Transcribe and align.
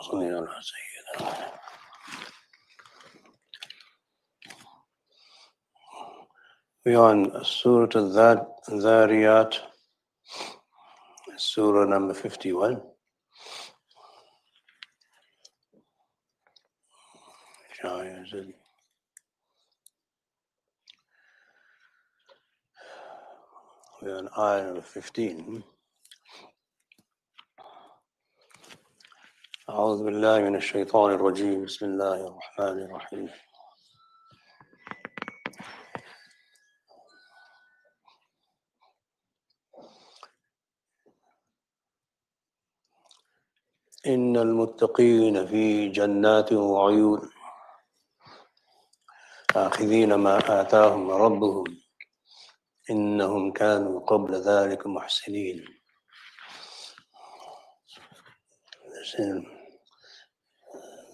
Bismillahirrahmanirrahim. 0.00 1.50
We 6.86 6.94
are 6.94 7.10
on 7.10 7.44
Surah 7.44 8.00
Al-Dhariyat, 8.00 9.58
Surah 11.36 11.84
number 11.84 12.14
51. 12.14 12.80
We 24.00 24.08
are 24.08 24.16
on 24.16 24.28
Ayah 24.38 24.64
number 24.64 24.80
15. 24.80 25.62
أعوذ 29.70 30.04
بالله 30.04 30.38
من 30.40 30.56
الشيطان 30.56 31.14
الرجيم. 31.14 31.64
بسم 31.64 31.86
الله 31.86 32.18
الرحمن 32.26 32.78
الرحيم. 32.82 33.28
إن 44.06 44.36
المتقين 44.36 45.46
في 45.46 45.88
جنات 45.88 46.52
وعيون 46.52 47.30
آخذين 49.56 50.14
ما 50.14 50.60
آتاهم 50.60 51.10
ربهم. 51.10 51.64
إنهم 52.90 53.52
كانوا 53.52 54.00
قبل 54.00 54.34
ذلك 54.34 54.86
محسنين. 54.86 55.64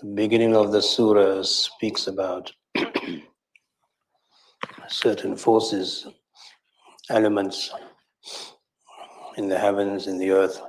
The 0.02 0.08
beginning 0.08 0.54
of 0.54 0.72
the 0.72 0.82
surah 0.82 1.42
speaks 1.42 2.06
about 2.06 2.52
certain 4.88 5.36
forces, 5.36 6.06
elements 7.08 7.72
in 9.38 9.48
the 9.48 9.58
heavens, 9.58 10.06
in 10.06 10.18
the 10.18 10.32
earth, 10.32 10.60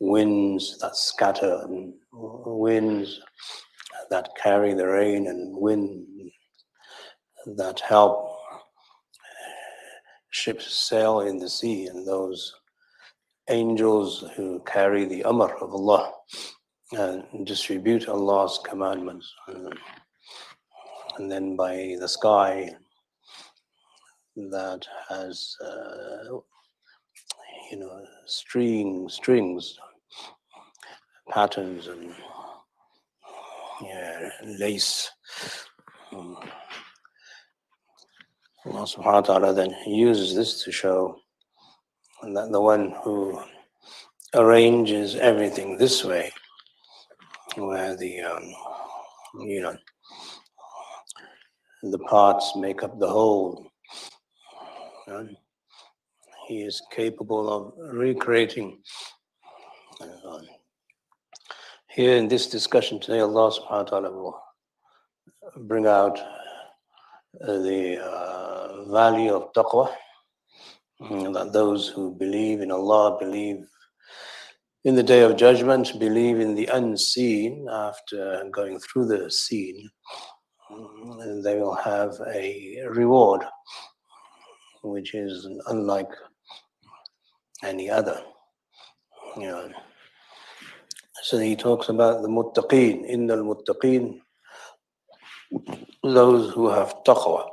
winds 0.00 0.76
that 0.80 0.96
scatter, 0.96 1.60
and 1.62 1.94
winds 2.10 3.20
that 4.10 4.30
carry 4.42 4.74
the 4.74 4.88
rain, 4.88 5.28
and 5.28 5.56
wind 5.56 6.04
that 7.46 7.78
help 7.78 8.38
ships 10.30 10.74
sail 10.74 11.20
in 11.20 11.38
the 11.38 11.48
sea, 11.48 11.86
and 11.86 12.08
those 12.08 12.52
angels 13.48 14.24
who 14.34 14.60
carry 14.66 15.04
the 15.04 15.22
Amr 15.22 15.54
of 15.60 15.72
Allah 15.72 16.12
and 16.92 17.46
distribute 17.46 18.08
Allah's 18.08 18.60
commandments. 18.64 19.32
And 21.18 21.30
then 21.30 21.56
by 21.56 21.96
the 22.00 22.08
sky 22.08 22.70
that 24.36 24.86
has, 25.08 25.56
uh, 25.62 26.38
you 27.70 27.78
know, 27.78 28.04
string, 28.26 29.08
strings, 29.08 29.76
patterns, 31.30 31.86
and 31.86 32.14
yeah, 33.82 34.30
lace. 34.58 35.10
Um, 36.12 36.36
Allah 38.64 38.86
subhanahu 38.86 39.04
wa 39.04 39.20
ta'ala 39.20 39.54
then 39.54 39.74
uses 39.86 40.34
this 40.36 40.62
to 40.64 40.70
show 40.72 41.18
that 42.22 42.52
the 42.52 42.60
one 42.60 42.94
who 43.02 43.42
arranges 44.34 45.16
everything 45.16 45.76
this 45.76 46.04
way, 46.04 46.32
where 47.56 47.96
the 47.96 48.20
um, 48.20 48.42
you 49.40 49.60
know 49.60 49.76
the 51.82 51.98
parts 51.98 52.54
make 52.56 52.82
up 52.82 52.98
the 52.98 53.08
whole, 53.08 53.70
and 55.06 55.36
he 56.48 56.62
is 56.62 56.82
capable 56.90 57.50
of 57.52 57.72
recreating. 57.94 58.78
Uh, 60.00 60.38
here 61.88 62.16
in 62.16 62.28
this 62.28 62.46
discussion 62.48 62.98
today, 62.98 63.20
Allah 63.20 63.50
subhanahu 63.50 63.70
wa 63.70 63.82
ta'ala 63.82 64.10
will 64.10 64.42
bring 65.66 65.86
out 65.86 66.18
uh, 66.18 67.58
the 67.58 67.98
uh, 68.02 68.84
value 68.90 69.34
of 69.34 69.52
taqwa, 69.52 69.92
mm, 71.00 71.34
that 71.34 71.52
those 71.52 71.88
who 71.88 72.14
believe 72.14 72.60
in 72.60 72.70
Allah 72.70 73.18
believe 73.18 73.66
in 74.84 74.94
the 74.96 75.02
day 75.02 75.22
of 75.22 75.36
judgment, 75.36 75.98
believe 75.98 76.40
in 76.40 76.54
the 76.54 76.66
unseen 76.66 77.68
after 77.70 78.44
going 78.50 78.80
through 78.80 79.06
the 79.06 79.30
seen, 79.30 79.88
mm, 80.70 81.42
they 81.42 81.56
will 81.56 81.74
have 81.74 82.12
a 82.34 82.80
reward 82.88 83.42
which 84.82 85.14
is 85.14 85.46
unlike 85.68 86.10
any 87.62 87.88
other. 87.88 88.20
You 89.36 89.46
know. 89.46 89.70
So 91.22 91.38
he 91.38 91.54
talks 91.54 91.88
about 91.88 92.22
the 92.22 92.28
muttaqeen, 92.28 93.06
in 93.06 93.28
the 93.28 93.36
muttaqeen, 93.36 94.20
those 96.02 96.52
who 96.52 96.68
have 96.68 96.96
taqwa. 97.04 97.48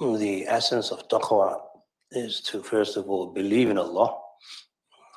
The 0.00 0.46
essence 0.48 0.90
of 0.90 1.06
taqwa 1.08 1.60
is 2.10 2.40
to 2.40 2.62
first 2.62 2.96
of 2.96 3.08
all 3.08 3.28
believe 3.28 3.70
in 3.70 3.78
Allah, 3.78 4.18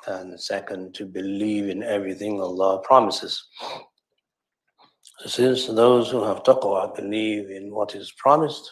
and 0.06 0.40
second 0.40 0.94
to 0.94 1.06
believe 1.06 1.68
in 1.68 1.82
everything 1.82 2.40
Allah 2.40 2.80
promises. 2.82 3.46
Since 5.26 5.66
those 5.68 6.10
who 6.10 6.22
have 6.24 6.42
taqwa 6.42 6.94
believe 6.94 7.50
in 7.50 7.74
what 7.74 7.94
is 7.94 8.12
promised, 8.18 8.70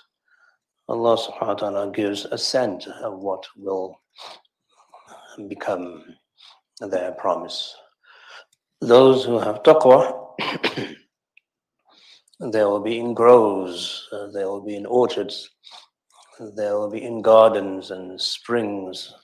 Allah 0.88 1.16
subhanahu 1.16 1.46
wa 1.46 1.54
ta'ala 1.54 1.92
gives 1.92 2.24
a 2.26 2.36
scent 2.36 2.86
of 2.86 3.18
what 3.18 3.44
will 3.56 4.00
become 5.48 6.04
their 6.80 7.12
promise. 7.12 7.74
Those 8.80 9.24
who 9.24 9.38
have 9.38 9.62
taqwa, 9.62 10.34
they 12.40 12.64
will 12.64 12.80
be 12.80 12.98
in 12.98 13.14
groves, 13.14 14.08
they 14.34 14.44
will 14.44 14.60
be 14.60 14.76
in 14.76 14.84
orchards, 14.84 15.48
they 16.56 16.70
will 16.72 16.90
be 16.90 17.02
in 17.02 17.22
gardens 17.22 17.92
and 17.92 18.20
springs 18.20 19.14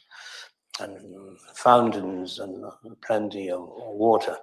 and 0.80 1.38
fountains 1.54 2.38
and 2.38 2.64
plenty 3.02 3.50
of 3.50 3.60
water. 3.66 4.36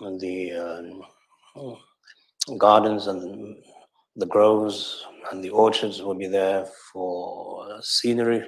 and 0.00 0.20
the 0.20 0.52
uh, 0.52 1.74
gardens 2.56 3.06
and 3.06 3.56
the 4.16 4.26
groves 4.26 5.04
and 5.30 5.42
the 5.42 5.50
orchards 5.50 6.02
will 6.02 6.14
be 6.14 6.26
there 6.26 6.66
for 6.92 7.80
scenery, 7.82 8.44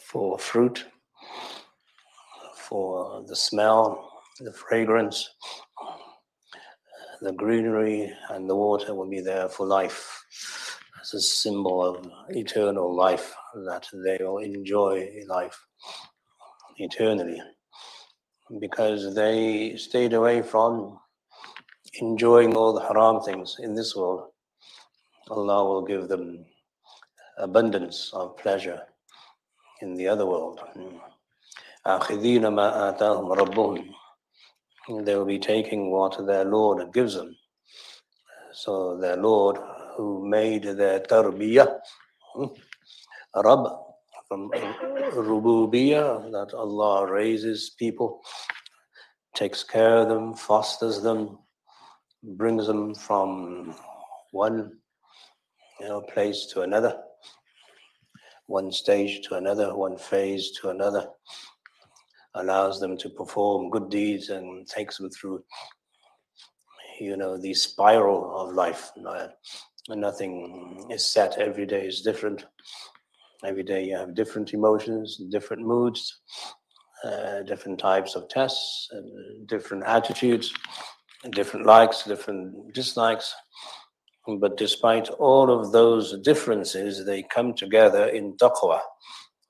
for 0.00 0.38
fruit, 0.38 0.86
for 2.56 3.24
the 3.26 3.36
smell, 3.36 4.10
the 4.40 4.52
fragrance, 4.52 5.28
the 7.20 7.32
greenery, 7.32 8.12
and 8.30 8.48
the 8.48 8.56
water 8.56 8.94
will 8.94 9.08
be 9.08 9.20
there 9.20 9.48
for 9.48 9.66
life 9.66 10.19
as 11.00 11.14
a 11.14 11.20
symbol 11.20 11.82
of 11.82 12.06
eternal 12.28 12.94
life, 12.94 13.34
that 13.66 13.86
they 14.04 14.18
will 14.20 14.38
enjoy 14.38 15.10
life 15.28 15.58
eternally 16.76 17.40
because 18.60 19.14
they 19.14 19.76
stayed 19.76 20.12
away 20.12 20.42
from 20.42 20.98
enjoying 22.00 22.56
all 22.56 22.72
the 22.72 22.80
haram 22.80 23.20
things 23.22 23.56
in 23.60 23.74
this 23.74 23.94
world. 23.94 24.30
Allah 25.30 25.64
will 25.64 25.82
give 25.82 26.08
them 26.08 26.44
abundance 27.38 28.10
of 28.12 28.36
pleasure 28.36 28.82
in 29.80 29.94
the 29.94 30.08
other 30.08 30.26
world. 30.26 30.60
They 35.04 35.14
will 35.16 35.24
be 35.24 35.38
taking 35.38 35.90
what 35.90 36.26
their 36.26 36.44
Lord 36.44 36.92
gives 36.92 37.14
them. 37.14 37.36
So 38.52 38.98
their 39.00 39.16
Lord 39.16 39.58
who 39.96 40.28
made 40.28 40.64
the 40.64 41.04
tarbiyah, 41.08 41.78
hmm, 42.34 42.46
Rab, 43.34 43.66
from 44.28 44.50
rububiyah, 44.50 46.30
that 46.32 46.54
Allah 46.54 47.10
raises 47.10 47.70
people, 47.78 48.20
takes 49.34 49.62
care 49.64 49.98
of 49.98 50.08
them, 50.08 50.34
fosters 50.34 51.02
them, 51.02 51.38
brings 52.22 52.66
them 52.66 52.94
from 52.94 53.74
one 54.32 54.78
you 55.80 55.88
know, 55.88 56.00
place 56.02 56.46
to 56.52 56.62
another, 56.62 56.96
one 58.46 58.70
stage 58.70 59.26
to 59.28 59.36
another, 59.36 59.74
one 59.74 59.96
phase 59.96 60.52
to 60.60 60.70
another, 60.70 61.08
allows 62.34 62.80
them 62.80 62.96
to 62.98 63.08
perform 63.08 63.70
good 63.70 63.90
deeds 63.90 64.28
and 64.28 64.66
takes 64.66 64.98
them 64.98 65.10
through, 65.10 65.42
you 67.00 67.16
know, 67.16 67.36
the 67.36 67.54
spiral 67.54 68.36
of 68.36 68.54
life. 68.54 68.90
Nothing 69.96 70.86
is 70.90 71.04
set. 71.04 71.38
Every 71.38 71.66
day 71.66 71.86
is 71.86 72.02
different. 72.02 72.46
Every 73.44 73.62
day 73.62 73.84
you 73.84 73.96
have 73.96 74.14
different 74.14 74.52
emotions, 74.52 75.20
different 75.30 75.66
moods, 75.66 76.20
uh, 77.04 77.42
different 77.42 77.78
types 77.78 78.14
of 78.14 78.28
tests, 78.28 78.88
and 78.92 79.48
different 79.48 79.84
attitudes, 79.84 80.52
different 81.30 81.66
likes, 81.66 82.04
different 82.04 82.74
dislikes. 82.74 83.34
But 84.38 84.56
despite 84.56 85.08
all 85.08 85.50
of 85.50 85.72
those 85.72 86.18
differences, 86.20 87.04
they 87.04 87.22
come 87.22 87.54
together 87.54 88.08
in 88.08 88.36
taqwa, 88.36 88.80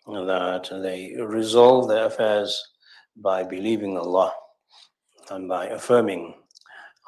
that 0.07 0.69
they 0.83 1.17
resolve 1.19 1.89
their 1.89 2.07
affairs 2.07 2.61
by 3.17 3.43
believing 3.43 3.99
Allah 3.99 4.33
and 5.31 5.49
by 5.49 5.67
affirming 5.67 6.35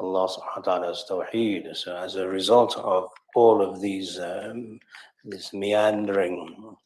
Allah 0.00 0.28
subhanahu 0.28 0.96
tawheed. 1.08 1.76
So 1.76 1.96
as 1.96 2.16
a 2.16 2.26
result 2.26 2.76
of 2.76 3.08
all 3.34 3.62
of 3.62 3.80
these, 3.80 4.18
um, 4.18 4.78
this 5.24 5.52
meandering, 5.52 6.76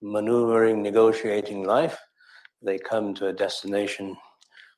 maneuvering, 0.00 0.82
negotiating 0.82 1.64
life, 1.64 1.98
they 2.62 2.78
come 2.78 3.14
to 3.14 3.28
a 3.28 3.32
destination 3.32 4.16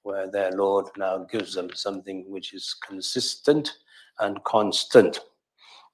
where 0.03 0.31
their 0.31 0.53
Lord 0.53 0.87
now 0.97 1.19
gives 1.31 1.55
them 1.55 1.71
something 1.75 2.25
which 2.29 2.53
is 2.53 2.75
consistent 2.87 3.73
and 4.21 4.43
constant. 4.45 5.21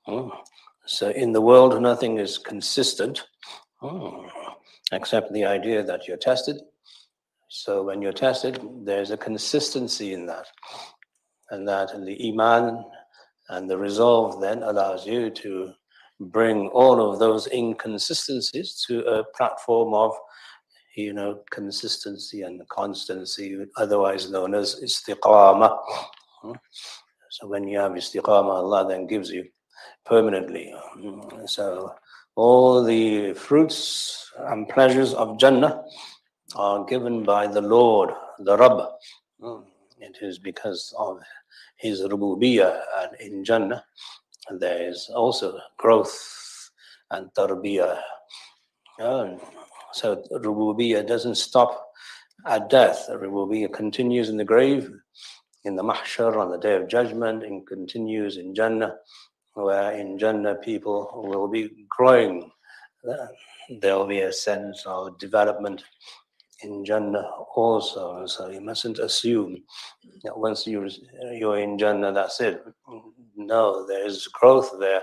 Mm. 0.07 0.31
So 0.87 1.11
in 1.11 1.33
the 1.33 1.41
world, 1.41 1.81
nothing 1.81 2.19
is 2.19 2.39
consistent 2.39 3.27
mm, 3.83 4.29
except 4.93 5.33
the 5.33 5.45
idea 5.45 5.83
that 5.85 6.09
you're 6.09 6.17
tested. 6.17 6.61
So 7.49 7.83
when 7.83 8.03
you're 8.03 8.13
tested, 8.13 8.61
there's 8.85 9.11
a 9.11 9.17
consistency 9.17 10.13
in 10.13 10.27
that. 10.27 10.47
And 11.51 11.67
that 11.69 11.95
and 11.95 12.07
the 12.07 12.29
Iman 12.29 12.85
and 13.51 13.69
the 13.69 13.77
resolve 13.77 14.41
then 14.41 14.63
allows 14.63 15.07
you 15.07 15.31
to 15.31 15.73
bring 16.19 16.69
all 16.69 17.11
of 17.11 17.19
those 17.19 17.47
inconsistencies 17.53 18.85
to 18.87 19.01
a 19.07 19.25
platform 19.37 19.95
of 19.95 20.13
you 20.97 21.13
know, 21.13 21.41
consistency 21.51 22.43
and 22.43 22.67
constancy, 22.69 23.65
otherwise 23.77 24.31
known 24.31 24.55
as 24.55 24.81
istiqamah. 24.83 25.79
Hmm. 26.43 26.53
So 27.31 27.47
when 27.47 27.69
you 27.69 27.79
have 27.79 27.93
istiqamah, 27.93 28.63
Allah 28.63 28.89
then 28.89 29.07
gives 29.07 29.31
you 29.31 29.45
permanently. 30.05 30.75
Hmm. 30.95 31.47
So 31.47 31.95
all 32.35 32.85
the 32.85 33.35
fruits 33.35 34.31
and 34.39 34.69
pleasures 34.69 35.15
of 35.15 35.39
Jannah 35.39 35.83
are 36.57 36.85
given 36.85 37.23
by 37.23 37.47
the 37.47 37.61
Lord, 37.61 38.11
the 38.41 38.57
Rabb. 38.57 38.89
It 40.01 40.19
is 40.23 40.39
because 40.39 40.95
of 40.99 41.21
His 41.77 42.01
rububiyyah 42.03 42.81
and 42.99 43.21
in 43.21 43.45
Jannah 43.45 43.85
there 44.59 44.89
is 44.89 45.11
also 45.15 45.59
growth 45.77 46.71
and 47.11 47.33
tarbiyah. 47.35 48.01
Um, 49.01 49.41
so 49.93 50.23
rububiyyah 50.33 51.07
doesn't 51.07 51.37
stop 51.37 51.93
at 52.47 52.71
death. 52.71 53.09
Rububiyyah 53.11 53.73
continues 53.73 54.29
in 54.29 54.37
the 54.37 54.45
grave, 54.45 54.91
in 55.65 55.77
the 55.77 55.83
mahshar 55.83 56.37
on 56.37 56.51
the 56.51 56.59
day 56.59 56.77
of 56.77 56.89
judgment, 56.89 57.45
and 57.45 57.67
continues 57.67 58.37
in 58.37 58.55
Jannah, 58.55 58.97
where 59.55 59.93
in 59.93 60.19
Jannah 60.19 60.57
people 60.57 61.11
will 61.15 61.49
be 61.49 61.87
growing. 61.89 62.51
There 63.81 63.97
will 63.97 64.07
be 64.07 64.21
a 64.21 64.33
sense 64.33 64.85
of 64.87 65.19
development 65.19 65.85
in 66.63 66.85
Jannah 66.85 67.29
also. 67.55 68.27
So 68.27 68.51
you 68.51 68.61
mustn't 68.61 68.99
assume 68.99 69.63
that 70.25 70.39
once 70.39 70.67
you're, 70.67 70.89
you're 71.33 71.59
in 71.59 71.79
Jannah, 71.79 72.13
that's 72.13 72.41
it. 72.41 72.63
No, 73.37 73.87
there 73.87 74.07
is 74.07 74.27
growth 74.29 74.71
there 74.79 75.03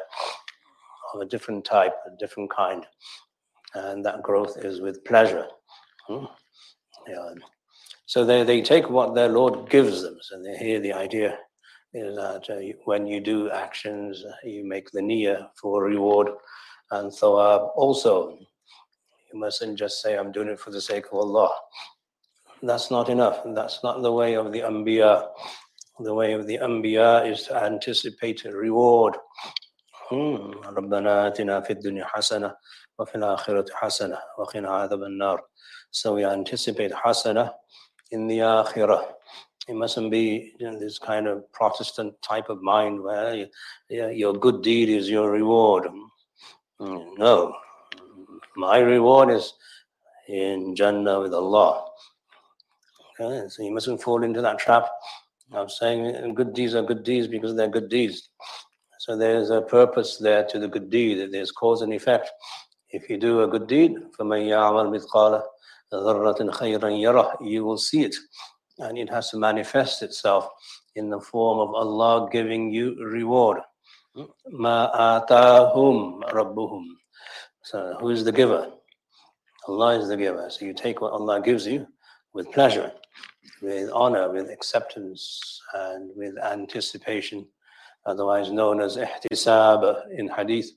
of 1.13 1.21
a 1.21 1.25
different 1.25 1.65
type, 1.65 1.95
a 2.06 2.18
different 2.18 2.51
kind 2.51 2.86
and 3.74 4.06
that 4.06 4.24
growth 4.24 4.57
is 4.57 4.81
with 4.81 5.04
pleasure. 5.06 5.45
Hmm? 6.07 6.25
Yeah. 7.07 7.33
So 8.06 8.25
they, 8.25 8.44
they 8.44 8.62
take 8.62 8.89
what 8.89 9.15
their 9.15 9.30
Lord 9.30 9.69
gives 9.69 10.01
them, 10.01 10.18
they 10.44 10.57
hear 10.57 10.80
the 10.80 10.94
idea 10.94 11.38
is 11.94 12.15
that 12.15 12.50
uh, 12.50 12.77
when 12.86 13.07
you 13.07 13.19
do 13.19 13.50
actions, 13.50 14.24
you 14.44 14.65
make 14.65 14.92
the 14.92 15.01
niyyah 15.01 15.50
for 15.60 15.83
reward 15.83 16.30
and 16.92 17.12
thawab 17.12 17.71
also. 17.75 18.38
You 19.32 19.40
mustn't 19.40 19.78
just 19.78 20.02
say, 20.02 20.16
I'm 20.16 20.32
doing 20.32 20.49
it 20.49 20.60
for 20.60 20.70
the 20.70 20.81
sake 20.81 21.06
of 21.06 21.14
Allah. 21.14 21.50
That's 22.62 22.90
not 22.90 23.08
enough. 23.08 23.43
That's 23.44 23.82
not 23.82 24.02
the 24.02 24.12
way 24.12 24.34
of 24.34 24.52
the 24.52 24.60
Anbiya. 24.60 25.28
The 25.99 26.14
way 26.14 26.32
of 26.32 26.46
the 26.46 26.58
Anbiya 26.58 27.31
is 27.31 27.44
to 27.44 27.56
anticipate 27.62 28.44
a 28.44 28.52
reward. 28.52 29.16
ربنا 30.12 31.26
آتنا 31.26 31.60
في 31.60 31.70
الدنيا 31.72 32.04
حسنة 32.04 32.54
وفي 32.99 33.14
الآخرة 33.14 33.66
حسنة 33.72 34.19
وقنا 34.38 34.69
عذاب 34.69 35.02
النار. 35.02 35.40
So 35.90 36.14
we 36.14 36.25
anticipate 36.25 36.93
hasana 36.93 37.52
in 38.10 38.26
the 38.26 38.38
akhirah. 38.38 39.12
It 39.69 39.75
mustn't 39.75 40.10
be 40.10 40.54
you 40.58 40.70
know, 40.70 40.78
this 40.78 40.99
kind 40.99 41.26
of 41.26 41.50
Protestant 41.52 42.14
type 42.22 42.49
of 42.50 42.60
mind 42.62 43.02
where 43.02 43.34
you, 43.34 43.46
yeah, 43.88 44.10
your 44.10 44.34
good 44.34 44.62
deed 44.62 44.88
is 44.88 45.08
your 45.08 45.31
reward. 45.31 45.88
Mm, 46.81 47.19
no, 47.19 47.54
my 48.56 48.78
reward 48.78 49.31
is 49.31 49.52
in 50.28 50.75
Jannah 50.75 51.20
with 51.20 51.34
Allah. 51.34 51.87
Okay, 53.20 53.49
so 53.49 53.62
you 53.62 53.72
mustn't 53.72 54.02
fall 54.02 54.22
into 54.22 54.40
that 54.40 54.58
trap 54.58 54.88
of 55.52 55.70
saying 55.70 56.34
good 56.34 56.54
deeds 56.54 56.75
are 56.75 56.82
good 56.82 57.04
deeds 57.04 57.28
because 57.28 57.54
they're 57.54 57.69
good 57.69 57.88
deeds. 57.88 58.31
So 59.00 59.16
there's 59.16 59.50
a 59.50 59.60
purpose 59.62 60.16
there 60.16 60.44
to 60.46 60.58
the 60.58 60.69
good 60.69 60.88
deed. 60.88 61.32
There's 61.32 61.50
cause 61.50 61.82
and 61.82 61.93
effect. 61.93 62.31
If 62.90 63.10
you 63.10 63.19
do 63.19 63.43
a 63.43 63.49
good 63.49 63.66
deed, 63.66 63.96
فَمَنْ 64.19 64.46
يَعْمَلْ 64.49 64.90
مِثْقَالَ 64.96 65.43
ذَرَّةٍ 65.93 66.50
خَيْرًا 66.50 66.90
يَرَهُ 67.00 67.37
You 67.40 67.64
will 67.64 67.78
see 67.78 68.04
it. 68.04 68.14
And 68.78 68.96
it 68.96 69.10
has 69.10 69.31
to 69.31 69.38
manifest 69.38 70.02
itself 70.02 70.49
in 70.94 71.10
the 71.10 71.20
form 71.20 71.58
of 71.58 71.75
Allah 71.75 72.28
giving 72.31 72.70
you 72.70 72.94
reward. 73.04 73.58
مَا 74.52 74.94
آتَاهُمْ 74.94 76.31
رَبُّهُمْ 76.31 76.84
So 77.66 77.96
who 78.00 78.10
is 78.10 78.25
the 78.25 78.32
giver? 78.32 78.70
Allah 79.69 79.99
is 79.99 80.08
the 80.08 80.16
giver. 80.16 80.49
So 80.50 80.64
you 80.64 80.75
take 80.75 81.00
what 81.00 81.12
Allah 81.12 81.40
gives 81.40 81.66
you 81.66 81.87
with 82.34 82.50
pleasure, 82.52 82.93
with 83.60 83.90
honor, 83.93 84.31
with 84.32 84.50
acceptance, 84.50 85.60
and 85.75 86.10
with 86.16 86.37
anticipation, 86.38 87.46
otherwise 88.06 88.50
known 88.50 88.81
as 88.81 88.96
ihtisab 88.96 90.02
in 90.19 90.28
hadith 90.28 90.70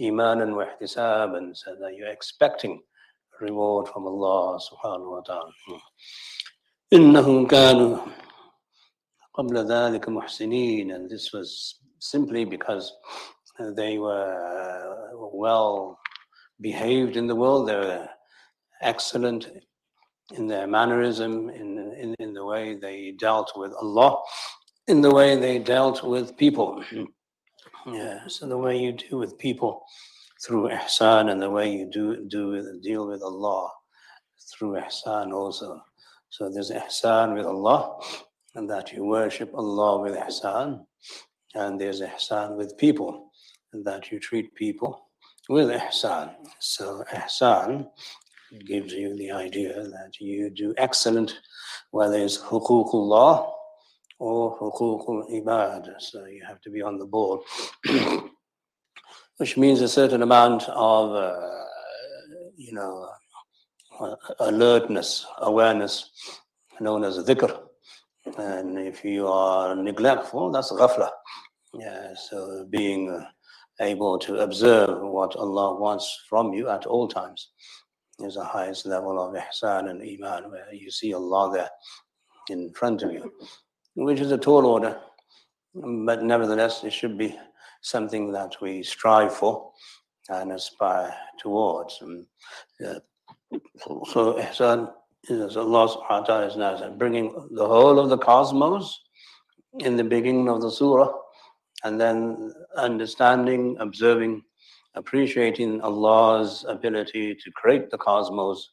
imanan 0.00 0.54
wa 0.54 0.64
ihtisaban, 0.66 1.56
so 1.56 1.74
that 1.80 1.94
you're 1.94 2.08
expecting 2.08 2.82
reward 3.40 3.88
from 3.88 4.06
Allah 4.06 4.58
subhanahu 4.60 5.10
wa 5.10 5.20
ta'ala. 5.20 5.52
إنهم 6.92 7.46
كانوا 7.46 7.98
قبل 9.34 9.56
ذلك 9.66 10.08
محسنين 10.08 10.94
and 10.94 11.10
this 11.10 11.32
was 11.32 11.80
simply 11.98 12.44
because 12.44 12.92
they 13.76 13.98
were 13.98 15.10
well 15.32 15.98
behaved 16.61 17.17
in 17.17 17.27
the 17.27 17.35
world, 17.35 17.67
they 17.67 17.75
were 17.75 18.07
excellent 18.81 19.49
in 20.33 20.47
their 20.47 20.67
mannerism, 20.67 21.49
in, 21.49 21.77
in, 21.99 22.15
in 22.19 22.33
the 22.33 22.45
way 22.45 22.75
they 22.75 23.11
dealt 23.11 23.51
with 23.55 23.73
Allah, 23.73 24.21
in 24.87 25.01
the 25.01 25.13
way 25.13 25.35
they 25.35 25.59
dealt 25.59 26.03
with 26.03 26.37
people. 26.37 26.83
Yeah, 27.85 28.27
so 28.27 28.47
the 28.47 28.57
way 28.57 28.77
you 28.77 28.93
deal 28.93 29.19
with 29.19 29.37
people 29.37 29.83
through 30.45 30.69
ihsan 30.69 31.31
and 31.31 31.41
the 31.41 31.49
way 31.49 31.71
you 31.71 31.89
do 31.89 32.25
do 32.27 32.49
with, 32.49 32.81
deal 32.81 33.07
with 33.07 33.21
Allah 33.21 33.69
through 34.51 34.73
ihsan 34.73 35.33
also. 35.33 35.81
So 36.29 36.49
there's 36.49 36.71
ihsan 36.71 37.35
with 37.35 37.45
Allah 37.45 37.99
and 38.55 38.69
that 38.69 38.91
you 38.93 39.03
worship 39.03 39.53
Allah 39.53 40.01
with 40.01 40.15
ihsan 40.15 40.85
and 41.55 41.79
there's 41.79 42.01
ihsan 42.01 42.55
with 42.55 42.77
people 42.77 43.31
and 43.73 43.85
that 43.85 44.11
you 44.11 44.19
treat 44.19 44.53
people 44.55 45.09
with 45.49 45.69
ihsan. 45.69 46.33
So 46.59 47.03
ihsan 47.13 47.87
gives 48.65 48.93
you 48.93 49.15
the 49.17 49.31
idea 49.31 49.73
that 49.73 50.19
you 50.19 50.49
do 50.49 50.73
excellent, 50.77 51.39
whether 51.91 52.17
it's 52.17 52.37
huququllah 52.37 53.51
or 54.19 54.57
huququl 54.59 55.29
ibad. 55.31 55.89
So 55.99 56.25
you 56.25 56.43
have 56.47 56.61
to 56.61 56.69
be 56.69 56.81
on 56.81 56.97
the 56.97 57.05
ball, 57.05 57.43
which 59.37 59.57
means 59.57 59.81
a 59.81 59.87
certain 59.87 60.21
amount 60.21 60.63
of, 60.69 61.15
uh, 61.15 61.49
you 62.55 62.73
know, 62.73 63.09
uh, 63.99 64.15
alertness, 64.39 65.25
awareness, 65.39 66.09
known 66.79 67.03
as 67.03 67.17
dhikr. 67.17 67.59
And 68.37 68.79
if 68.79 69.03
you 69.03 69.27
are 69.27 69.75
neglectful, 69.75 70.51
that's 70.51 70.71
ghafla. 70.71 71.09
Yeah, 71.73 72.13
so 72.29 72.65
being 72.69 73.09
uh, 73.09 73.25
able 73.83 74.17
to 74.19 74.37
observe 74.37 75.01
what 75.01 75.35
Allah 75.35 75.79
wants 75.79 76.07
from 76.29 76.53
you 76.53 76.69
at 76.69 76.85
all 76.85 77.07
times. 77.07 77.49
Is 78.19 78.35
the 78.35 78.43
highest 78.43 78.85
level 78.85 79.19
of 79.19 79.33
ihsan 79.33 79.89
and 79.89 80.01
iman, 80.01 80.51
where 80.51 80.73
you 80.73 80.89
see 80.91 81.13
Allah 81.13 81.51
there 81.51 81.69
in 82.49 82.71
front 82.73 83.01
of 83.03 83.11
you 83.11 83.31
which 83.95 84.19
is 84.19 84.31
a 84.31 84.37
tall 84.37 84.65
order, 84.65 84.99
but 85.73 86.23
nevertheless, 86.23 86.83
it 86.83 86.93
should 86.93 87.17
be 87.17 87.37
something 87.81 88.31
that 88.31 88.55
we 88.61 88.83
strive 88.83 89.33
for 89.33 89.71
and 90.29 90.51
aspire 90.51 91.13
towards. 91.39 92.01
Uh, 92.01 92.99
so 94.05 94.33
ihsan 94.39 94.91
is 95.29 95.57
Allah 95.57 95.87
subhanahu 95.87 96.09
wa 96.09 96.25
ta'ala 96.25 96.47
is 96.47 96.57
now 96.57 96.89
bringing 96.97 97.33
the 97.51 97.67
whole 97.67 97.99
of 97.99 98.09
the 98.09 98.17
cosmos 98.17 98.99
in 99.79 99.95
the 99.95 100.03
beginning 100.03 100.49
of 100.49 100.61
the 100.61 100.71
surah 100.71 101.11
and 101.83 101.99
then 101.99 102.53
understanding, 102.77 103.75
observing, 103.79 104.43
appreciating 104.95 105.81
Allah's 105.81 106.65
ability 106.67 107.35
to 107.35 107.51
create 107.51 107.89
the 107.89 107.97
cosmos 107.97 108.69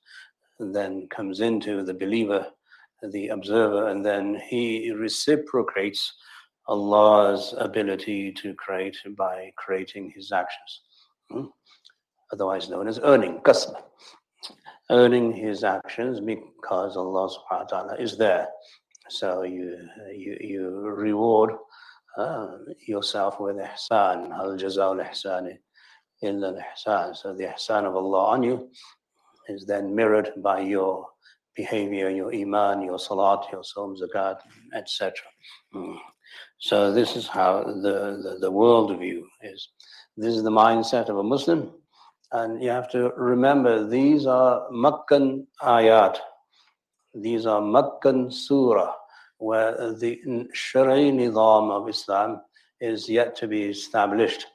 then 0.59 1.09
comes 1.09 1.41
into 1.41 1.83
the 1.83 1.95
believer, 1.95 2.47
the 3.03 3.29
observer, 3.29 3.89
and 3.89 4.05
then 4.05 4.41
he 4.49 4.93
reciprocates 4.93 6.13
Allah's 6.69 7.55
ability 7.59 8.33
to 8.33 8.55
create 8.55 8.97
by 9.17 9.51
creating 9.57 10.13
his 10.15 10.31
actions. 10.33 10.83
Hmm? 11.31 11.47
Otherwise 12.33 12.69
known 12.69 12.87
as 12.87 13.01
earning, 13.03 13.41
kasb 13.41 13.75
earning 14.91 15.33
his 15.33 15.65
actions 15.65 16.21
because 16.21 16.97
Allah 16.97 17.29
subhanahu 17.29 17.61
wa 17.61 17.65
ta'ala 17.65 17.97
is 17.99 18.17
there. 18.19 18.49
So 19.09 19.43
you, 19.43 19.79
you, 20.15 20.37
you 20.41 20.69
reward 20.81 21.53
yourself 22.87 23.41
with 23.41 23.57
ihsan. 23.57 24.33
Al 24.33 24.57
jazaw 24.57 24.99
ihsan 25.09 25.59
illa 26.23 26.55
ihsan. 26.55 27.17
So 27.17 27.35
the 27.35 27.45
ihsan 27.45 27.85
of 27.85 27.97
Allah 27.97 28.25
on 28.35 28.43
you 28.43 28.71
is 29.49 29.67
then 29.67 29.95
mirrored 29.95 30.33
by 30.39 30.61
your 30.61 31.07
behavior, 31.57 32.09
your 32.11 32.35
iman, 32.35 32.83
your 32.83 32.99
salat, 32.99 33.47
your 33.53 33.65
som, 33.65 33.97
zakat, 33.97 34.39
etc. 34.75 35.13
Mm. 35.75 35.97
So 36.59 36.93
this 36.93 37.17
is 37.17 37.27
how 37.27 37.65
the, 37.65 38.21
the, 38.23 38.39
the 38.41 38.51
world 38.51 38.97
view 38.99 39.27
is. 39.43 39.69
This 40.17 40.37
is 40.37 40.43
the 40.43 40.51
mindset 40.51 41.09
of 41.09 41.17
a 41.17 41.23
Muslim 41.23 41.73
and 42.33 42.63
you 42.63 42.71
have 42.71 42.89
to 42.91 43.11
remember, 43.17 43.87
these 43.89 44.27
are 44.27 44.69
Makkan 44.71 45.47
ayat. 45.63 46.19
These 47.15 47.47
are 47.47 47.61
Makkan 47.61 48.33
surah, 48.33 48.95
where 49.41 49.95
the 49.95 50.49
Shari 50.53 51.11
Nizam 51.11 51.71
of 51.71 51.89
Islam 51.89 52.43
is 52.81 53.09
yet 53.09 53.35
to 53.37 53.49
be 53.49 53.65
established. 53.65 54.47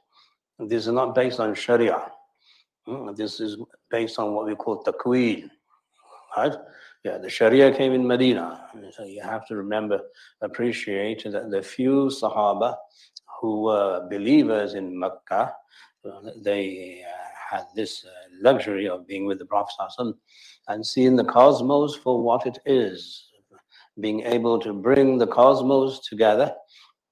This 0.59 0.87
is 0.87 0.93
not 0.93 1.15
based 1.15 1.39
on 1.39 1.53
Sharia. 1.55 2.11
Hmm, 2.85 3.13
this 3.15 3.39
is 3.39 3.57
based 3.89 4.19
on 4.19 4.33
what 4.33 4.45
we 4.45 4.55
call 4.55 4.83
taqween. 4.83 5.49
Right? 6.37 6.53
Yeah, 7.03 7.17
the 7.17 7.29
Sharia 7.29 7.75
came 7.75 7.93
in 7.93 8.05
Medina. 8.05 8.67
So 8.91 9.03
you 9.05 9.21
have 9.21 9.47
to 9.47 9.55
remember, 9.55 10.01
appreciate 10.41 11.23
that 11.31 11.49
the 11.49 11.61
few 11.61 12.07
Sahaba 12.07 12.75
who 13.41 13.63
were 13.63 14.07
believers 14.09 14.75
in 14.75 14.97
Mecca, 14.97 15.53
they 16.37 17.03
uh, 17.03 17.55
had 17.55 17.65
this 17.75 18.05
uh, 18.05 18.09
luxury 18.41 18.87
of 18.87 19.07
being 19.07 19.25
with 19.25 19.39
the 19.39 19.45
Prophet 19.45 19.73
and 20.67 20.85
seeing 20.85 21.15
the 21.15 21.25
cosmos 21.25 21.95
for 21.95 22.21
what 22.21 22.45
it 22.45 22.59
is, 22.65 23.31
being 23.99 24.21
able 24.21 24.59
to 24.59 24.73
bring 24.73 25.17
the 25.17 25.27
cosmos 25.27 25.99
together 26.07 26.53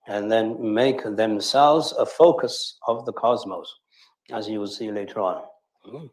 and 0.07 0.31
then 0.31 0.73
make 0.73 1.03
themselves 1.15 1.93
a 1.93 2.05
focus 2.05 2.77
of 2.87 3.05
the 3.05 3.13
cosmos, 3.13 3.71
as 4.31 4.49
you 4.49 4.59
will 4.59 4.67
see 4.67 4.91
later 4.91 5.19
on. 5.19 5.41
Mm-hmm. 5.87 6.07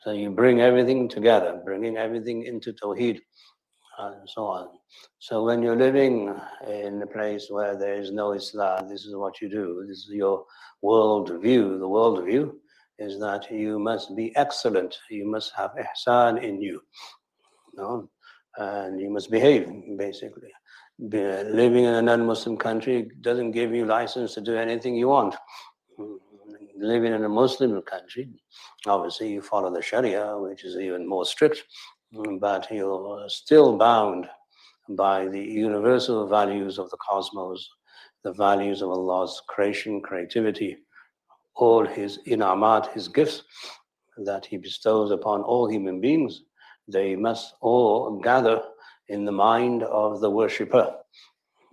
So 0.00 0.12
you 0.12 0.30
bring 0.30 0.60
everything 0.60 1.08
together, 1.08 1.60
bringing 1.64 1.96
everything 1.96 2.44
into 2.44 2.72
Tawheed 2.72 3.20
and 3.98 4.28
so 4.28 4.44
on. 4.44 4.68
So 5.18 5.44
when 5.44 5.62
you're 5.62 5.76
living 5.76 6.34
in 6.68 7.02
a 7.02 7.06
place 7.06 7.48
where 7.50 7.76
there 7.76 7.94
is 7.94 8.12
no 8.12 8.32
Islam, 8.32 8.88
this 8.88 9.04
is 9.04 9.16
what 9.16 9.40
you 9.40 9.48
do. 9.48 9.84
This 9.88 9.98
is 9.98 10.10
your 10.10 10.44
world 10.82 11.32
view. 11.42 11.78
The 11.78 11.88
world 11.88 12.24
view 12.24 12.60
is 12.98 13.18
that 13.20 13.50
you 13.50 13.78
must 13.78 14.14
be 14.16 14.34
excellent. 14.36 14.96
You 15.10 15.26
must 15.26 15.52
have 15.56 15.72
ihsan 15.72 16.42
in 16.42 16.60
you. 16.60 16.82
No? 17.74 18.08
And 18.58 19.00
you 19.00 19.10
must 19.10 19.30
behave, 19.30 19.70
basically. 19.96 20.50
Be, 21.08 21.18
living 21.44 21.84
in 21.84 21.94
a 21.94 22.02
non-Muslim 22.02 22.56
country 22.56 23.10
doesn't 23.20 23.50
give 23.50 23.74
you 23.74 23.84
license 23.84 24.34
to 24.34 24.40
do 24.40 24.56
anything 24.56 24.96
you 24.96 25.08
want. 25.08 25.34
Living 26.78 27.12
in 27.12 27.24
a 27.24 27.28
Muslim 27.28 27.82
country, 27.82 28.28
obviously 28.86 29.32
you 29.32 29.42
follow 29.42 29.72
the 29.72 29.82
Sharia, 29.82 30.38
which 30.38 30.64
is 30.64 30.76
even 30.76 31.06
more 31.06 31.26
strict, 31.26 31.64
but 32.40 32.70
you're 32.70 33.28
still 33.28 33.76
bound 33.76 34.26
by 34.90 35.26
the 35.26 35.40
universal 35.40 36.26
values 36.26 36.78
of 36.78 36.88
the 36.90 36.96
cosmos, 36.98 37.68
the 38.24 38.32
values 38.32 38.82
of 38.82 38.90
Allah's 38.90 39.42
creation, 39.48 40.00
creativity, 40.00 40.76
all 41.54 41.84
his 41.84 42.20
inamat, 42.26 42.92
his 42.92 43.08
gifts 43.08 43.42
that 44.18 44.46
he 44.46 44.56
bestows 44.56 45.10
upon 45.10 45.42
all 45.42 45.68
human 45.68 46.00
beings, 46.00 46.42
they 46.88 47.16
must 47.16 47.54
all 47.60 48.18
gather 48.20 48.62
in 49.08 49.24
the 49.24 49.32
mind 49.32 49.82
of 49.82 50.20
the 50.20 50.30
worshipper. 50.30 50.94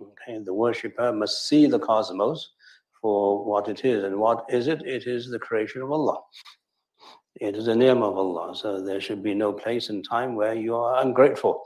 Okay, 0.00 0.38
the 0.44 0.54
worshipper 0.54 1.12
must 1.12 1.48
see 1.48 1.66
the 1.66 1.78
cosmos 1.78 2.52
for 3.00 3.44
what 3.44 3.68
it 3.68 3.84
is. 3.84 4.04
And 4.04 4.18
what 4.18 4.44
is 4.48 4.68
it? 4.68 4.82
It 4.84 5.06
is 5.06 5.28
the 5.28 5.38
creation 5.38 5.82
of 5.82 5.92
Allah. 5.92 6.20
It 7.40 7.56
is 7.56 7.66
the 7.66 7.76
name 7.76 8.02
of 8.02 8.16
Allah. 8.16 8.54
So 8.56 8.80
there 8.80 9.00
should 9.00 9.22
be 9.22 9.34
no 9.34 9.52
place 9.52 9.88
and 9.90 10.04
time 10.08 10.34
where 10.36 10.54
you 10.54 10.76
are 10.76 11.02
ungrateful. 11.02 11.64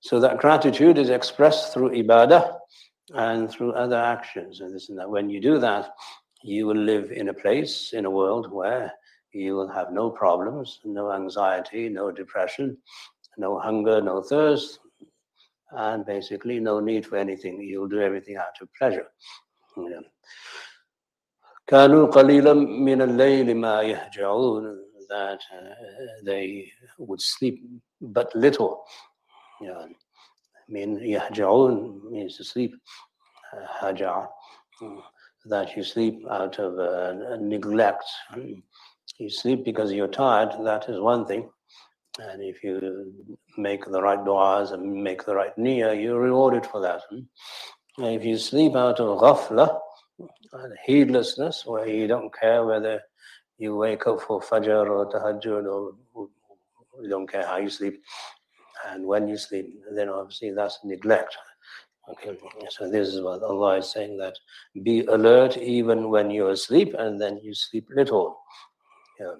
So 0.00 0.18
that 0.20 0.38
gratitude 0.38 0.98
is 0.98 1.10
expressed 1.10 1.72
through 1.72 1.90
ibadah 1.90 2.56
and 3.14 3.50
through 3.50 3.72
other 3.72 3.96
actions. 3.96 4.60
And 4.60 4.74
this 4.74 4.88
and 4.88 4.98
that. 4.98 5.08
When 5.08 5.30
you 5.30 5.40
do 5.40 5.58
that, 5.58 5.94
you 6.42 6.66
will 6.66 6.76
live 6.76 7.12
in 7.12 7.28
a 7.28 7.34
place, 7.34 7.92
in 7.92 8.04
a 8.04 8.10
world 8.10 8.52
where 8.52 8.92
you 9.33 9.55
will 9.55 9.67
have 9.67 9.91
no 9.91 10.09
problems, 10.09 10.79
no 10.83 11.11
anxiety, 11.11 11.89
no 11.89 12.11
depression, 12.11 12.77
no 13.37 13.59
hunger, 13.59 14.01
no 14.01 14.21
thirst, 14.21 14.79
and 15.71 16.05
basically 16.05 16.59
no 16.59 16.79
need 16.79 17.05
for 17.05 17.17
anything. 17.17 17.61
You'll 17.61 17.87
do 17.87 18.01
everything 18.01 18.37
out 18.37 18.57
of 18.61 18.69
pleasure. 18.73 19.07
كانوا 21.67 22.07
قليلا 22.07 22.53
من 22.53 23.01
الليل 23.01 23.57
ما 23.57 23.81
يهجعون 23.81 24.83
that 25.09 25.39
uh, 25.53 25.73
they 26.23 26.71
would 26.97 27.21
sleep 27.21 27.63
but 28.01 28.33
little. 28.35 28.83
Yeah. 29.61 29.85
I 29.85 30.71
mean, 30.71 30.97
يهجعون 30.99 32.01
means 32.11 32.37
to 32.37 32.43
sleep. 32.43 32.73
Uh, 33.53 34.27
that 35.45 35.75
you 35.75 35.83
sleep 35.83 36.25
out 36.29 36.59
of 36.59 36.77
uh, 36.77 37.37
neglect. 37.39 38.03
You 39.18 39.30
sleep 39.30 39.64
because 39.64 39.92
you're 39.92 40.08
tired, 40.08 40.52
that 40.64 40.88
is 40.88 40.98
one 41.00 41.26
thing. 41.26 41.48
And 42.18 42.42
if 42.42 42.62
you 42.62 43.12
make 43.56 43.84
the 43.84 44.02
right 44.02 44.18
du'as 44.18 44.72
and 44.72 45.02
make 45.02 45.24
the 45.24 45.34
right 45.34 45.56
niyyah, 45.56 46.00
you're 46.02 46.20
rewarded 46.20 46.66
for 46.66 46.80
that. 46.80 47.02
Hmm? 47.08 47.20
And 47.98 48.14
If 48.14 48.24
you 48.24 48.36
sleep 48.38 48.74
out 48.74 49.00
of 49.00 49.18
ghafla, 49.18 49.78
heedlessness, 50.86 51.64
where 51.64 51.88
you 51.88 52.06
don't 52.06 52.32
care 52.34 52.64
whether 52.64 53.00
you 53.58 53.76
wake 53.76 54.06
up 54.06 54.20
for 54.20 54.40
fajr 54.40 54.88
or 54.88 55.10
tahajjud 55.10 55.66
or 55.66 56.28
you 57.00 57.08
don't 57.08 57.30
care 57.30 57.46
how 57.46 57.56
you 57.58 57.70
sleep 57.70 58.02
and 58.88 59.06
when 59.06 59.28
you 59.28 59.36
sleep, 59.36 59.80
then 59.94 60.08
obviously 60.08 60.50
that's 60.50 60.78
neglect. 60.84 61.36
Okay, 62.10 62.36
so 62.68 62.90
this 62.90 63.08
is 63.08 63.20
what 63.20 63.42
Allah 63.42 63.78
is 63.78 63.92
saying 63.92 64.18
that 64.18 64.34
be 64.82 65.04
alert 65.06 65.56
even 65.56 66.10
when 66.10 66.30
you're 66.30 66.50
asleep 66.50 66.94
and 66.98 67.20
then 67.20 67.38
you 67.42 67.54
sleep 67.54 67.86
little. 67.94 68.38
Yeah. 69.21 69.33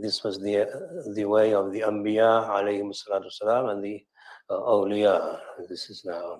This 0.00 0.24
was 0.24 0.40
the 0.40 0.66
the 1.14 1.24
way 1.26 1.52
of 1.54 1.72
the 1.72 1.80
Anbiya 1.80 2.48
alayhim 2.48 2.92
salatu 2.92 3.30
salam 3.30 3.68
and 3.68 3.84
the 3.84 4.02
uh, 4.48 4.54
awliya. 4.54 5.38
This 5.68 5.90
is 5.90 6.02
now 6.04 6.38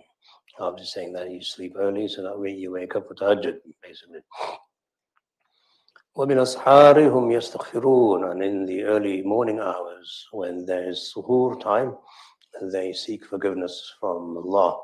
after 0.59 0.85
saying 0.85 1.13
that 1.13 1.31
you 1.31 1.43
sleep 1.43 1.75
early 1.79 2.09
so 2.09 2.23
that 2.23 2.39
way 2.39 2.51
you 2.51 2.73
wake 2.73 2.97
up 2.97 3.09
for 3.09 3.15
tahajjud, 3.15 3.59
basically. 3.83 4.21
وَبِالْأَسْحَارِ 6.17 6.97
هُمْ 7.09 7.33
يَسْتَغْفِرُونَ 7.33 8.33
And 8.33 8.43
in 8.43 8.67
the 8.67 8.83
early 8.85 9.23
morning 9.23 9.61
hours, 9.61 10.27
when 10.31 10.67
there 10.67 10.87
is 10.89 11.11
suhoor 11.15 11.59
time, 11.59 11.97
they 12.71 12.93
seek 12.93 13.25
forgiveness 13.25 13.95
from 13.99 14.37
Allah 14.37 14.79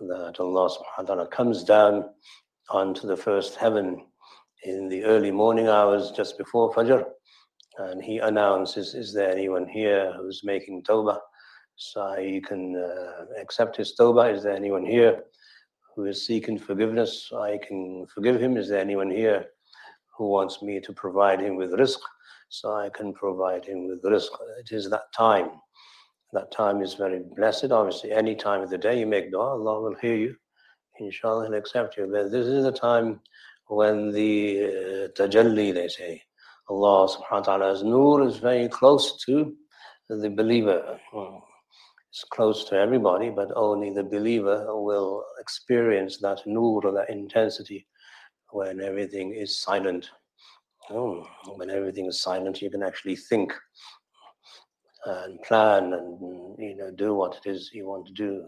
that 0.00 0.40
Allah 0.40 0.70
subhanahu 0.70 0.98
wa 0.98 1.04
ta'ala 1.04 1.26
comes 1.28 1.64
down 1.64 2.04
onto 2.70 3.06
the 3.06 3.16
first 3.16 3.56
heaven 3.56 4.06
in 4.64 4.88
the 4.88 5.04
early 5.04 5.30
morning 5.30 5.68
hours 5.68 6.10
just 6.12 6.38
before 6.38 6.72
Fajr 6.72 7.04
and 7.79 8.03
he 8.03 8.19
announces, 8.19 8.93
is 8.93 9.13
there 9.13 9.31
anyone 9.31 9.67
here 9.67 10.13
who's 10.17 10.43
making 10.43 10.83
tawbah? 10.83 11.19
So 11.75 12.17
you 12.17 12.41
can 12.41 12.75
uh, 12.75 13.25
accept 13.41 13.77
his 13.77 13.95
tawbah. 13.99 14.33
Is 14.33 14.43
there 14.43 14.55
anyone 14.55 14.85
here 14.85 15.23
who 15.95 16.05
is 16.05 16.25
seeking 16.25 16.57
forgiveness? 16.57 17.31
I 17.35 17.57
can 17.65 18.05
forgive 18.13 18.41
him. 18.41 18.57
Is 18.57 18.69
there 18.69 18.81
anyone 18.81 19.09
here 19.09 19.45
who 20.17 20.27
wants 20.27 20.61
me 20.61 20.79
to 20.81 20.93
provide 20.93 21.41
him 21.41 21.55
with 21.55 21.71
rizq? 21.71 21.99
So 22.49 22.73
I 22.73 22.89
can 22.89 23.13
provide 23.13 23.65
him 23.65 23.87
with 23.87 24.03
rizq. 24.03 24.29
It 24.59 24.71
is 24.71 24.89
that 24.89 25.11
time 25.15 25.49
that 26.33 26.51
time 26.51 26.81
is 26.81 26.93
very 26.93 27.21
blessed. 27.35 27.71
Obviously, 27.71 28.11
any 28.11 28.35
time 28.35 28.61
of 28.61 28.69
the 28.69 28.77
day 28.77 28.99
you 28.99 29.07
make 29.07 29.31
dua, 29.31 29.51
Allah 29.51 29.81
will 29.81 29.95
hear 29.95 30.15
you. 30.15 30.35
Inshallah, 30.99 31.45
He'll 31.45 31.55
accept 31.55 31.97
you. 31.97 32.07
But 32.11 32.31
this 32.31 32.45
is 32.45 32.63
the 32.63 32.71
time 32.71 33.21
when 33.67 34.11
the 34.11 34.63
uh, 34.63 35.07
tajalli, 35.17 35.73
they 35.73 35.87
say, 35.87 36.21
Allah 36.69 37.07
subhanahu 37.07 37.31
wa 37.31 37.39
ta'ala's 37.41 37.83
nur 37.83 38.23
is 38.27 38.37
very 38.37 38.67
close 38.67 39.17
to 39.25 39.55
the 40.09 40.29
believer. 40.29 40.99
It's 42.11 42.23
close 42.31 42.63
to 42.65 42.75
everybody, 42.75 43.29
but 43.29 43.49
only 43.55 43.91
the 43.91 44.03
believer 44.03 44.65
will 44.81 45.23
experience 45.39 46.17
that 46.19 46.39
nur, 46.45 46.81
that 46.81 47.09
intensity, 47.09 47.87
when 48.51 48.81
everything 48.81 49.33
is 49.33 49.61
silent. 49.61 50.09
Oh, 50.91 51.27
when 51.55 51.69
everything 51.69 52.07
is 52.07 52.19
silent, 52.19 52.61
you 52.61 52.69
can 52.69 52.83
actually 52.83 53.15
think 53.15 53.53
and 55.05 55.41
plan 55.43 55.93
and 55.93 56.55
you 56.59 56.75
know 56.75 56.91
do 56.91 57.15
what 57.15 57.37
it 57.37 57.49
is 57.49 57.71
you 57.73 57.87
want 57.87 58.05
to 58.07 58.13
do. 58.13 58.43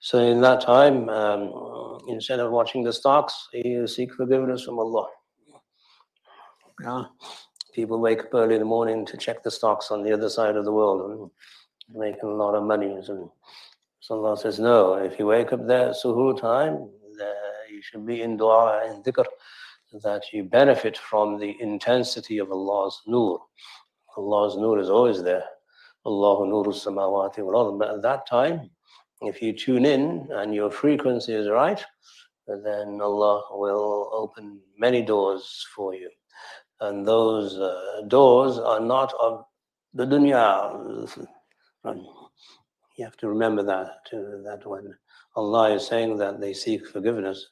So 0.00 0.18
in 0.20 0.40
that 0.42 0.60
time, 0.60 1.08
um, 1.08 1.98
instead 2.08 2.38
of 2.40 2.52
watching 2.52 2.84
the 2.84 2.92
stocks, 2.92 3.48
you 3.52 3.86
seek 3.86 4.14
forgiveness 4.14 4.64
from 4.64 4.78
Allah. 4.78 5.08
Yeah. 6.82 7.04
People 7.74 8.00
wake 8.00 8.20
up 8.20 8.34
early 8.34 8.54
in 8.54 8.60
the 8.60 8.66
morning 8.66 9.04
to 9.06 9.16
check 9.16 9.42
the 9.42 9.50
stocks 9.50 9.90
on 9.90 10.02
the 10.02 10.12
other 10.12 10.28
side 10.28 10.56
of 10.56 10.64
the 10.64 10.72
world 10.72 11.10
and 11.10 11.30
making 11.94 12.28
a 12.28 12.34
lot 12.34 12.54
of 12.54 12.64
money. 12.64 12.86
And 12.86 13.04
so 13.04 13.32
Allah 14.10 14.36
says, 14.36 14.58
no, 14.58 14.94
if 14.94 15.18
you 15.18 15.26
wake 15.26 15.52
up 15.52 15.66
there 15.66 15.90
suhoor 15.90 16.40
time, 16.40 16.88
you 17.70 17.82
should 17.82 18.06
be 18.06 18.22
in 18.22 18.36
dua 18.36 18.82
and 18.86 19.04
dhikr, 19.04 19.24
that 20.02 20.22
you 20.32 20.44
benefit 20.44 20.96
from 20.96 21.38
the 21.38 21.56
intensity 21.60 22.38
of 22.38 22.50
Allah's 22.50 23.00
nur. 23.06 23.40
Allah's 24.16 24.56
nur 24.56 24.78
is 24.78 24.90
always 24.90 25.22
there. 25.22 25.44
Allahu 26.06 26.44
nuru 26.46 26.72
samawati 26.72 27.38
wal 27.38 27.76
But 27.76 27.90
at 27.90 28.02
that 28.02 28.26
time, 28.26 28.70
if 29.20 29.42
you 29.42 29.52
tune 29.52 29.84
in 29.84 30.28
and 30.32 30.54
your 30.54 30.70
frequency 30.70 31.34
is 31.34 31.48
right, 31.48 31.84
then 32.46 33.00
Allah 33.00 33.42
will 33.50 34.10
open 34.12 34.60
many 34.78 35.02
doors 35.02 35.66
for 35.74 35.94
you. 35.94 36.10
And 36.80 37.06
those 37.06 37.58
uh, 37.58 38.02
doors 38.06 38.58
are 38.58 38.80
not 38.80 39.12
of 39.20 39.44
the 39.94 40.06
dunya. 40.06 41.08
You 42.96 43.04
have 43.04 43.16
to 43.18 43.28
remember 43.28 43.62
that, 43.64 44.04
too, 44.08 44.42
that 44.44 44.66
when 44.66 44.94
Allah 45.36 45.74
is 45.74 45.86
saying 45.86 46.18
that 46.18 46.40
they 46.40 46.52
seek 46.52 46.86
forgiveness 46.86 47.46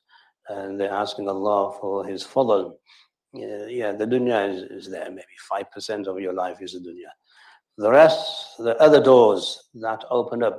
and 0.48 0.78
they're 0.78 0.92
asking 0.92 1.28
Allah 1.28 1.76
for 1.80 2.06
His 2.06 2.24
fadl, 2.24 2.74
yeah, 3.32 3.92
the 3.92 4.06
dunya 4.06 4.54
is, 4.54 4.62
is 4.70 4.90
there. 4.90 5.10
Maybe 5.10 5.36
5% 5.50 6.06
of 6.06 6.20
your 6.20 6.32
life 6.32 6.62
is 6.62 6.72
the 6.72 6.80
dunya. 6.80 7.10
The 7.78 7.90
rest, 7.90 8.56
the 8.58 8.76
other 8.78 9.02
doors 9.02 9.68
that 9.74 10.04
open 10.10 10.42
up, 10.42 10.58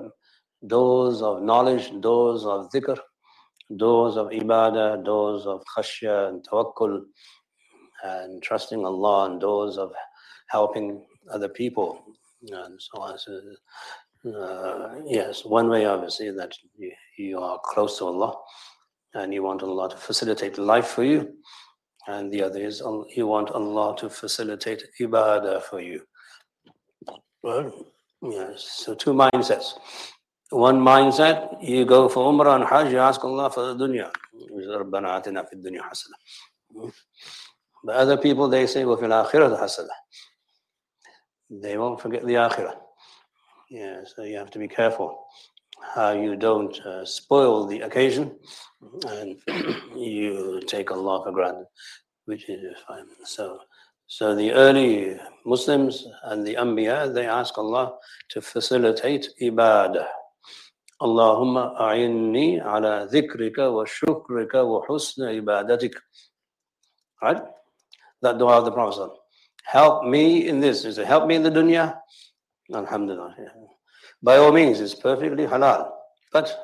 doors 0.65 1.21
of 1.21 1.41
knowledge, 1.41 1.91
doors 2.01 2.45
of 2.45 2.69
dhikr, 2.71 2.97
doors 3.75 4.17
of 4.17 4.27
ibadah, 4.27 5.03
doors 5.03 5.45
of 5.45 5.63
khashya 5.75 6.29
and 6.29 6.47
tawakkul, 6.47 7.03
and 8.07 8.41
trusting 8.41 8.85
Allah, 8.85 9.29
and 9.29 9.41
doors 9.41 9.77
of 9.77 9.91
helping 10.49 11.05
other 11.33 11.49
people, 11.49 11.89
and 12.41 12.81
so 12.81 13.01
on. 13.01 13.17
So, 13.17 13.31
uh, 14.25 14.95
yes, 15.05 15.45
one 15.45 15.69
way 15.69 15.85
obviously 15.85 16.31
that 16.31 16.53
you, 16.77 16.91
you 17.17 17.39
are 17.39 17.59
close 17.63 17.97
to 17.99 18.05
Allah 18.05 18.35
and 19.13 19.33
you 19.33 19.43
want 19.43 19.63
Allah 19.63 19.89
to 19.89 19.97
facilitate 19.97 20.57
life 20.57 20.87
for 20.87 21.03
you, 21.03 21.33
and 22.07 22.31
the 22.31 22.43
other 22.43 22.61
is 22.61 22.81
you 23.15 23.27
want 23.27 23.51
Allah 23.51 23.95
to 23.97 24.09
facilitate 24.09 24.83
ibadah 24.99 25.61
for 25.63 25.79
you. 25.81 26.01
Well, 27.43 27.85
yes, 28.21 28.63
so 28.83 28.95
two 28.95 29.13
mindsets. 29.13 29.73
One 30.49 30.79
mindset, 30.79 31.61
you 31.61 31.85
go 31.85 32.07
for 32.07 32.31
Umrah 32.31 32.55
and 32.55 32.63
Hajj, 32.63 32.91
you 32.91 32.99
ask 32.99 33.23
Allah 33.23 33.49
for 33.49 33.73
the 33.73 33.75
dunya. 33.75 34.09
But 37.85 37.97
other 37.97 38.16
people, 38.16 38.49
they 38.49 38.66
say, 38.66 38.82
وَفِي 38.85 39.02
الْآخِرَةِ 39.02 39.59
حَسَنَةً 39.59 39.88
They 41.50 41.76
won't 41.76 42.00
forget 42.00 42.25
the 42.25 42.35
akhirah. 42.35 42.75
Yeah, 43.71 44.02
so 44.04 44.23
you 44.23 44.37
have 44.37 44.50
to 44.52 44.59
be 44.59 44.68
careful 44.68 45.26
how 45.94 46.12
you 46.12 46.37
don't 46.37 46.78
uh, 46.87 47.04
spoil 47.04 47.66
the 47.66 47.80
occasion 47.80 48.38
and 49.09 49.36
you 49.97 50.60
take 50.67 50.91
Allah 50.91 51.25
for 51.25 51.32
granted, 51.32 51.67
which 52.26 52.49
is 52.49 52.76
fine. 52.86 53.06
So 53.25 53.58
so 54.06 54.34
the 54.34 54.52
early 54.52 55.19
Muslims 55.47 56.06
and 56.25 56.47
the 56.47 56.56
Anbiya, 56.56 57.15
they 57.15 57.26
ask 57.26 57.56
Allah 57.56 57.95
to 58.30 58.43
facilitate 58.43 59.28
ibadah. 59.41 60.06
Allahumma 61.00 61.80
a'inni 61.80 62.60
ala 62.60 63.08
dhikrika 63.10 63.73
wa 63.73 63.86
shukrika 63.86 64.69
wa 64.69 64.84
husna 64.86 65.32
ibadatik. 65.41 65.95
Right? 67.23 67.41
That 68.22 68.38
dua 68.38 68.60
of 68.60 68.66
the 68.66 68.72
Prophet. 68.72 69.12
Help 69.66 70.06
me 70.06 70.48
in 70.48 70.60
this. 70.60 70.86
Is 70.86 70.98
it 70.98 71.06
help 71.06 71.27
me 71.27 71.36
in 71.36 71.44
the 71.44 71.51
dunya? 71.51 71.98
Alhamdulillah. 72.74 73.36
By 74.24 74.38
all 74.38 74.51
means, 74.51 74.80
it's 74.80 74.96
perfectly 74.96 75.46
halal. 75.46 75.92
But 76.32 76.58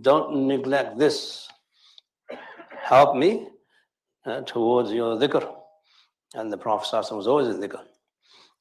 don't 0.00 0.46
neglect 0.46 0.98
this. 0.98 1.48
Help 2.82 3.16
me 3.16 3.48
uh, 4.24 4.42
towards 4.42 4.92
your 4.92 5.16
dhikr. 5.16 5.54
And 6.34 6.52
the 6.52 6.58
Prophet 6.58 7.14
was 7.14 7.26
always 7.26 7.48
in 7.48 7.60
dhikr. 7.60 7.80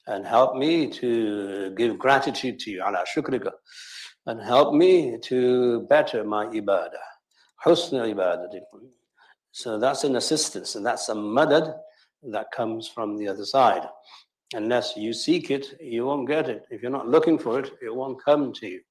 And 0.08 0.26
help 0.26 0.56
me 0.56 0.90
to 0.92 1.74
give 1.76 2.00
gratitude 2.00 2.60
to 2.60 2.72
you, 2.72 2.82
ala 2.82 3.06
shukrika. 3.16 3.52
And 4.26 4.42
help 4.42 4.74
me 4.74 5.18
to 5.24 5.82
better 5.90 6.24
my 6.24 6.48
ibadah. 6.48 7.06
Husna 7.66 8.14
ibadah. 8.14 8.48
So 9.52 9.80
that's 9.80 10.04
an 10.04 10.16
assistance, 10.16 10.76
and 10.76 10.86
that's 10.86 11.10
a 11.10 11.14
madad 11.14 11.74
that 12.24 12.52
comes 12.52 12.88
from 12.88 13.18
the 13.18 13.28
other 13.28 13.46
side. 13.46 13.88
Unless 14.54 14.96
you 14.96 15.14
seek 15.14 15.52
it, 15.52 15.76
you 15.82 16.06
won't 16.06 16.28
get 16.28 16.50
it. 16.50 16.66
If 16.70 16.82
you're 16.82 16.92
not 16.92 17.10
looking 17.10 17.38
for 17.38 17.60
it, 17.60 17.72
it 17.82 17.94
won't 17.94 18.24
come 18.24 18.54
to 18.54 18.68
you. 18.68 18.82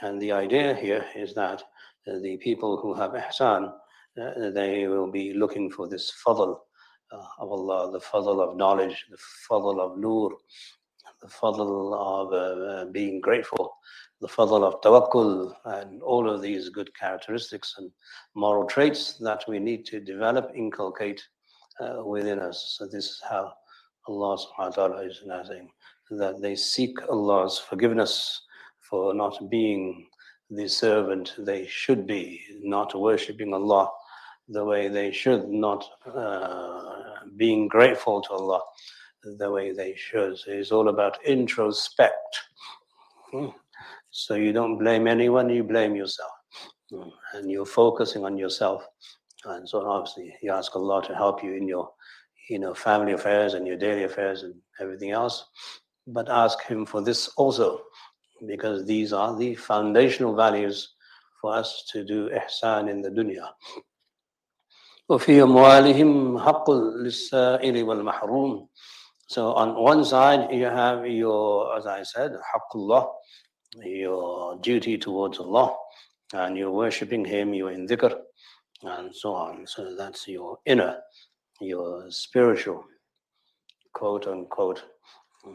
And 0.00 0.20
the 0.20 0.32
idea 0.32 0.74
here 0.74 1.04
is 1.14 1.34
that 1.34 1.62
the 2.06 2.36
people 2.38 2.76
who 2.76 2.94
have 2.94 3.12
ihsan, 3.12 3.72
uh, 4.20 4.50
they 4.50 4.86
will 4.86 5.10
be 5.10 5.32
looking 5.32 5.70
for 5.70 5.88
this 5.88 6.12
fadl, 6.24 6.58
uh, 7.12 7.24
of 7.38 7.50
Allah, 7.50 7.92
the 7.92 8.00
fadl 8.00 8.40
of 8.40 8.56
knowledge, 8.56 9.06
the 9.10 9.18
fadl 9.48 9.80
of 9.80 9.98
nur, 9.98 10.36
the 11.20 11.28
fadl 11.28 11.94
of 11.94 12.32
uh, 12.32 12.90
being 12.90 13.20
grateful, 13.20 13.72
the 14.20 14.28
fadl 14.28 14.64
of 14.64 14.80
tawakkul, 14.82 15.54
and 15.64 16.02
all 16.02 16.28
of 16.28 16.42
these 16.42 16.68
good 16.68 16.90
characteristics 16.98 17.74
and 17.78 17.90
moral 18.34 18.66
traits 18.66 19.18
that 19.18 19.44
we 19.48 19.58
need 19.58 19.84
to 19.86 20.00
develop, 20.00 20.50
inculcate 20.54 21.22
uh, 21.80 22.04
within 22.04 22.38
us. 22.38 22.76
So 22.78 22.86
this 22.86 23.06
is 23.06 23.22
how 23.28 23.52
Allah 24.08 24.36
subhanahu 24.36 24.76
wa 24.78 24.88
ta'ala 24.88 25.06
is 25.06 25.22
saying 25.48 25.70
that 26.10 26.40
they 26.40 26.56
seek 26.56 26.96
Allah's 27.08 27.58
forgiveness 27.58 28.42
for 28.80 29.14
not 29.14 29.50
being 29.50 30.06
the 30.50 30.68
servant 30.68 31.34
they 31.38 31.66
should 31.66 32.06
be, 32.06 32.40
not 32.62 32.94
worshipping 32.94 33.54
Allah 33.54 33.90
the 34.48 34.64
way 34.64 34.88
they 34.88 35.10
should, 35.12 35.48
not 35.48 35.84
uh, 36.14 36.92
being 37.36 37.68
grateful 37.68 38.20
to 38.22 38.32
Allah 38.32 38.60
the 39.24 39.50
way 39.50 39.72
they 39.72 39.94
should. 39.94 40.36
So 40.38 40.50
it's 40.50 40.72
all 40.72 40.88
about 40.88 41.24
introspect. 41.24 42.32
Hmm. 43.30 43.48
So 44.10 44.34
you 44.34 44.52
don't 44.52 44.78
blame 44.78 45.06
anyone, 45.06 45.48
you 45.48 45.64
blame 45.64 45.94
yourself. 45.94 46.32
Hmm. 46.90 47.08
And 47.34 47.50
you're 47.50 47.64
focusing 47.64 48.24
on 48.24 48.36
yourself. 48.36 48.82
And 49.45 49.67
so 49.67 49.85
obviously 49.85 50.35
you 50.41 50.51
ask 50.51 50.75
Allah 50.75 51.03
to 51.07 51.15
help 51.15 51.43
you 51.43 51.53
in 51.53 51.67
your 51.67 51.89
you 52.49 52.59
know, 52.59 52.73
family 52.73 53.13
affairs 53.13 53.53
and 53.53 53.67
your 53.67 53.77
daily 53.77 54.03
affairs 54.03 54.43
and 54.43 54.55
everything 54.79 55.11
else. 55.11 55.45
But 56.07 56.29
ask 56.29 56.63
Him 56.63 56.85
for 56.85 57.01
this 57.01 57.27
also, 57.37 57.81
because 58.47 58.85
these 58.85 59.11
are 59.11 59.37
the 59.37 59.55
foundational 59.55 60.35
values 60.35 60.93
for 61.41 61.53
us 61.53 61.83
to 61.91 62.03
do 62.05 62.29
ihsan 62.29 62.89
in 62.89 63.01
the 63.01 63.09
dunya. 63.09 63.49
وفي 65.09 65.43
أموالهم 65.43 66.39
حق 66.39 66.71
للسائل 66.71 67.83
والمحروم 67.83 68.67
So 69.29 69.53
on 69.53 69.75
one 69.75 70.05
side 70.05 70.53
you 70.53 70.65
have 70.65 71.05
your, 71.05 71.77
as 71.77 71.85
I 71.85 72.03
said, 72.03 72.31
haqqullah, 72.31 73.09
your 73.83 74.57
duty 74.59 74.97
towards 74.97 75.39
Allah, 75.39 75.75
and 76.33 76.57
you're 76.57 76.71
worshipping 76.71 77.25
Him, 77.25 77.53
you're 77.53 77.71
in 77.71 77.87
dhikr, 77.87 78.17
and 78.82 79.14
so 79.14 79.34
on. 79.34 79.66
So 79.66 79.94
that's 79.96 80.26
your 80.28 80.58
inner, 80.66 80.98
your 81.60 82.10
spiritual, 82.10 82.84
quote 83.94 84.26
unquote, 84.26 84.82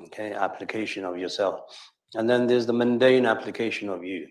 okay, 0.06 0.34
application 0.34 1.04
of 1.04 1.18
yourself. 1.18 1.62
And 2.14 2.30
then 2.30 2.48
there's 2.48 2.66
the 2.66 2.74
mundane 2.74 3.26
application 3.26 3.90
of 3.90 4.04
you. 4.04 4.28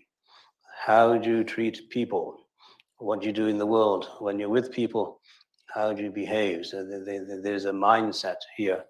How 0.85 1.17
do 1.17 1.29
you 1.29 1.43
treat 1.43 1.89
people? 1.89 2.39
what 2.99 3.21
do 3.21 3.27
you 3.27 3.33
do 3.33 3.47
in 3.47 3.57
the 3.57 3.65
world 3.65 4.09
when 4.19 4.39
you're 4.39 4.49
with 4.49 4.71
people 4.71 5.21
how 5.73 5.93
do 5.93 6.03
you 6.03 6.11
behave 6.11 6.65
so 6.65 6.85
there's 7.43 7.65
a 7.65 7.71
mindset 7.71 8.37
here 8.55 8.83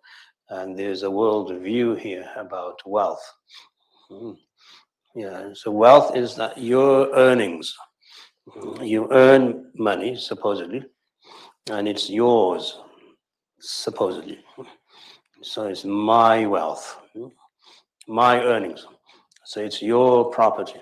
and 0.50 0.78
there's 0.78 1.04
a 1.04 1.12
world 1.12 1.54
view 1.62 1.96
here 1.96 2.30
about 2.38 2.80
wealth 2.86 3.34
hmm. 4.10 4.32
yeah 5.16 5.50
so 5.54 5.72
wealth 5.72 6.16
is 6.16 6.36
that 6.36 6.58
your 6.58 7.14
earnings 7.16 7.76
you 8.82 9.08
earn 9.12 9.72
money 9.76 10.16
supposedly 10.16 10.84
and 11.70 11.88
it's 11.88 12.10
yours 12.10 12.80
supposedly 13.60 14.40
so 15.42 15.68
it's 15.68 15.86
my 15.86 16.46
wealth 16.46 17.00
my 18.08 18.42
earnings 18.42 18.86
So 19.48 19.62
it's 19.62 19.82
your 19.82 20.30
property. 20.30 20.82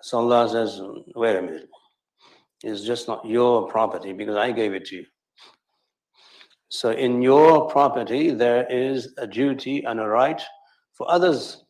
So 0.00 0.18
Allah 0.18 0.48
says, 0.48 0.80
wait 1.14 1.36
a 1.36 1.42
minute. 1.42 1.68
It's 2.64 2.82
just 2.82 3.08
not 3.08 3.26
your 3.26 3.68
property 3.68 4.14
because 4.14 4.36
I 4.36 4.52
gave 4.52 4.72
it 4.72 4.86
to 4.86 4.96
you. 4.96 5.06
So 6.70 6.92
in 6.92 7.20
your 7.20 7.68
property, 7.68 8.30
there 8.30 8.66
is 8.70 9.12
a 9.18 9.26
duty 9.26 9.84
and 9.84 10.00
a 10.00 10.06
right 10.06 10.40
for 10.94 11.10
others. 11.10 11.62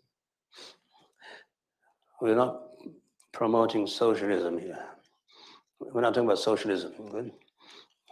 We're 2.20 2.36
not 2.36 2.60
promoting 3.38 3.86
socialism 3.86 4.58
here. 4.58 4.84
We're 5.78 6.00
not 6.00 6.12
talking 6.12 6.28
about 6.28 6.40
socialism. 6.40 6.90
Good? 7.08 7.30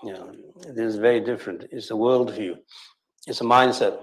You 0.05 0.13
know, 0.13 0.33
it 0.69 0.79
is 0.79 0.95
very 0.95 1.19
different. 1.19 1.65
It's 1.73 1.91
a 1.91 1.95
worldview. 1.95 2.55
It's 3.27 3.41
a 3.41 3.45
mindset 3.45 3.99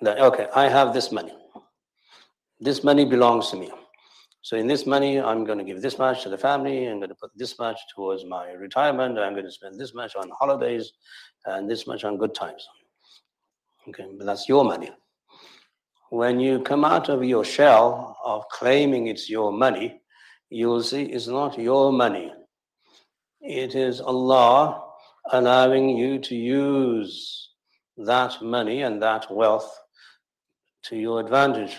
that, 0.00 0.18
okay, 0.18 0.46
I 0.54 0.70
have 0.70 0.94
this 0.94 1.12
money. 1.12 1.34
This 2.58 2.82
money 2.82 3.04
belongs 3.04 3.50
to 3.50 3.56
me. 3.58 3.70
So 4.40 4.56
in 4.56 4.66
this 4.66 4.86
money, 4.86 5.20
I'm 5.20 5.44
going 5.44 5.58
to 5.58 5.64
give 5.64 5.82
this 5.82 5.98
much 5.98 6.22
to 6.22 6.30
the 6.30 6.38
family. 6.38 6.86
I'm 6.86 7.00
going 7.00 7.10
to 7.10 7.20
put 7.20 7.32
this 7.36 7.58
much 7.58 7.78
towards 7.94 8.24
my 8.24 8.52
retirement. 8.52 9.18
I'm 9.18 9.34
going 9.34 9.44
to 9.44 9.52
spend 9.52 9.78
this 9.78 9.92
much 9.92 10.16
on 10.16 10.30
holidays 10.40 10.90
and 11.44 11.68
this 11.68 11.86
much 11.86 12.02
on 12.04 12.16
good 12.16 12.34
times. 12.34 12.66
Okay, 13.90 14.06
but 14.16 14.24
that's 14.24 14.48
your 14.48 14.64
money. 14.64 14.90
When 16.08 16.40
you 16.40 16.60
come 16.60 16.82
out 16.82 17.10
of 17.10 17.22
your 17.22 17.44
shell 17.44 18.16
of 18.24 18.48
claiming 18.48 19.08
it's 19.08 19.28
your 19.28 19.52
money, 19.52 20.00
you'll 20.50 20.82
see 20.82 21.02
it's 21.02 21.26
not 21.26 21.58
your 21.58 21.92
money. 21.92 22.32
It 23.40 23.74
is 23.74 24.00
Allah 24.00 24.82
allowing 25.32 25.90
you 25.90 26.18
to 26.20 26.34
use 26.34 27.50
that 27.96 28.42
money 28.42 28.82
and 28.82 29.02
that 29.02 29.30
wealth 29.30 29.70
to 30.84 30.96
your 30.96 31.20
advantage. 31.20 31.76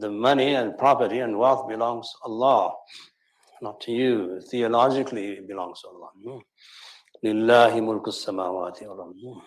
The 0.00 0.10
money 0.10 0.54
and 0.54 0.76
property 0.76 1.20
and 1.20 1.38
wealth 1.38 1.68
belongs 1.68 2.10
to 2.10 2.30
Allah, 2.30 2.74
not 3.62 3.80
to 3.82 3.92
you. 3.92 4.40
Theologically, 4.50 5.32
it 5.32 5.48
belongs 5.48 5.80
to 5.82 5.88
Allah. 5.88 6.10
Hmm. 6.22 6.38
Lillahi 7.24 7.80
mulku 7.80 8.08
samawati 8.08 8.84
hmm. 8.84 9.38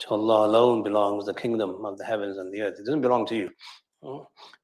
To 0.00 0.08
Allah 0.08 0.46
alone 0.48 0.82
belongs 0.82 1.26
the 1.26 1.34
kingdom 1.34 1.84
of 1.84 1.98
the 1.98 2.04
heavens 2.04 2.38
and 2.38 2.52
the 2.52 2.62
earth. 2.62 2.74
It 2.78 2.86
doesn't 2.86 3.02
belong 3.02 3.26
to 3.26 3.36
you. 3.36 3.50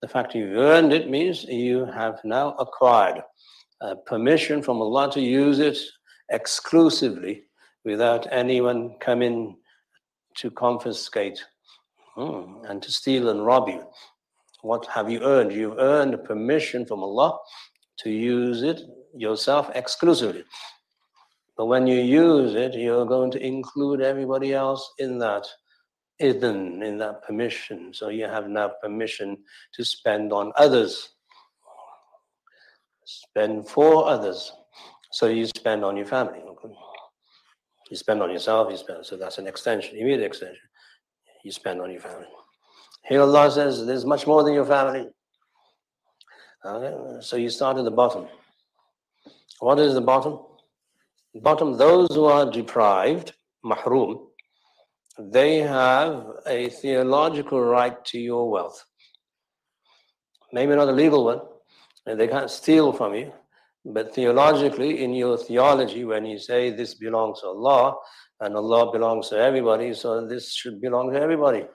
The 0.03 0.09
fact 0.09 0.35
you've 0.35 0.57
earned 0.57 0.93
it 0.93 1.09
means 1.09 1.45
you 1.45 1.87
have 1.87 2.21
now 2.25 2.53
acquired 2.59 3.23
uh, 3.81 3.95
permission 4.07 4.63
from 4.63 4.83
Allah 4.83 5.11
to 5.13 5.21
use 5.21 5.59
it 5.59 5.79
exclusively 6.31 7.45
without 7.85 8.27
anyone 8.31 8.97
coming 9.01 9.57
to 10.37 10.51
confiscate 10.51 11.43
hmm, 12.15 12.65
and 12.69 12.83
to 12.83 12.93
steal 12.93 13.31
and 13.31 13.45
rob 13.45 13.69
you. 13.69 13.83
What 14.63 14.85
have 14.87 15.11
you 15.11 15.23
earned? 15.23 15.53
You've 15.53 15.79
earned 15.79 16.23
permission 16.25 16.85
from 16.85 17.03
Allah 17.03 17.39
to 18.01 18.11
use 18.11 18.63
it 18.63 18.83
yourself 19.15 19.71
exclusively. 19.75 20.45
But 21.57 21.67
when 21.67 21.87
you 21.87 22.01
use 22.01 22.55
it, 22.55 22.75
you're 22.75 23.07
going 23.07 23.31
to 23.33 23.43
include 23.43 24.03
everybody 24.03 24.53
else 24.53 24.93
in 24.99 25.19
that 25.19 25.47
idn, 26.21 26.83
in 26.83 26.99
that 26.99 27.23
permission. 27.23 27.93
So 27.93 28.09
you 28.09 28.25
have 28.25 28.49
now 28.49 28.73
permission 28.83 29.39
to 29.75 29.85
spend 29.85 30.33
on 30.33 30.53
others, 30.57 31.11
spend 33.05 33.69
for 33.69 34.07
others. 34.07 34.53
So 35.13 35.27
you 35.27 35.47
spend 35.47 35.85
on 35.85 35.97
your 35.97 36.07
family. 36.07 36.41
You 37.91 37.97
spend 37.97 38.23
on 38.23 38.31
yourself, 38.31 38.71
you 38.71 38.77
spend. 38.77 39.05
So 39.05 39.17
that's 39.17 39.39
an 39.39 39.49
extension, 39.49 39.97
immediate 39.97 40.25
extension. 40.25 40.63
You 41.45 41.51
spend 41.51 41.81
on 41.81 41.91
your 41.91 42.01
family. 42.01 42.29
Here 43.09 43.21
Allah 43.21 43.51
says 43.51 43.85
there's 43.87 44.05
much 44.05 44.27
more 44.27 44.45
than 44.45 44.55
your 44.55 44.67
family. 44.67 45.09
Okay? 46.65 47.21
So 47.21 47.37
you 47.37 47.51
start 47.51 47.79
at 47.79 47.85
the 47.85 47.91
bottom. 47.91 48.29
What 49.59 49.81
is 49.81 49.95
the 49.95 50.01
bottom? 50.01 50.39
Bottom, 51.35 51.77
those 51.77 52.15
who 52.15 52.25
are 52.27 52.51
deprived, 52.51 53.33
mahrum, 53.65 54.30
they 55.19 55.59
have 55.59 56.27
a 56.47 56.69
theological 56.69 57.61
right 57.61 58.03
to 58.07 58.19
your 58.19 58.51
wealth. 58.51 58.85
Maybe 60.53 60.75
not 60.75 60.89
a 60.89 60.93
legal 60.93 61.25
one, 61.25 61.41
and 62.07 62.19
they 62.19 62.29
can't 62.29 62.51
steal 62.51 62.93
from 62.93 63.15
you, 63.15 63.33
but 63.85 64.15
theologically, 64.15 65.03
in 65.05 65.15
your 65.15 65.37
theology, 65.37 66.05
when 66.05 66.27
you 66.27 66.39
say 66.39 66.71
this 66.71 66.95
belongs 66.95 67.41
to 67.41 67.49
Allah 67.49 67.97
and 68.41 68.57
Allah 68.57 68.91
belongs 68.93 69.29
to 69.31 69.37
everybody, 69.37 69.95
so 69.95 70.27
this 70.27 70.55
should 70.55 70.81
belong 70.81 71.13
to 71.13 71.21
everybody. 71.21 71.67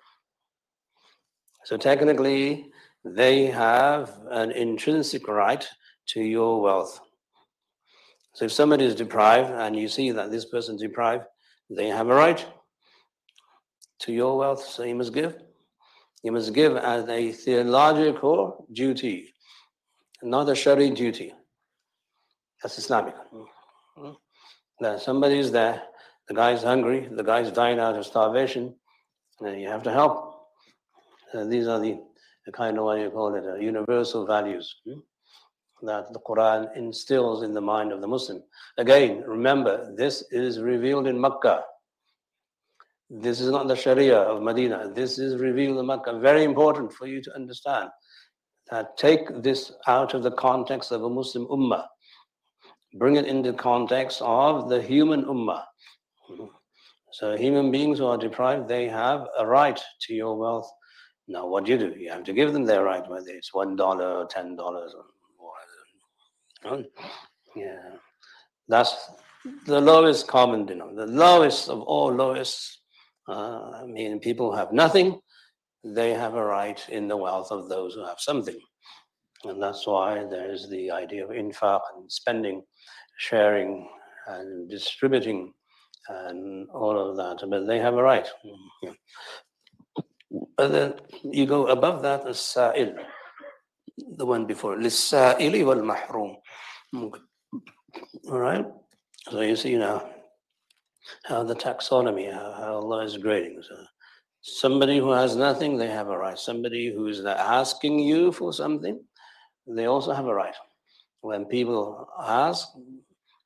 So 1.63 1.77
technically, 1.77 2.71
they 3.03 3.45
have 3.47 4.19
an 4.29 4.51
intrinsic 4.51 5.27
right 5.27 5.67
to 6.09 6.21
your 6.21 6.61
wealth. 6.61 6.99
So 8.33 8.45
if 8.45 8.51
somebody 8.51 8.85
is 8.85 8.95
deprived 8.95 9.51
and 9.51 9.75
you 9.75 9.87
see 9.87 10.11
that 10.11 10.29
this 10.29 10.45
person 10.45 10.75
is 10.75 10.81
deprived, 10.81 11.23
they 11.69 11.87
have 11.87 12.09
a 12.09 12.13
right 12.13 12.45
to 13.99 14.11
your 14.11 14.37
wealth, 14.37 14.63
so 14.63 14.83
you 14.83 14.95
must 14.95 15.13
give. 15.13 15.35
You 16.23 16.31
must 16.31 16.53
give 16.53 16.75
as 16.75 17.07
a 17.07 17.31
theological 17.31 18.67
duty, 18.73 19.33
not 20.23 20.49
a 20.49 20.55
Shari 20.55 20.89
duty. 20.89 21.33
That's 22.61 22.77
Islamic. 22.77 23.15
Hmm? 23.95 24.11
That 24.79 25.01
somebody 25.01 25.39
is 25.39 25.51
there, 25.51 25.83
the 26.27 26.33
guy 26.33 26.51
is 26.51 26.63
hungry, 26.63 27.07
the 27.11 27.23
guy 27.23 27.41
is 27.41 27.51
dying 27.51 27.79
out 27.79 27.95
of 27.95 28.05
starvation, 28.05 28.73
and 29.39 29.61
you 29.61 29.67
have 29.67 29.83
to 29.83 29.91
help. 29.91 30.47
Uh, 31.33 31.45
these 31.45 31.67
are 31.67 31.79
the, 31.79 31.99
the 32.45 32.51
kind 32.51 32.77
of 32.77 32.85
what 32.85 32.99
you 32.99 33.09
call 33.09 33.35
it, 33.35 33.45
uh, 33.45 33.55
universal 33.55 34.25
values 34.25 34.75
hmm? 34.85 34.99
that 35.83 36.11
the 36.11 36.19
Quran 36.19 36.75
instills 36.75 37.43
in 37.43 37.53
the 37.53 37.61
mind 37.61 37.91
of 37.91 38.01
the 38.01 38.07
Muslim. 38.07 38.41
Again, 38.77 39.23
remember, 39.27 39.93
this 39.95 40.23
is 40.31 40.59
revealed 40.59 41.07
in 41.07 41.19
Makkah. 41.19 41.63
This 43.21 43.39
is 43.39 43.49
not 43.49 43.67
the 43.67 43.75
Sharia 43.75 44.17
of 44.17 44.41
Medina. 44.41 44.91
This 44.93 45.19
is 45.19 45.41
revealed 45.41 45.79
in 45.79 45.85
Makkah. 45.85 46.19
Very 46.19 46.43
important 46.43 46.91
for 46.93 47.07
you 47.07 47.21
to 47.21 47.35
understand 47.35 47.89
that 48.71 48.97
take 48.97 49.41
this 49.41 49.71
out 49.87 50.13
of 50.13 50.23
the 50.23 50.31
context 50.31 50.91
of 50.91 51.03
a 51.03 51.09
Muslim 51.09 51.45
ummah 51.47 51.85
bring 52.95 53.15
it 53.17 53.25
into 53.25 53.53
context 53.53 54.21
of 54.21 54.69
the 54.69 54.81
human 54.81 55.25
ummah. 55.25 55.63
So 57.11 57.37
human 57.37 57.71
beings 57.71 57.99
who 57.99 58.05
are 58.07 58.17
deprived, 58.17 58.67
they 58.67 58.87
have 58.87 59.27
a 59.37 59.45
right 59.45 59.79
to 60.01 60.13
your 60.13 60.37
wealth. 60.37 60.69
Now, 61.27 61.47
what 61.47 61.65
do 61.65 61.71
you 61.71 61.77
do? 61.77 61.93
You 61.97 62.11
have 62.11 62.23
to 62.25 62.33
give 62.33 62.53
them 62.53 62.65
their 62.65 62.83
right, 62.83 63.07
whether 63.09 63.29
it's 63.29 63.53
one 63.53 63.75
dollar 63.75 64.11
or 64.19 64.25
ten 64.25 64.55
dollars 64.55 64.93
or 64.95 65.05
whatever. 66.63 66.87
Yeah, 67.55 67.91
that's 68.67 69.09
the 69.65 69.79
lowest 69.79 70.27
common 70.27 70.65
denominator. 70.65 71.05
The 71.07 71.13
lowest 71.13 71.69
of 71.69 71.81
all 71.81 72.13
lowest 72.13 72.79
Uh, 73.28 73.70
I 73.82 73.86
mean, 73.86 74.20
people 74.20 74.54
have 74.54 74.72
nothing; 74.72 75.20
they 75.84 76.14
have 76.14 76.34
a 76.34 76.44
right 76.44 76.80
in 76.88 77.08
the 77.08 77.16
wealth 77.16 77.50
of 77.50 77.68
those 77.68 77.94
who 77.94 78.04
have 78.04 78.18
something. 78.18 78.58
And 79.44 79.62
that's 79.62 79.86
why 79.86 80.24
there's 80.24 80.68
the 80.68 80.90
idea 80.90 81.24
of 81.24 81.30
infaq 81.30 81.80
and 81.96 82.10
spending, 82.12 82.62
sharing 83.18 83.88
and 84.26 84.68
distributing 84.68 85.54
and 86.08 86.68
all 86.70 86.98
of 86.98 87.16
that. 87.16 87.48
But 87.48 87.66
they 87.66 87.78
have 87.78 87.94
a 87.94 88.02
right. 88.02 88.28
Yeah. 88.82 88.92
But 90.56 90.68
then 90.72 90.94
you 91.24 91.46
go 91.46 91.68
above 91.68 92.02
that 92.02 92.26
as 92.26 92.40
sa'il, 92.40 92.94
the 94.16 94.26
one 94.26 94.46
before, 94.46 94.76
لِلسَّائِلِ 94.76 95.54
وَالْمَحْرُومِ. 95.64 96.36
All 98.30 98.38
right? 98.38 98.66
So 99.30 99.40
you 99.40 99.56
see 99.56 99.76
now 99.76 100.08
how 101.23 101.43
the 101.43 101.55
taxonomy, 101.55 102.33
uh, 102.33 102.37
uh, 102.37 102.55
how, 102.55 102.63
how 102.63 102.73
Allah 102.75 103.03
is 103.03 103.17
grading. 103.17 103.61
So 103.61 103.75
somebody 104.41 104.97
who 104.97 105.11
has 105.11 105.35
nothing, 105.35 105.77
they 105.77 105.87
have 105.87 106.09
a 106.09 106.17
right. 106.17 106.37
Somebody 106.37 106.93
who 106.93 107.07
is 107.07 107.25
asking 107.25 107.99
you 107.99 108.31
for 108.31 108.53
something, 108.53 108.99
they 109.67 109.85
also 109.85 110.13
have 110.13 110.27
a 110.27 110.33
right. 110.33 110.55
When 111.21 111.45
people 111.45 112.07
ask, 112.19 112.67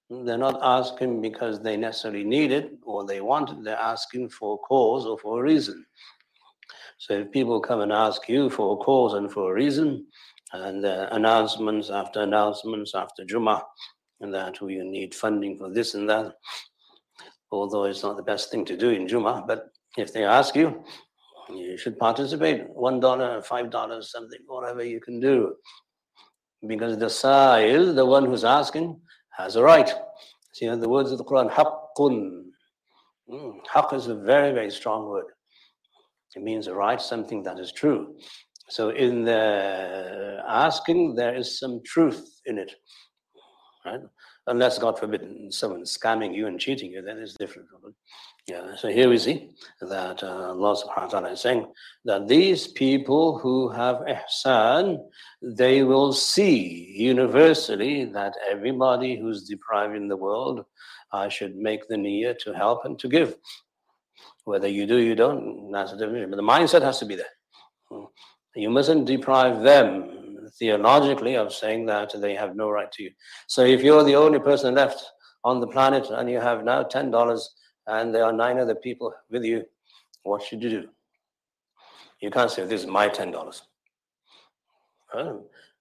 they're 0.09 0.37
not 0.37 0.59
asking 0.61 1.21
because 1.21 1.61
they 1.61 1.77
necessarily 1.77 2.23
need 2.23 2.51
it 2.51 2.71
or 2.83 3.05
they 3.05 3.21
want 3.21 3.51
it, 3.51 3.63
they're 3.63 3.77
asking 3.77 4.29
for 4.29 4.55
a 4.55 4.57
cause 4.57 5.05
or 5.05 5.17
for 5.17 5.39
a 5.39 5.43
reason. 5.43 5.85
So 6.97 7.13
if 7.13 7.31
people 7.31 7.61
come 7.61 7.79
and 7.79 7.93
ask 7.93 8.27
you 8.27 8.49
for 8.49 8.73
a 8.73 8.83
cause 8.83 9.13
and 9.13 9.31
for 9.31 9.51
a 9.51 9.53
reason, 9.53 10.05
and 10.51 10.83
uh, 10.83 11.07
announcements 11.11 11.89
after 11.89 12.21
announcements 12.21 12.95
after 12.95 13.23
Jummah, 13.23 13.61
and 14.19 14.33
that 14.33 14.59
we 14.61 14.77
need 14.79 15.15
funding 15.15 15.57
for 15.57 15.69
this 15.69 15.93
and 15.93 16.09
that, 16.09 16.33
although 17.51 17.85
it's 17.85 18.03
not 18.03 18.17
the 18.17 18.23
best 18.23 18.51
thing 18.51 18.65
to 18.65 18.77
do 18.77 18.89
in 18.89 19.07
Juma, 19.07 19.43
but 19.47 19.69
if 19.97 20.13
they 20.13 20.23
ask 20.23 20.55
you, 20.55 20.83
you 21.49 21.77
should 21.77 21.97
participate. 21.97 22.69
One 22.69 22.99
dollar, 22.99 23.41
five 23.41 23.69
dollars, 23.69 24.11
something, 24.11 24.39
whatever 24.47 24.83
you 24.83 24.99
can 24.99 25.19
do 25.19 25.55
because 26.67 26.97
the 26.97 27.09
sa'il, 27.09 27.93
the 27.93 28.05
one 28.05 28.25
who's 28.25 28.43
asking, 28.43 28.99
has 29.31 29.55
a 29.55 29.63
right. 29.63 29.91
See, 30.53 30.65
in 30.65 30.79
the 30.79 30.89
words 30.89 31.11
of 31.11 31.17
the 31.17 31.23
Quran, 31.23 31.49
haqqun. 31.49 32.43
Mm, 33.29 33.53
haqq 33.73 33.93
is 33.93 34.07
a 34.07 34.15
very, 34.15 34.51
very 34.51 34.71
strong 34.71 35.07
word. 35.07 35.25
It 36.35 36.43
means 36.43 36.67
a 36.67 36.73
right, 36.73 37.01
something 37.01 37.43
that 37.43 37.59
is 37.59 37.71
true. 37.71 38.15
So 38.69 38.89
in 38.89 39.23
the 39.23 40.43
asking, 40.47 41.15
there 41.15 41.35
is 41.35 41.59
some 41.59 41.81
truth 41.85 42.41
in 42.45 42.57
it, 42.59 42.71
right? 43.85 44.01
Unless, 44.49 44.79
God 44.79 44.97
forbid, 44.97 45.53
someone 45.53 45.83
scamming 45.83 46.35
you 46.35 46.47
and 46.47 46.59
cheating 46.59 46.91
you, 46.91 47.01
then 47.01 47.19
it's 47.19 47.35
different. 47.35 47.67
Yeah, 48.47 48.75
so 48.75 48.87
here 48.89 49.09
we 49.09 49.19
see 49.19 49.51
that 49.79 50.23
uh, 50.23 50.55
Allah 50.55 50.75
subhanahu 50.75 51.03
wa 51.03 51.07
ta'ala 51.07 51.31
is 51.33 51.41
saying 51.41 51.67
that 52.05 52.27
these 52.27 52.67
people 52.67 53.37
who 53.37 53.69
have 53.69 53.97
ihsan, 53.97 54.97
they 55.43 55.83
will 55.83 56.13
see 56.13 56.95
universally 56.97 58.05
that 58.05 58.33
everybody 58.49 59.19
who's 59.19 59.43
deprived 59.43 59.95
in 59.95 60.07
the 60.07 60.17
world, 60.17 60.65
I 61.13 61.29
should 61.29 61.55
make 61.55 61.87
the 61.87 61.95
niyyah 61.95 62.39
to 62.39 62.53
help 62.53 62.85
and 62.85 62.97
to 62.99 63.07
give. 63.07 63.35
Whether 64.45 64.67
you 64.67 64.87
do, 64.87 64.97
you 64.97 65.13
don't, 65.13 65.71
that's 65.71 65.91
a 65.91 65.97
different. 65.97 66.31
But 66.31 66.37
the 66.37 66.41
mindset 66.41 66.81
has 66.81 66.97
to 66.99 67.05
be 67.05 67.15
there. 67.15 67.33
You 68.55 68.71
mustn't 68.71 69.05
deprive 69.05 69.61
them 69.61 70.18
theologically 70.59 71.35
of 71.35 71.53
saying 71.53 71.85
that 71.87 72.13
they 72.21 72.35
have 72.35 72.55
no 72.55 72.69
right 72.69 72.91
to 72.91 73.03
you. 73.03 73.11
So 73.47 73.63
if 73.63 73.81
you're 73.81 74.03
the 74.03 74.15
only 74.15 74.39
person 74.39 74.75
left 74.75 75.03
on 75.43 75.59
the 75.59 75.67
planet 75.67 76.09
and 76.09 76.29
you 76.29 76.39
have 76.39 76.63
now 76.63 76.83
ten 76.83 77.09
dollars 77.09 77.55
and 77.87 78.13
there 78.13 78.25
are 78.25 78.33
nine 78.33 78.59
other 78.59 78.75
people 78.75 79.13
with 79.31 79.43
you, 79.43 79.63
what 80.23 80.43
should 80.43 80.61
you 80.61 80.69
do? 80.69 80.89
You 82.21 82.29
can't 82.29 82.51
say 82.51 82.65
this 82.65 82.81
is 82.81 82.87
my 82.87 83.07
ten 83.07 83.31
dollars. 83.31 83.63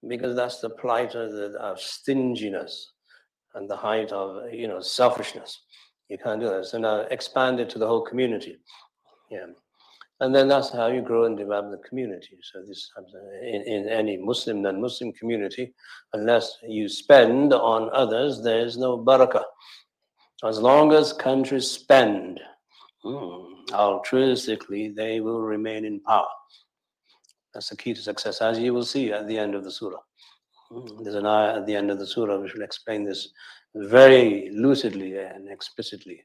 Because 0.06 0.36
that's 0.36 0.60
the 0.60 0.70
plight 0.70 1.14
of, 1.14 1.32
the, 1.32 1.58
of 1.58 1.80
stinginess 1.80 2.92
and 3.54 3.68
the 3.68 3.76
height 3.76 4.12
of 4.12 4.52
you 4.52 4.68
know 4.68 4.80
selfishness. 4.80 5.60
You 6.08 6.18
can't 6.18 6.40
do 6.40 6.48
that. 6.48 6.66
So 6.66 6.78
now 6.78 7.00
expand 7.10 7.60
it 7.60 7.68
to 7.70 7.78
the 7.78 7.86
whole 7.86 8.02
community. 8.02 8.58
Yeah. 9.30 9.46
And 10.20 10.34
then 10.34 10.48
that's 10.48 10.70
how 10.70 10.88
you 10.88 11.00
grow 11.00 11.24
and 11.24 11.36
develop 11.36 11.70
the 11.70 11.88
community. 11.88 12.38
So 12.42 12.62
this 12.66 12.90
in, 13.42 13.62
in 13.62 13.88
any 13.88 14.16
Muslim 14.16 14.62
non-Muslim 14.62 15.12
community, 15.12 15.72
unless 16.12 16.58
you 16.66 16.88
spend 16.88 17.52
on 17.52 17.88
others, 17.92 18.42
there 18.42 18.60
is 18.60 18.76
no 18.76 18.98
barakah. 18.98 19.44
As 20.44 20.58
long 20.58 20.92
as 20.92 21.12
countries 21.12 21.70
spend 21.70 22.40
hmm, 23.02 23.64
altruistically, 23.70 24.94
they 24.94 25.20
will 25.20 25.40
remain 25.40 25.84
in 25.84 26.00
power. 26.00 26.26
That's 27.54 27.68
the 27.68 27.76
key 27.76 27.94
to 27.94 28.00
success, 28.00 28.40
as 28.40 28.58
you 28.58 28.74
will 28.74 28.84
see 28.84 29.12
at 29.12 29.28
the 29.28 29.38
end 29.38 29.54
of 29.54 29.62
the 29.62 29.70
surah. 29.70 30.00
Hmm, 30.70 31.02
there's 31.02 31.14
an 31.14 31.26
ayah 31.26 31.56
at 31.56 31.66
the 31.66 31.76
end 31.76 31.92
of 31.92 32.00
the 32.00 32.06
surah 32.06 32.38
which 32.38 32.54
will 32.54 32.62
explain 32.62 33.04
this 33.04 33.28
very 33.74 34.50
lucidly 34.52 35.16
and 35.18 35.48
explicitly. 35.48 36.24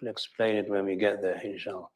We'll 0.00 0.10
explain 0.10 0.56
it 0.56 0.68
when 0.68 0.84
we 0.84 0.96
get 0.96 1.22
there, 1.22 1.40
inshallah. 1.42 1.88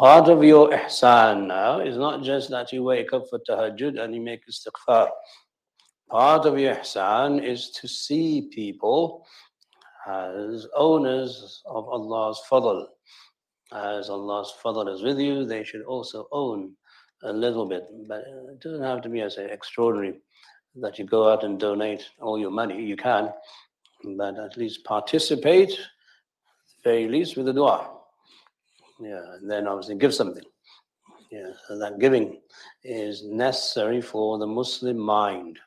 Part 0.00 0.30
of 0.30 0.42
your 0.42 0.70
ihsan 0.70 1.46
now 1.46 1.80
is 1.80 1.98
not 1.98 2.22
just 2.22 2.48
that 2.48 2.72
you 2.72 2.82
wake 2.82 3.12
up 3.12 3.24
for 3.28 3.38
tahajjud 3.38 4.00
and 4.00 4.14
you 4.14 4.22
make 4.22 4.40
istighfar. 4.50 5.10
Part 6.08 6.46
of 6.46 6.58
your 6.58 6.76
ihsan 6.76 7.44
is 7.44 7.70
to 7.72 7.86
see 7.86 8.48
people 8.50 9.26
as 10.06 10.66
owners 10.74 11.60
of 11.66 11.86
Allah's 11.86 12.40
fadl. 12.50 12.86
As 13.74 14.08
Allah's 14.08 14.54
fadl 14.64 14.88
is 14.90 15.02
with 15.02 15.18
you, 15.18 15.44
they 15.44 15.64
should 15.64 15.82
also 15.82 16.28
own 16.32 16.72
a 17.24 17.30
little 17.34 17.66
bit. 17.66 17.84
But 18.08 18.20
it 18.52 18.60
doesn't 18.62 18.82
have 18.82 19.02
to 19.02 19.10
be, 19.10 19.20
as 19.20 19.36
extraordinary 19.36 20.18
that 20.76 20.98
you 20.98 21.04
go 21.04 21.28
out 21.28 21.44
and 21.44 21.60
donate 21.60 22.08
all 22.22 22.38
your 22.38 22.50
money. 22.50 22.82
You 22.82 22.96
can, 22.96 23.34
but 24.16 24.38
at 24.38 24.56
least 24.56 24.82
participate, 24.84 25.78
very 26.84 27.06
least 27.06 27.36
with 27.36 27.44
the 27.44 27.52
dua. 27.52 27.99
Yeah, 28.99 29.21
and 29.39 29.49
then 29.49 29.67
obviously 29.67 29.95
give 29.95 30.13
something. 30.13 30.43
Yeah, 31.31 31.51
so 31.67 31.77
that 31.79 31.99
giving 31.99 32.39
is 32.83 33.23
necessary 33.23 34.01
for 34.01 34.37
the 34.37 34.47
Muslim 34.47 34.97
mind. 34.97 35.59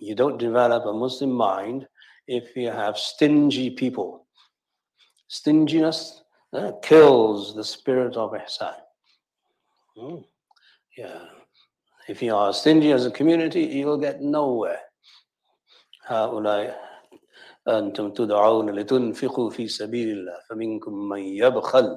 You 0.00 0.14
don't 0.14 0.38
develop 0.38 0.84
a 0.84 0.92
Muslim 0.92 1.30
mind 1.30 1.86
if 2.26 2.56
you 2.56 2.70
have 2.70 2.98
stingy 2.98 3.70
people. 3.70 4.26
Stinginess 5.28 6.22
uh, 6.52 6.72
kills 6.82 7.54
the 7.54 7.64
spirit 7.64 8.16
of 8.16 8.32
ihsan. 8.32 8.74
Mm. 9.96 10.24
Yeah. 10.96 11.20
If 12.08 12.22
you 12.22 12.34
are 12.34 12.52
stingy 12.52 12.92
as 12.92 13.06
a 13.06 13.10
community, 13.10 13.62
you 13.62 13.86
will 13.86 13.98
get 13.98 14.20
nowhere. 14.20 14.80
أنتم 17.68 18.12
تدعون 18.12 18.70
لتنفقوا 18.70 19.50
في 19.50 19.68
سبيل 19.68 20.08
الله 20.08 20.40
فمنكم 20.48 20.94
من 21.08 21.22
يبخل 21.22 21.96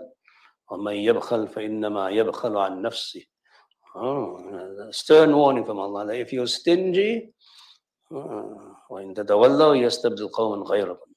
ومن 0.72 0.94
يبخل 0.94 1.48
فإنما 1.48 2.10
يبخل 2.10 2.58
عن 2.58 2.82
نفسه 2.82 3.26
oh, 3.96 4.90
stern 4.92 5.36
warning 5.36 5.66
from 5.66 5.80
Allah 5.80 6.06
that 6.08 6.20
if 6.20 6.34
you're 6.34 6.48
stingy 6.48 7.34
وإن 8.90 9.14
تتولوا 9.14 9.76
يستبدل 9.76 10.28
قوما 10.28 10.66
غيركم 10.66 11.10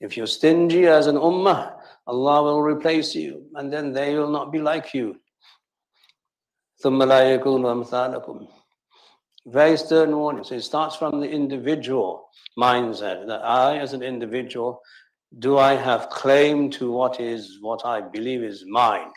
if 0.00 0.16
you're 0.16 0.26
stingy 0.26 0.86
as 0.86 1.06
an 1.06 1.16
ummah 1.16 1.74
Allah 2.06 2.42
will 2.42 2.62
replace 2.62 3.14
you 3.14 3.46
and 3.56 3.72
then 3.72 3.92
they 3.92 4.14
will 4.14 4.30
not 4.30 4.52
be 4.52 4.60
like 4.60 4.94
you 4.94 5.16
ثم 6.82 7.02
لا 7.02 7.34
يكونوا 7.34 7.72
أمثالكم 7.72 8.46
very 9.46 9.76
stern 9.76 10.16
warning 10.16 10.44
so 10.44 10.54
it 10.54 10.62
starts 10.62 10.94
from 10.96 11.20
the 11.20 11.28
individual 11.28 12.28
mindset 12.58 13.26
that 13.26 13.42
I 13.42 13.78
as 13.78 13.92
an 13.92 14.02
individual 14.02 14.80
do 15.38 15.58
I 15.58 15.74
have 15.74 16.08
claim 16.08 16.70
to 16.70 16.90
what 16.90 17.20
is 17.20 17.58
what 17.60 17.84
I 17.84 18.00
believe 18.00 18.42
is 18.42 18.64
mine? 18.66 19.10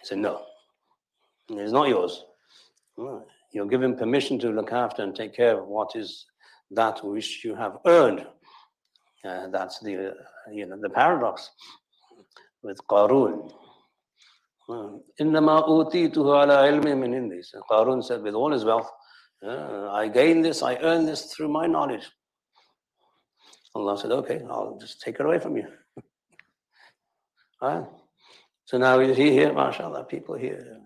He 0.00 0.06
said, 0.06 0.18
No. 0.18 0.42
It's 1.48 1.72
not 1.72 1.88
yours. 1.88 2.24
You're 3.52 3.66
given 3.66 3.96
permission 3.96 4.38
to 4.40 4.50
look 4.50 4.72
after 4.72 5.02
and 5.02 5.14
take 5.14 5.34
care 5.34 5.60
of 5.60 5.68
what 5.68 5.94
is 5.94 6.26
that 6.72 7.04
which 7.04 7.44
you 7.44 7.54
have 7.54 7.78
earned. 7.86 8.26
Uh, 9.24 9.46
that's 9.48 9.78
the 9.80 10.10
uh, 10.10 10.14
you 10.52 10.66
know 10.66 10.76
the 10.80 10.90
paradox 10.90 11.50
with 12.62 12.78
Qarun. 12.88 13.52
إنما 15.20 15.64
أوتيته 15.68 16.38
على 16.38 16.54
علم 16.54 16.82
من 16.82 17.14
عندي. 17.14 17.40
Qarun 17.70 18.02
said, 18.02 18.22
with 18.22 18.34
all 18.34 18.50
his 18.50 18.64
wealth, 18.64 18.90
uh, 19.46 19.90
I 19.92 20.08
gained 20.08 20.44
this, 20.44 20.62
I 20.62 20.76
earned 20.76 21.06
this 21.06 21.32
through 21.32 21.48
my 21.48 21.66
knowledge. 21.66 22.10
Allah 23.73 23.97
said, 23.97 24.11
okay, 24.11 24.41
I'll 24.49 24.77
just 24.79 25.01
take 25.01 25.15
it 25.19 25.25
away 25.25 25.39
from 25.39 25.57
you. 25.57 25.67
Right. 25.95 26.03
Ah. 27.63 27.85
So 28.65 28.79
now 28.79 28.97
we 28.97 29.13
see 29.13 29.31
here, 29.31 29.53
mashallah, 29.53 30.05
people 30.05 30.33
here 30.35 30.81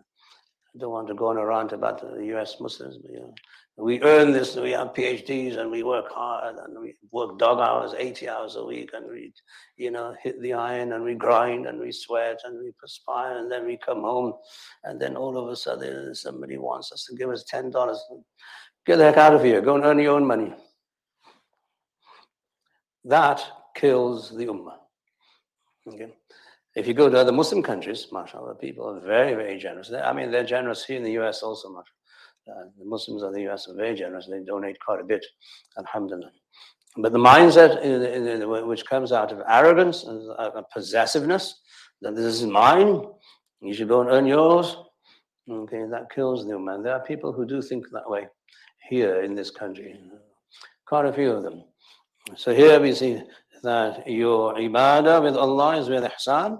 don't 0.78 0.92
want 0.92 1.08
to 1.08 1.14
go 1.14 1.28
on 1.28 1.38
a 1.38 1.46
rant 1.46 1.72
about 1.72 2.02
the 2.02 2.26
US 2.36 2.60
Muslims, 2.60 2.98
but 2.98 3.12
you 3.12 3.20
know, 3.20 3.34
we 3.78 4.02
earn 4.02 4.32
this, 4.32 4.56
we 4.56 4.72
have 4.72 4.94
PhDs 4.94 5.58
and 5.58 5.70
we 5.70 5.84
work 5.84 6.10
hard 6.12 6.56
and 6.58 6.80
we 6.80 6.96
work 7.12 7.38
dog 7.38 7.60
hours, 7.60 7.94
80 7.98 8.30
hours 8.30 8.56
a 8.56 8.64
week, 8.64 8.92
and 8.94 9.06
we, 9.08 9.34
you 9.78 9.92
know, 9.92 10.16
hit 10.24 10.42
the 10.42 10.54
iron 10.54 10.94
and 10.94 11.04
we 11.04 11.14
grind 11.14 11.66
and 11.66 11.80
we 11.80 11.92
sweat 11.92 12.40
and 12.46 12.58
we 12.58 12.72
perspire 12.80 13.38
and 13.38 13.52
then 13.52 13.66
we 13.66 13.78
come 13.78 14.02
home 14.02 14.34
and 14.86 15.00
then 15.00 15.18
all 15.18 15.38
of 15.38 15.50
a 15.50 15.56
sudden 15.56 16.16
somebody 16.16 16.58
wants 16.58 16.92
us 16.92 17.06
to 17.06 17.16
give 17.16 17.30
us 17.30 17.46
$10. 17.52 17.72
Get 18.86 18.98
the 18.98 19.04
heck 19.04 19.18
out 19.18 19.36
of 19.36 19.44
here, 19.44 19.62
go 19.62 19.76
and 19.76 19.84
earn 19.84 20.00
your 20.00 20.16
own 20.16 20.26
money. 20.26 20.54
That 23.06 23.44
kills 23.76 24.36
the 24.36 24.48
ummah. 24.48 24.78
Okay. 25.88 26.12
If 26.76 26.88
you 26.88 26.94
go 26.94 27.10
to 27.10 27.18
other 27.18 27.32
Muslim 27.32 27.62
countries, 27.62 28.08
mashallah, 28.12 28.56
people 28.56 28.90
are 28.90 29.00
very, 29.00 29.34
very 29.36 29.58
generous. 29.60 29.90
They, 29.90 30.00
I 30.00 30.12
mean, 30.12 30.32
they're 30.32 30.44
generous 30.44 30.84
here 30.84 30.98
in 30.98 31.04
the 31.04 31.18
US 31.20 31.44
also, 31.44 31.70
much. 31.70 31.88
Uh, 32.50 32.66
the 32.78 32.86
Muslims 32.86 33.22
of 33.22 33.34
the 33.34 33.48
US 33.50 33.68
are 33.68 33.76
very 33.76 33.96
generous. 33.96 34.28
They 34.28 34.40
donate 34.40 34.78
quite 34.80 35.00
a 35.00 35.04
bit, 35.04 35.26
alhamdulillah. 35.78 36.32
But 36.98 37.12
the 37.12 37.20
mindset 37.20 37.82
in, 37.82 38.02
in, 38.02 38.42
in, 38.42 38.68
which 38.68 38.86
comes 38.86 39.12
out 39.12 39.32
of 39.32 39.42
arrogance 39.48 40.04
and 40.06 40.32
uh, 40.38 40.62
possessiveness, 40.74 41.62
that 42.02 42.16
this 42.16 42.26
is 42.26 42.46
mine, 42.46 43.04
you 43.62 43.74
should 43.74 43.88
go 43.88 44.02
and 44.02 44.10
earn 44.10 44.26
yours, 44.26 44.78
okay, 45.50 45.86
that 45.90 46.10
kills 46.14 46.46
the 46.46 46.54
ummah. 46.54 46.84
There 46.84 46.94
are 46.94 47.04
people 47.04 47.32
who 47.32 47.46
do 47.46 47.62
think 47.62 47.86
that 47.92 48.10
way 48.10 48.28
here 48.90 49.22
in 49.22 49.36
this 49.36 49.52
country, 49.52 50.00
quite 50.88 51.06
a 51.06 51.14
few 51.14 51.32
of 51.32 51.44
them. 51.44 51.64
So 52.37 52.55
here 52.55 52.81
we 52.81 52.93
see 52.95 53.23
that 53.63 54.09
your 54.09 54.55
ibadah 54.55 55.23
with 55.23 55.37
Allah 55.37 55.79
is 55.79 55.89
with 55.89 56.05
ihsan, 56.05 56.59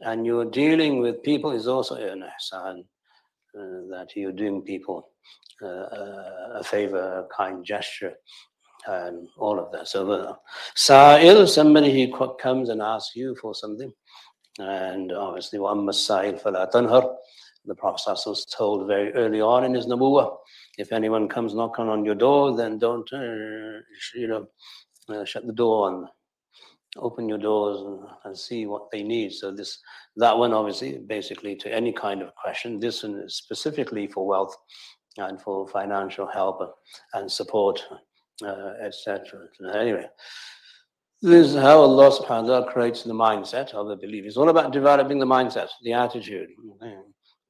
and 0.00 0.26
your 0.26 0.44
dealing 0.44 1.00
with 1.00 1.22
people 1.22 1.52
is 1.52 1.66
also 1.66 1.94
an 1.96 2.24
ihsan, 2.24 2.80
uh, 3.58 3.88
that 3.90 4.08
you're 4.14 4.32
doing 4.32 4.62
people 4.62 5.10
uh, 5.62 5.66
uh 5.66 6.58
a 6.60 6.64
favor, 6.64 7.26
a 7.26 7.34
kind 7.34 7.64
gesture, 7.64 8.14
and 8.86 9.28
all 9.36 9.58
of 9.58 9.72
that. 9.72 9.88
So 9.88 10.04
the 10.04 10.36
sa'il, 10.74 11.46
somebody 11.46 11.90
who 11.92 12.34
comes 12.36 12.68
and 12.68 12.80
asks 12.80 13.16
you 13.16 13.34
for 13.40 13.54
something, 13.54 13.92
and 14.58 15.12
obviously 15.12 15.58
وَأَمَّا 15.58 15.90
السَّائِلْ 15.90 16.42
فَلَا 16.42 16.70
تَنْهَرْ 16.72 17.16
the 17.68 17.74
Prophet 17.74 18.18
was 18.26 18.46
told 18.46 18.86
very 18.86 19.12
early 19.12 19.40
on 19.40 19.64
in 19.64 19.74
his 19.74 19.86
Nabuwa, 19.86 20.36
if 20.78 20.92
anyone 20.92 21.28
comes 21.28 21.54
knocking 21.54 21.88
on 21.88 22.04
your 22.04 22.14
door, 22.14 22.56
then 22.56 22.78
don't, 22.78 23.08
uh, 23.12 23.80
you 24.14 24.26
know, 24.26 24.48
uh, 25.09 25.25
shut 25.25 25.45
the 25.45 25.53
door 25.53 25.89
and 25.89 26.07
open 26.97 27.27
your 27.27 27.37
doors 27.37 27.81
and, 27.81 27.99
and, 28.25 28.37
see 28.37 28.65
what 28.65 28.91
they 28.91 29.01
need. 29.01 29.31
So 29.31 29.51
this, 29.51 29.79
that 30.17 30.37
one, 30.37 30.53
obviously, 30.53 30.99
basically 30.99 31.55
to 31.57 31.73
any 31.73 31.91
kind 31.91 32.21
of 32.21 32.35
question. 32.35 32.79
This 32.79 33.03
one 33.03 33.15
is 33.19 33.35
specifically 33.35 34.07
for 34.07 34.27
wealth 34.27 34.55
and 35.17 35.41
for 35.41 35.67
financial 35.67 36.27
help 36.27 36.59
and 37.13 37.31
support, 37.31 37.83
uh, 38.45 38.73
etc. 38.83 39.23
Anyway, 39.73 40.05
this 41.21 41.47
is 41.47 41.55
how 41.55 41.79
Allah 41.79 42.11
subhanahu 42.11 42.47
wa 42.49 42.59
ta'ala 42.59 42.71
creates 42.71 43.03
the 43.03 43.13
mindset 43.13 43.73
of 43.73 43.87
the 43.87 43.95
believer. 43.95 44.27
It's 44.27 44.37
all 44.37 44.49
about 44.49 44.73
developing 44.73 45.19
the 45.19 45.25
mindset, 45.25 45.69
the 45.83 45.93
attitude. 45.93 46.49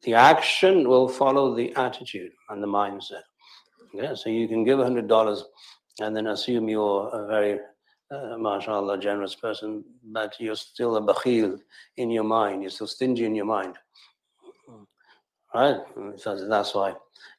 The 0.03 0.13
action 0.13 0.87
will 0.87 1.07
follow 1.07 1.55
the 1.55 1.73
attitude 1.75 2.31
and 2.49 2.61
the 2.61 2.67
mindset. 2.67 3.23
Okay? 3.95 4.13
So 4.15 4.29
you 4.29 4.47
can 4.47 4.63
give 4.63 4.79
$100 4.79 5.41
and 5.99 6.15
then 6.15 6.27
assume 6.27 6.69
you're 6.69 7.09
a 7.13 7.27
very 7.27 7.59
uh, 8.11 8.37
mashallah, 8.37 8.97
generous 8.97 9.35
person, 9.35 9.83
but 10.03 10.35
you're 10.39 10.55
still 10.55 10.97
a 10.97 11.01
bakhil 11.01 11.59
in 11.97 12.09
your 12.09 12.23
mind, 12.23 12.61
you're 12.61 12.71
still 12.71 12.87
stingy 12.87 13.25
in 13.25 13.35
your 13.35 13.45
mind. 13.45 13.75
Right? 15.53 15.81
So 16.17 16.47
that's 16.47 16.73
why 16.73 16.95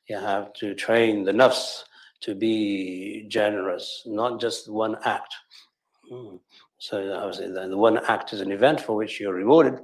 you 0.09 0.17
have 0.17 0.53
to 0.55 0.75
train 0.75 1.25
the 1.25 1.33
nafs 1.33 1.83
to 2.21 2.35
be 2.35 3.27
generous, 3.29 4.03
not 4.07 4.41
just 4.41 4.71
one 4.71 4.97
act. 5.05 5.35
Hmm. 6.09 6.37
So 6.79 7.13
obviously 7.13 7.51
the 7.51 7.77
one 7.77 7.99
act 8.07 8.33
is 8.33 8.41
an 8.41 8.53
event 8.53 8.81
for 8.81 8.95
which 8.95 9.19
you're 9.21 9.35
rewarded, 9.35 9.81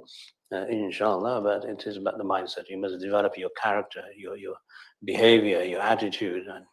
uh, 0.52 0.66
inshallah, 0.66 1.40
but 1.40 1.64
it 1.64 1.87
is 1.87 1.96
about 1.96 2.18
the 2.18 2.24
mindset. 2.24 2.68
You 2.68 2.78
must 2.78 3.00
develop 3.00 3.37
your 3.37 3.50
character, 3.61 4.04
your, 4.16 4.37
your 4.37 4.56
behavior, 5.04 5.62
your 5.64 5.80
attitude, 5.80 6.46
and 6.46 6.64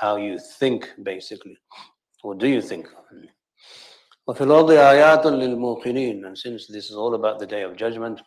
how 0.00 0.16
you 0.16 0.38
think, 0.38 0.90
basically. 1.02 1.56
What 2.22 2.38
do 2.38 2.48
you 2.48 2.62
think? 2.62 2.88
وفي 4.26 4.40
الأرض 4.40 4.70
آيات 4.70 5.26
للموقنين 5.26 6.24
and 6.24 6.38
since 6.38 6.66
this 6.66 6.90
is 6.90 6.96
all 6.96 7.14
about 7.14 7.38
the 7.38 7.46
day 7.46 7.62
of 7.62 7.76
judgment 7.76 8.22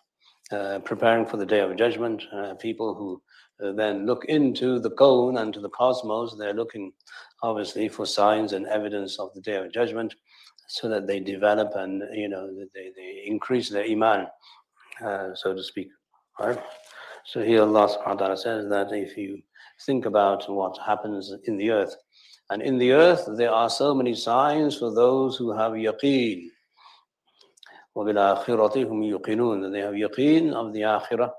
uh, 0.51 0.77
preparing 0.85 1.25
for 1.25 1.37
the 1.37 1.45
day 1.45 1.59
of 1.59 1.75
judgment 1.75 2.23
uh, 2.33 2.53
people 2.53 2.93
who 2.93 3.19
uh, 3.65 3.71
then 3.71 4.05
look 4.05 4.23
into 4.25 4.79
the 4.79 4.91
cone 4.91 5.37
and 5.37 5.55
to 5.55 5.59
the 5.59 5.69
cosmos 5.69 6.35
they're 6.37 6.53
looking 6.53 6.91
obviously 7.41 7.89
for 7.89 8.05
signs 8.05 8.53
and 8.53 8.67
evidence 8.67 9.17
of 9.17 9.33
the 9.33 9.41
day 9.41 9.55
of 9.55 9.71
judgment 9.71 10.13
so 10.67 10.87
that 10.87 11.07
they 11.07 11.19
develop 11.19 11.71
and 11.75 12.03
you 12.13 12.29
know 12.29 12.47
they, 12.75 12.91
they 12.95 13.23
increase 13.25 13.67
their 13.69 13.85
iman 13.85 14.27
uh, 15.03 15.33
so 15.33 15.55
to 15.55 15.63
speak 15.63 15.89
right 16.39 16.61
so 17.25 17.43
here 17.43 17.63
Allah 17.63 17.87
subhanahu 17.89 18.19
wa 18.19 18.21
ta'ala 18.21 18.37
says 18.37 18.69
that 18.69 18.91
if 18.91 19.17
you 19.17 19.41
think 19.85 20.05
about 20.05 20.49
what 20.49 20.77
happens 20.85 21.33
in 21.45 21.57
the 21.57 21.71
earth 21.71 21.95
and 22.49 22.61
in 22.61 22.77
the 22.77 22.91
earth, 22.91 23.27
there 23.35 23.51
are 23.51 23.69
so 23.69 23.93
many 23.93 24.15
signs 24.15 24.77
for 24.77 24.93
those 24.93 25.35
who 25.35 25.51
have 25.51 25.73
yaqeen. 25.73 26.49
وَبِالْآخِرَةِ 27.95 28.85
هُمْ 28.85 29.19
يُقِنُونَ 29.19 29.71
They 29.71 29.81
have 29.81 29.93
yaqeen 29.93 30.53
of 30.53 30.71
the 30.71 30.81
akhirah 30.81 31.31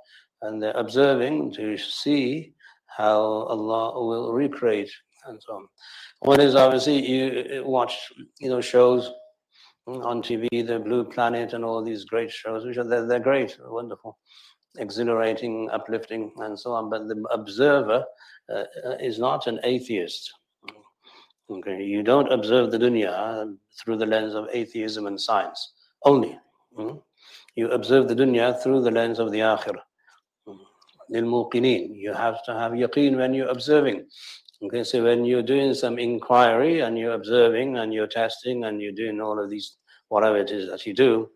and 0.42 0.62
they're 0.62 0.76
observing 0.76 1.52
to 1.52 1.78
see 1.78 2.52
how 2.87 3.20
Allah 3.20 4.04
will 4.04 4.33
recreate 4.33 4.90
and 5.26 5.42
so 5.42 5.54
on. 5.54 5.68
One 6.20 6.40
is 6.40 6.54
obviously 6.54 7.07
you 7.09 7.64
watch, 7.64 7.96
you 8.40 8.50
know, 8.50 8.61
shows 8.61 9.11
on 9.87 10.22
TV, 10.22 10.66
the 10.66 10.78
Blue 10.78 11.04
Planet 11.04 11.54
and 11.54 11.64
all 11.64 11.83
these 11.83 12.04
great 12.04 12.31
shows, 12.31 12.66
which 12.66 12.76
are 12.76 12.85
they're, 12.85 13.07
they're 13.07 13.20
great, 13.20 13.57
wonderful, 13.64 14.18
exhilarating, 14.76 15.70
uplifting, 15.70 16.33
and 16.38 16.59
so 16.59 16.72
on. 16.72 16.90
But 16.90 17.09
the 17.09 17.24
observer 17.31 18.04
uh, 18.52 18.64
is 19.00 19.18
not 19.18 19.46
an 19.46 19.61
atheist. 19.64 20.33
Okay, 21.50 21.83
you 21.83 22.02
don't 22.02 22.31
observe 22.33 22.70
the 22.70 22.78
dunya 22.78 23.57
through 23.81 23.96
the 23.96 24.07
lens 24.07 24.35
of 24.35 24.48
atheism 24.52 25.07
and 25.07 25.20
science 25.20 25.72
only. 26.04 26.38
Mm? 26.76 27.02
You 27.57 27.70
observe 27.70 28.09
the 28.09 28.14
dunya 28.14 28.62
through 28.62 28.83
the 28.83 28.90
lens 28.90 29.18
of 29.18 29.33
the 29.33 29.40
akhirah. 29.40 29.83
للموقنين. 31.11 31.94
You 31.94 32.12
have 32.12 32.44
to 32.44 32.52
have 32.52 32.72
yaqeen 32.72 33.16
when 33.16 33.35
you're 33.35 33.48
observing. 33.48 34.07
Okay, 34.62 34.83
so 34.85 35.04
when 35.04 35.24
you're 35.24 35.42
doing 35.42 35.72
some 35.72 35.98
inquiry 35.98 36.81
and 36.81 36.98
you're 36.98 37.14
observing 37.14 37.78
and 37.78 37.94
you're 37.94 38.09
testing 38.09 38.64
and 38.64 38.83
you're 38.83 38.92
doing 38.92 39.20
all 39.20 39.42
of 39.42 39.48
these, 39.48 39.76
whatever 40.09 40.37
it 40.37 40.50
is 40.50 40.68
that 40.68 40.85
you 40.85 40.92
do, 40.92 41.31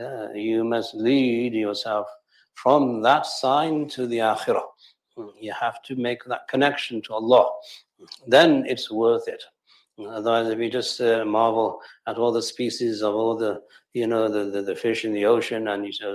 uh, 0.00 0.28
you 0.32 0.62
must 0.64 0.94
lead 0.94 1.54
yourself 1.54 2.06
from 2.54 3.02
that 3.02 3.26
sign 3.26 3.88
to 3.88 4.06
the 4.06 4.18
akhirah. 4.18 4.62
you 5.39 5.53
have 5.53 5.81
to 5.83 5.95
make 5.95 6.23
that 6.25 6.47
connection 6.47 7.01
to 7.03 7.13
Allah. 7.13 7.51
Then 8.27 8.65
it's 8.67 8.91
worth 8.91 9.27
it. 9.27 9.43
Otherwise, 9.99 10.49
if 10.49 10.57
you 10.57 10.71
just 10.71 10.99
uh, 11.01 11.23
marvel 11.23 11.79
at 12.07 12.17
all 12.17 12.31
the 12.31 12.41
species 12.41 13.03
of 13.03 13.13
all 13.13 13.35
the, 13.35 13.61
you 13.93 14.07
know, 14.07 14.27
the, 14.27 14.45
the, 14.49 14.61
the 14.63 14.75
fish 14.75 15.05
in 15.05 15.13
the 15.13 15.25
ocean, 15.25 15.67
and 15.67 15.85
you 15.85 15.93
say, 15.93 16.05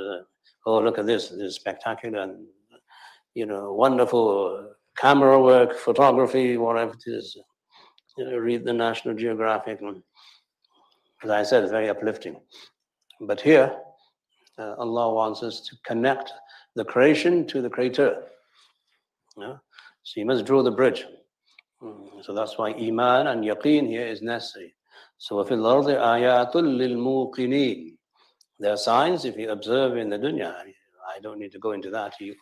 oh, 0.66 0.80
look 0.80 0.98
at 0.98 1.06
this, 1.06 1.28
this 1.28 1.40
is 1.40 1.54
spectacular, 1.54 2.20
and, 2.20 2.44
you 3.34 3.46
know, 3.46 3.72
wonderful 3.72 4.74
camera 4.96 5.40
work, 5.40 5.76
photography, 5.76 6.56
whatever 6.56 6.92
it 6.92 7.04
is. 7.06 7.36
You 8.16 8.24
know, 8.24 8.36
read 8.38 8.64
the 8.64 8.72
National 8.72 9.14
Geographic, 9.14 9.78
as 11.22 11.30
I 11.30 11.44
said, 11.44 11.70
very 11.70 11.88
uplifting. 11.88 12.40
But 13.20 13.40
here, 13.40 13.76
uh, 14.58 14.74
Allah 14.76 15.14
wants 15.14 15.44
us 15.44 15.60
to 15.60 15.76
connect 15.84 16.32
the 16.74 16.84
creation 16.84 17.46
to 17.46 17.62
the 17.62 17.70
creator. 17.70 18.24
Yeah? 19.37 19.57
So 20.03 20.19
you 20.19 20.25
must 20.25 20.45
draw 20.45 20.63
the 20.63 20.71
bridge. 20.71 21.05
Mm, 21.81 22.23
so 22.23 22.33
that's 22.33 22.57
why 22.57 22.71
iman 22.73 23.27
and 23.27 23.43
yaqeen 23.43 23.87
here 23.87 24.05
is 24.05 24.21
necessary. 24.21 24.73
So 25.17 25.39
if 25.39 25.49
الأرض 25.49 25.89
آيات 25.89 26.55
للموقنين 26.55 27.97
There 28.59 28.73
are 28.73 28.77
signs 28.77 29.25
if 29.25 29.35
you 29.37 29.49
observe 29.49 29.97
in 29.97 30.09
the 30.09 30.17
dunya. 30.17 30.53
I 30.53 31.19
don't 31.21 31.39
need 31.39 31.51
to 31.51 31.59
go 31.59 31.71
into 31.71 31.89
that. 31.89 32.13
You, 32.19 32.35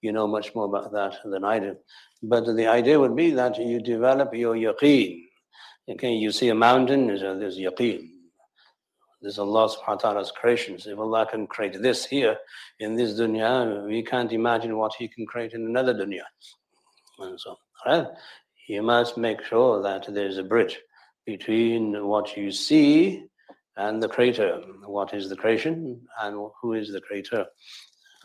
you 0.00 0.12
know 0.12 0.26
much 0.26 0.54
more 0.54 0.64
about 0.64 0.92
that 0.92 1.18
than 1.24 1.44
I 1.44 1.58
do. 1.58 1.76
But 2.22 2.56
the 2.56 2.66
idea 2.66 2.98
would 2.98 3.14
be 3.14 3.30
that 3.32 3.58
you 3.58 3.80
develop 3.80 4.34
your 4.34 4.54
yaqeen. 4.56 5.22
Okay, 5.88 6.12
you 6.14 6.32
see 6.32 6.48
a 6.48 6.54
mountain, 6.54 7.06
there's, 7.06 7.22
a, 7.22 7.36
there's 7.38 7.58
yaqeen. 7.58 8.08
This 9.22 9.32
is 9.34 9.38
Allah 9.40 9.68
subhanahu 9.68 9.88
wa 9.88 9.96
ta'ala's 9.96 10.30
creations. 10.30 10.86
If 10.86 10.98
Allah 10.98 11.26
can 11.26 11.46
create 11.46 11.82
this 11.82 12.06
here 12.06 12.36
in 12.78 12.94
this 12.94 13.18
dunya, 13.18 13.84
we 13.86 14.02
can't 14.02 14.32
imagine 14.32 14.76
what 14.76 14.94
He 14.96 15.08
can 15.08 15.26
create 15.26 15.52
in 15.54 15.66
another 15.66 15.92
dunya. 15.92 16.22
And 17.18 17.38
so, 17.40 17.56
right? 17.84 18.06
you 18.68 18.82
must 18.82 19.16
make 19.16 19.42
sure 19.42 19.82
that 19.82 20.06
there's 20.12 20.36
a 20.36 20.42
bridge 20.42 20.78
between 21.26 22.06
what 22.06 22.36
you 22.36 22.52
see 22.52 23.24
and 23.76 24.02
the 24.02 24.08
creator. 24.08 24.60
What 24.84 25.14
is 25.14 25.28
the 25.28 25.36
creation 25.36 26.06
and 26.20 26.50
who 26.60 26.74
is 26.74 26.92
the 26.92 27.00
creator? 27.00 27.46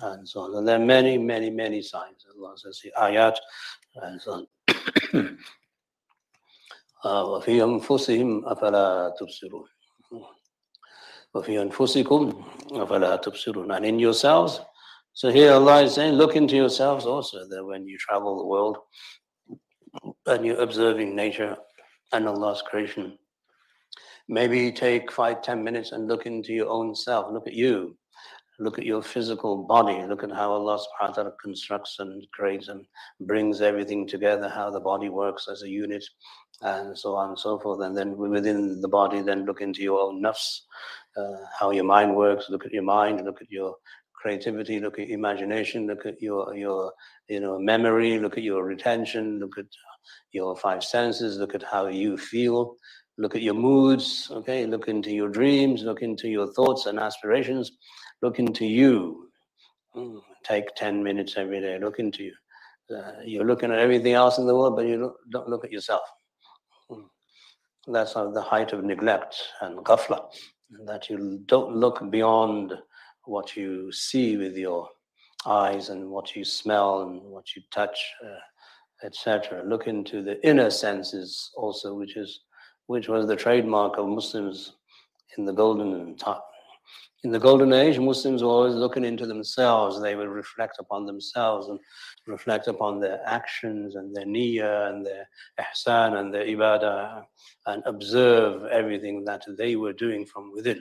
And 0.01 0.27
so 0.27 0.41
on. 0.41 0.55
And 0.57 0.67
there 0.67 0.75
are 0.75 0.85
many, 0.85 1.17
many, 1.17 1.49
many 1.49 1.81
signs. 1.81 2.25
Allah 2.35 2.53
says 2.57 2.81
the 2.83 2.91
ayat 2.99 3.37
and 3.95 4.21
so 4.21 4.31
on. 4.31 5.37
وفي 7.05 7.63
أنفسهم 7.63 8.45
أفلا 8.45 9.15
تبصرون 9.19 9.67
وفي 11.33 11.61
أنفسكم 11.61 12.43
أفلا 12.71 13.15
تبصرون 13.15 13.71
and 13.71 13.85
in 13.85 13.99
yourselves 13.99 14.61
so 15.13 15.31
here 15.31 15.53
Allah 15.53 15.83
is 15.83 15.93
saying 15.93 16.13
look 16.13 16.35
into 16.35 16.55
yourselves 16.55 17.05
also 17.05 17.47
that 17.47 17.63
when 17.63 17.87
you 17.87 17.97
travel 17.97 18.37
the 18.37 18.45
world 18.45 18.77
and 20.25 20.45
you're 20.45 20.61
observing 20.61 21.15
nature 21.15 21.55
and 22.11 22.27
Allah's 22.27 22.61
creation. 22.61 23.17
Maybe 24.29 24.71
take 24.71 25.11
five, 25.11 25.41
ten 25.41 25.63
minutes 25.63 25.91
and 25.91 26.07
look 26.07 26.25
into 26.25 26.53
your 26.53 26.69
own 26.69 26.95
self. 26.95 27.31
Look 27.31 27.47
at 27.47 27.53
you. 27.53 27.97
Look 28.59 28.77
at 28.77 28.85
your 28.85 29.01
physical 29.01 29.63
body. 29.63 30.05
Look 30.07 30.23
at 30.23 30.31
how 30.31 30.51
Allah 30.51 30.77
subhanahu 30.77 31.09
wa 31.09 31.15
ta'ala 31.15 31.31
constructs 31.43 31.97
and 31.99 32.25
creates 32.31 32.69
and 32.69 32.85
brings 33.21 33.61
everything 33.61 34.07
together, 34.07 34.47
how 34.47 34.69
the 34.69 34.79
body 34.79 35.09
works 35.09 35.47
as 35.51 35.63
a 35.63 35.69
unit, 35.69 36.05
and 36.61 36.97
so 36.97 37.15
on 37.15 37.29
and 37.29 37.39
so 37.39 37.59
forth. 37.59 37.81
And 37.81 37.97
then 37.97 38.15
within 38.15 38.79
the 38.79 38.87
body, 38.87 39.21
then 39.21 39.45
look 39.45 39.59
into 39.59 39.81
your 39.81 39.99
own 39.99 40.21
nafs, 40.21 40.61
uh, 41.18 41.36
how 41.58 41.70
your 41.70 41.84
mind 41.84 42.14
works. 42.14 42.46
Look 42.48 42.64
at 42.64 42.72
your 42.72 42.82
mind, 42.82 43.24
look 43.24 43.40
at 43.42 43.50
your 43.50 43.74
creativity, 44.14 44.80
look 44.80 44.98
at 44.98 45.08
your 45.08 45.18
imagination, 45.18 45.86
look 45.86 46.06
at 46.06 46.20
your 46.20 46.54
your 46.54 46.92
you 47.28 47.40
know 47.40 47.58
memory, 47.58 48.18
look 48.18 48.36
at 48.36 48.44
your 48.44 48.64
retention, 48.64 49.38
look 49.38 49.58
at 49.58 49.66
your 50.32 50.56
five 50.56 50.82
senses, 50.84 51.38
look 51.38 51.54
at 51.54 51.62
how 51.62 51.86
you 51.86 52.16
feel, 52.16 52.76
look 53.18 53.34
at 53.34 53.42
your 53.42 53.54
moods, 53.54 54.28
okay, 54.30 54.66
look 54.66 54.88
into 54.88 55.10
your 55.10 55.28
dreams, 55.28 55.82
look 55.82 56.02
into 56.02 56.28
your 56.28 56.52
thoughts 56.52 56.86
and 56.86 56.98
aspirations, 56.98 57.72
look 58.22 58.38
into 58.38 58.64
you. 58.64 59.28
Mm, 59.96 60.20
take 60.44 60.74
10 60.76 61.02
minutes 61.02 61.34
every 61.36 61.60
day, 61.60 61.78
look 61.78 61.98
into 61.98 62.24
you. 62.24 62.34
Uh, 62.94 63.12
you're 63.24 63.44
looking 63.44 63.70
at 63.72 63.78
everything 63.78 64.12
else 64.12 64.38
in 64.38 64.46
the 64.46 64.54
world, 64.54 64.76
but 64.76 64.86
you 64.86 65.14
don't, 65.30 65.48
look 65.48 65.64
at 65.64 65.72
yourself. 65.72 66.02
Mm. 66.90 67.04
That's 67.88 68.14
the 68.14 68.42
height 68.42 68.72
of 68.72 68.84
neglect 68.84 69.36
and 69.60 69.78
ghafla, 69.78 70.26
that 70.84 71.08
you 71.08 71.40
don't 71.46 71.74
look 71.74 72.10
beyond 72.10 72.74
what 73.24 73.56
you 73.56 73.92
see 73.92 74.36
with 74.36 74.56
your 74.56 74.88
eyes 75.46 75.88
and 75.88 76.08
what 76.08 76.34
you 76.34 76.44
smell 76.44 77.02
and 77.02 77.22
what 77.22 77.54
you 77.54 77.62
touch. 77.70 77.98
Uh, 78.24 78.38
etc. 79.02 79.62
Look 79.64 79.86
into 79.86 80.22
the 80.22 80.44
inner 80.46 80.70
senses 80.70 81.50
also, 81.56 81.94
which 81.94 82.16
is 82.16 82.40
which 82.86 83.08
was 83.08 83.26
the 83.26 83.36
trademark 83.36 83.98
of 83.98 84.08
Muslims 84.08 84.76
in 85.36 85.44
the 85.44 85.52
golden 85.52 86.16
time. 86.16 86.40
In 87.24 87.32
the 87.32 87.40
golden 87.40 87.72
age, 87.72 87.98
Muslims 87.98 88.42
were 88.42 88.48
always 88.48 88.76
looking 88.76 89.04
into 89.04 89.26
themselves. 89.26 90.00
They 90.00 90.14
would 90.14 90.28
reflect 90.28 90.76
upon 90.78 91.04
themselves 91.04 91.66
and 91.68 91.80
reflect 92.28 92.68
upon 92.68 93.00
their 93.00 93.20
actions 93.26 93.96
and 93.96 94.14
their 94.14 94.24
niyyah 94.24 94.90
and 94.90 95.04
their 95.04 95.28
ihsan 95.60 96.20
and 96.20 96.32
their 96.32 96.44
ibadah 96.44 97.24
and 97.66 97.82
observe 97.86 98.64
everything 98.66 99.24
that 99.24 99.42
they 99.56 99.74
were 99.74 99.92
doing 99.92 100.26
from 100.26 100.52
within. 100.52 100.80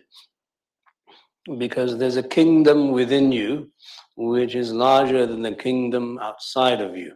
Because 1.57 1.97
there's 1.97 2.17
a 2.17 2.23
kingdom 2.23 2.91
within 2.91 3.31
you 3.31 3.71
which 4.15 4.53
is 4.53 4.71
larger 4.71 5.25
than 5.25 5.41
the 5.41 5.55
kingdom 5.55 6.19
outside 6.19 6.81
of 6.81 6.95
you. 6.95 7.13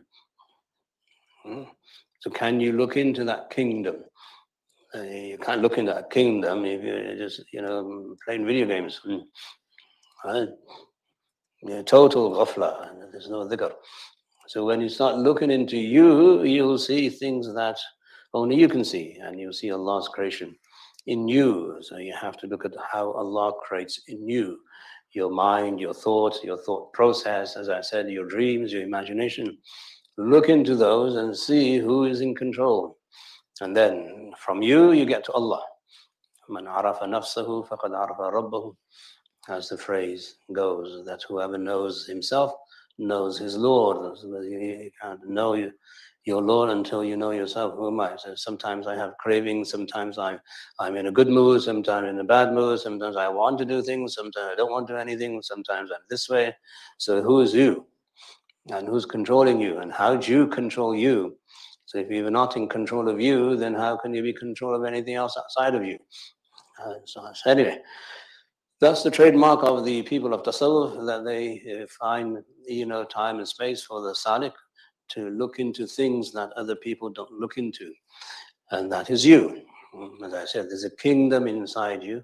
Hmm? 1.43 1.63
So, 2.21 2.29
can 2.29 2.59
you 2.59 2.71
look 2.73 2.97
into 2.97 3.23
that 3.25 3.49
kingdom? 3.49 3.97
Uh, 4.93 5.03
you 5.03 5.37
can't 5.37 5.61
look 5.61 5.77
into 5.77 5.93
that 5.93 6.09
kingdom 6.09 6.65
if 6.65 6.83
you're 6.83 7.15
just, 7.15 7.43
you 7.53 7.61
know, 7.61 8.15
playing 8.25 8.45
video 8.45 8.65
games. 8.65 8.99
Hmm. 9.03 9.19
Right? 10.25 10.49
Total 11.85 12.31
ghafla, 12.31 13.11
there's 13.11 13.29
no 13.29 13.47
dhikr. 13.47 13.71
So 14.47 14.65
when 14.65 14.81
you 14.81 14.89
start 14.89 15.17
looking 15.17 15.51
into 15.51 15.77
you, 15.77 16.43
you'll 16.43 16.77
see 16.77 17.09
things 17.09 17.53
that 17.53 17.77
only 18.33 18.55
you 18.55 18.67
can 18.67 18.83
see, 18.83 19.17
and 19.21 19.39
you'll 19.39 19.53
see 19.53 19.71
Allah's 19.71 20.07
creation 20.07 20.55
in 21.07 21.27
you. 21.27 21.77
So 21.81 21.97
you 21.97 22.13
have 22.19 22.37
to 22.37 22.47
look 22.47 22.65
at 22.65 22.73
how 22.91 23.11
Allah 23.11 23.53
creates 23.63 24.01
in 24.07 24.27
you 24.27 24.59
your 25.13 25.29
mind, 25.29 25.79
your 25.79 25.93
thoughts, 25.93 26.39
your 26.43 26.57
thought 26.57 26.93
process, 26.93 27.55
as 27.55 27.69
I 27.69 27.81
said, 27.81 28.09
your 28.09 28.25
dreams, 28.25 28.71
your 28.71 28.83
imagination. 28.83 29.57
Look 30.17 30.49
into 30.49 30.75
those 30.75 31.15
and 31.15 31.35
see 31.35 31.79
who 31.79 32.05
is 32.05 32.21
in 32.21 32.35
control. 32.35 32.97
And 33.61 33.77
then 33.77 34.31
from 34.37 34.63
you, 34.63 34.91
you 34.91 35.05
get 35.05 35.23
to 35.25 35.31
Allah. 35.33 35.63
Man 36.49 36.67
arafa 36.67 37.05
nafsahu 37.05 37.67
faqad 37.69 37.95
arafa 37.95 38.23
rabbahu. 38.33 38.75
As 39.47 39.69
the 39.69 39.77
phrase 39.77 40.35
goes, 40.51 41.05
that 41.05 41.21
whoever 41.27 41.57
knows 41.57 42.07
himself 42.07 42.53
knows 42.97 43.37
his 43.37 43.55
Lord. 43.55 44.17
You 44.23 44.89
can't 44.99 45.29
know 45.29 45.71
your 46.25 46.41
Lord 46.41 46.71
until 46.71 47.03
you 47.03 47.15
know 47.17 47.31
yourself. 47.31 47.75
Who 47.75 47.87
am 47.87 47.99
I? 47.99 48.15
So 48.17 48.33
sometimes 48.33 48.87
I 48.87 48.95
have 48.95 49.15
cravings. 49.19 49.69
Sometimes 49.69 50.17
I'm 50.17 50.39
I'm 50.79 50.95
in 50.95 51.05
a 51.05 51.11
good 51.11 51.27
mood. 51.27 51.61
Sometimes 51.61 52.09
in 52.09 52.19
a 52.19 52.23
bad 52.23 52.53
mood. 52.53 52.79
Sometimes 52.79 53.15
I 53.15 53.27
want 53.27 53.59
to 53.59 53.65
do 53.65 53.83
things. 53.83 54.15
Sometimes 54.15 54.47
I 54.51 54.55
don't 54.55 54.71
want 54.71 54.87
to 54.87 54.93
do 54.93 54.97
anything. 54.97 55.39
Sometimes 55.43 55.91
I'm 55.91 56.01
this 56.09 56.29
way. 56.29 56.55
So 56.97 57.21
who 57.21 57.41
is 57.41 57.53
you? 57.53 57.85
And 58.71 58.87
who's 58.87 59.05
controlling 59.05 59.61
you? 59.61 59.77
And 59.79 59.91
how 59.91 60.15
do 60.15 60.31
you 60.31 60.47
control 60.47 60.95
you? 60.95 61.37
So 61.91 61.97
if 61.97 62.09
you're 62.09 62.31
not 62.31 62.55
in 62.55 62.69
control 62.69 63.09
of 63.09 63.19
you, 63.19 63.57
then 63.57 63.73
how 63.73 63.97
can 63.97 64.13
you 64.13 64.23
be 64.23 64.31
control 64.31 64.73
of 64.73 64.85
anything 64.85 65.15
else 65.15 65.35
outside 65.37 65.75
of 65.75 65.83
you? 65.83 65.97
Uh, 66.81 66.93
so, 67.03 67.21
anyway, 67.45 67.79
that's 68.79 69.03
the 69.03 69.11
trademark 69.11 69.61
of 69.63 69.83
the 69.83 70.01
people 70.03 70.33
of 70.33 70.41
Tasawwuf, 70.43 71.05
that 71.05 71.25
they 71.25 71.61
uh, 71.69 71.85
find, 71.99 72.37
you 72.65 72.85
know, 72.85 73.03
time 73.03 73.39
and 73.39 73.47
space 73.47 73.83
for 73.83 73.99
the 74.01 74.13
Salik 74.13 74.53
to 75.09 75.31
look 75.31 75.59
into 75.59 75.85
things 75.85 76.31
that 76.31 76.53
other 76.55 76.77
people 76.77 77.09
don't 77.09 77.33
look 77.33 77.57
into. 77.57 77.91
And 78.69 78.89
that 78.89 79.09
is 79.09 79.25
you. 79.25 79.61
As 80.23 80.33
I 80.33 80.45
said, 80.45 80.69
there's 80.69 80.85
a 80.85 80.95
kingdom 80.95 81.45
inside 81.45 82.03
you 82.03 82.23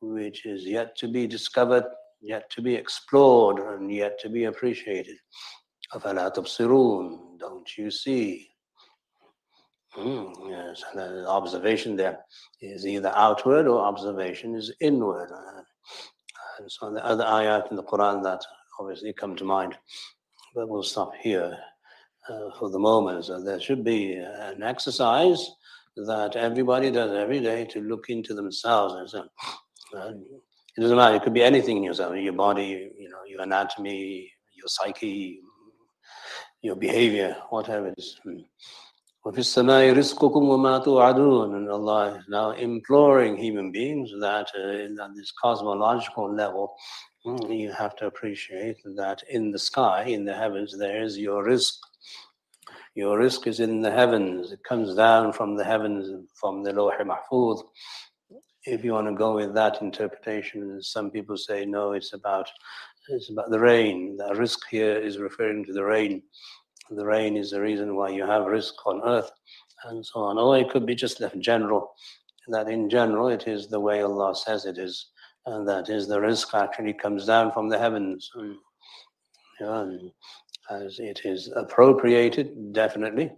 which 0.00 0.46
is 0.46 0.64
yet 0.64 0.96
to 0.96 1.06
be 1.06 1.28
discovered, 1.28 1.84
yet 2.20 2.50
to 2.50 2.60
be 2.60 2.74
explored, 2.74 3.60
and 3.60 3.88
yet 3.92 4.18
to 4.18 4.28
be 4.28 4.44
appreciated. 4.44 5.16
Don't 5.94 7.78
you 7.78 7.90
see? 7.92 8.55
Mm, 9.98 10.50
yes, 10.50 10.84
the 10.94 11.26
observation 11.26 11.96
there 11.96 12.18
is 12.60 12.86
either 12.86 13.12
outward 13.14 13.66
or 13.66 13.80
observation 13.80 14.54
is 14.54 14.72
inward. 14.80 15.30
And 16.58 16.70
so 16.70 16.92
the 16.92 17.04
other 17.04 17.24
ayat 17.24 17.70
in 17.70 17.76
the 17.76 17.82
Quran 17.82 18.22
that 18.24 18.42
obviously 18.78 19.12
come 19.14 19.36
to 19.36 19.44
mind, 19.44 19.76
but 20.54 20.68
we'll 20.68 20.82
stop 20.82 21.12
here 21.14 21.56
uh, 22.28 22.50
for 22.58 22.68
the 22.70 22.78
moment. 22.78 23.24
So 23.24 23.42
there 23.42 23.60
should 23.60 23.84
be 23.84 24.14
an 24.16 24.62
exercise 24.62 25.50
that 25.96 26.36
everybody 26.36 26.90
does 26.90 27.12
every 27.12 27.40
day 27.40 27.64
to 27.66 27.80
look 27.80 28.10
into 28.10 28.34
themselves. 28.34 28.94
And 28.94 29.08
so, 29.08 29.18
uh, 29.96 30.12
it 30.76 30.80
doesn't 30.82 30.96
matter. 30.96 31.16
It 31.16 31.22
could 31.22 31.32
be 31.32 31.42
anything 31.42 31.78
in 31.78 31.84
yourself, 31.84 32.14
your 32.16 32.34
body, 32.34 32.90
you 32.98 33.08
know, 33.08 33.24
your 33.26 33.40
anatomy, 33.40 34.30
your 34.54 34.68
psyche, 34.68 35.40
your 36.60 36.76
behavior, 36.76 37.34
whatever 37.48 37.88
it 37.88 37.94
is. 37.96 38.20
And 39.26 39.40
Allah 41.68 42.16
is 42.16 42.24
now 42.28 42.50
imploring 42.52 43.36
human 43.36 43.72
beings 43.72 44.12
that 44.20 44.48
uh, 44.56 45.02
at 45.02 45.16
this 45.16 45.32
cosmological 45.42 46.32
level, 46.32 46.76
mm, 47.26 47.58
you 47.58 47.72
have 47.72 47.96
to 47.96 48.06
appreciate 48.06 48.76
that 48.94 49.24
in 49.28 49.50
the 49.50 49.58
sky, 49.58 50.04
in 50.04 50.24
the 50.24 50.32
heavens, 50.32 50.78
there 50.78 51.02
is 51.02 51.18
your 51.18 51.44
rizq. 51.44 51.72
Your 52.94 53.18
rizq 53.18 53.48
is 53.48 53.58
in 53.58 53.80
the 53.80 53.90
heavens. 53.90 54.52
It 54.52 54.62
comes 54.62 54.94
down 54.94 55.32
from 55.32 55.56
the 55.56 55.64
heavens, 55.64 56.08
from 56.40 56.62
the 56.62 56.72
Lawh 56.72 56.96
Mahfuz. 57.00 57.64
If 58.64 58.84
you 58.84 58.92
want 58.92 59.08
to 59.08 59.14
go 59.14 59.34
with 59.34 59.54
that 59.54 59.82
interpretation, 59.82 60.80
some 60.80 61.10
people 61.10 61.36
say, 61.36 61.66
no, 61.66 61.94
it's 61.94 62.12
about, 62.12 62.48
it's 63.08 63.28
about 63.30 63.50
the 63.50 63.58
rain. 63.58 64.18
The 64.18 64.34
rizq 64.34 64.60
here 64.70 64.96
is 64.96 65.18
referring 65.18 65.64
to 65.64 65.72
the 65.72 65.82
rain 65.84 66.22
the 66.90 67.04
rain 67.04 67.36
is 67.36 67.50
the 67.50 67.60
reason 67.60 67.96
why 67.96 68.10
you 68.10 68.24
have 68.24 68.44
rizq 68.44 68.72
on 68.84 69.02
earth, 69.04 69.30
and 69.84 70.04
so 70.04 70.20
on. 70.20 70.38
Or 70.38 70.56
it 70.56 70.70
could 70.70 70.86
be 70.86 70.94
just 70.94 71.20
left 71.20 71.38
general, 71.40 71.92
that 72.48 72.68
in 72.68 72.88
general 72.88 73.28
it 73.28 73.48
is 73.48 73.68
the 73.68 73.80
way 73.80 74.02
Allah 74.02 74.34
says 74.34 74.66
it 74.66 74.78
is, 74.78 75.10
and 75.46 75.68
that 75.68 75.88
is 75.88 76.06
the 76.06 76.18
rizq 76.18 76.54
actually 76.54 76.94
comes 76.94 77.26
down 77.26 77.52
from 77.52 77.68
the 77.68 77.78
heavens. 77.78 78.30
Hmm. 78.34 78.52
And, 79.60 80.00
and 80.68 80.86
as 80.86 80.98
it 80.98 81.20
is 81.24 81.50
appropriated, 81.56 82.72
definitely, 82.72 83.32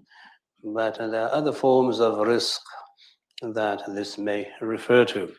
but 0.64 0.98
there 0.98 1.22
are 1.22 1.32
other 1.32 1.52
forms 1.52 2.00
of 2.00 2.14
rizq 2.26 2.58
that 3.42 3.82
this 3.94 4.18
may 4.18 4.48
refer 4.60 5.04
to. 5.04 5.32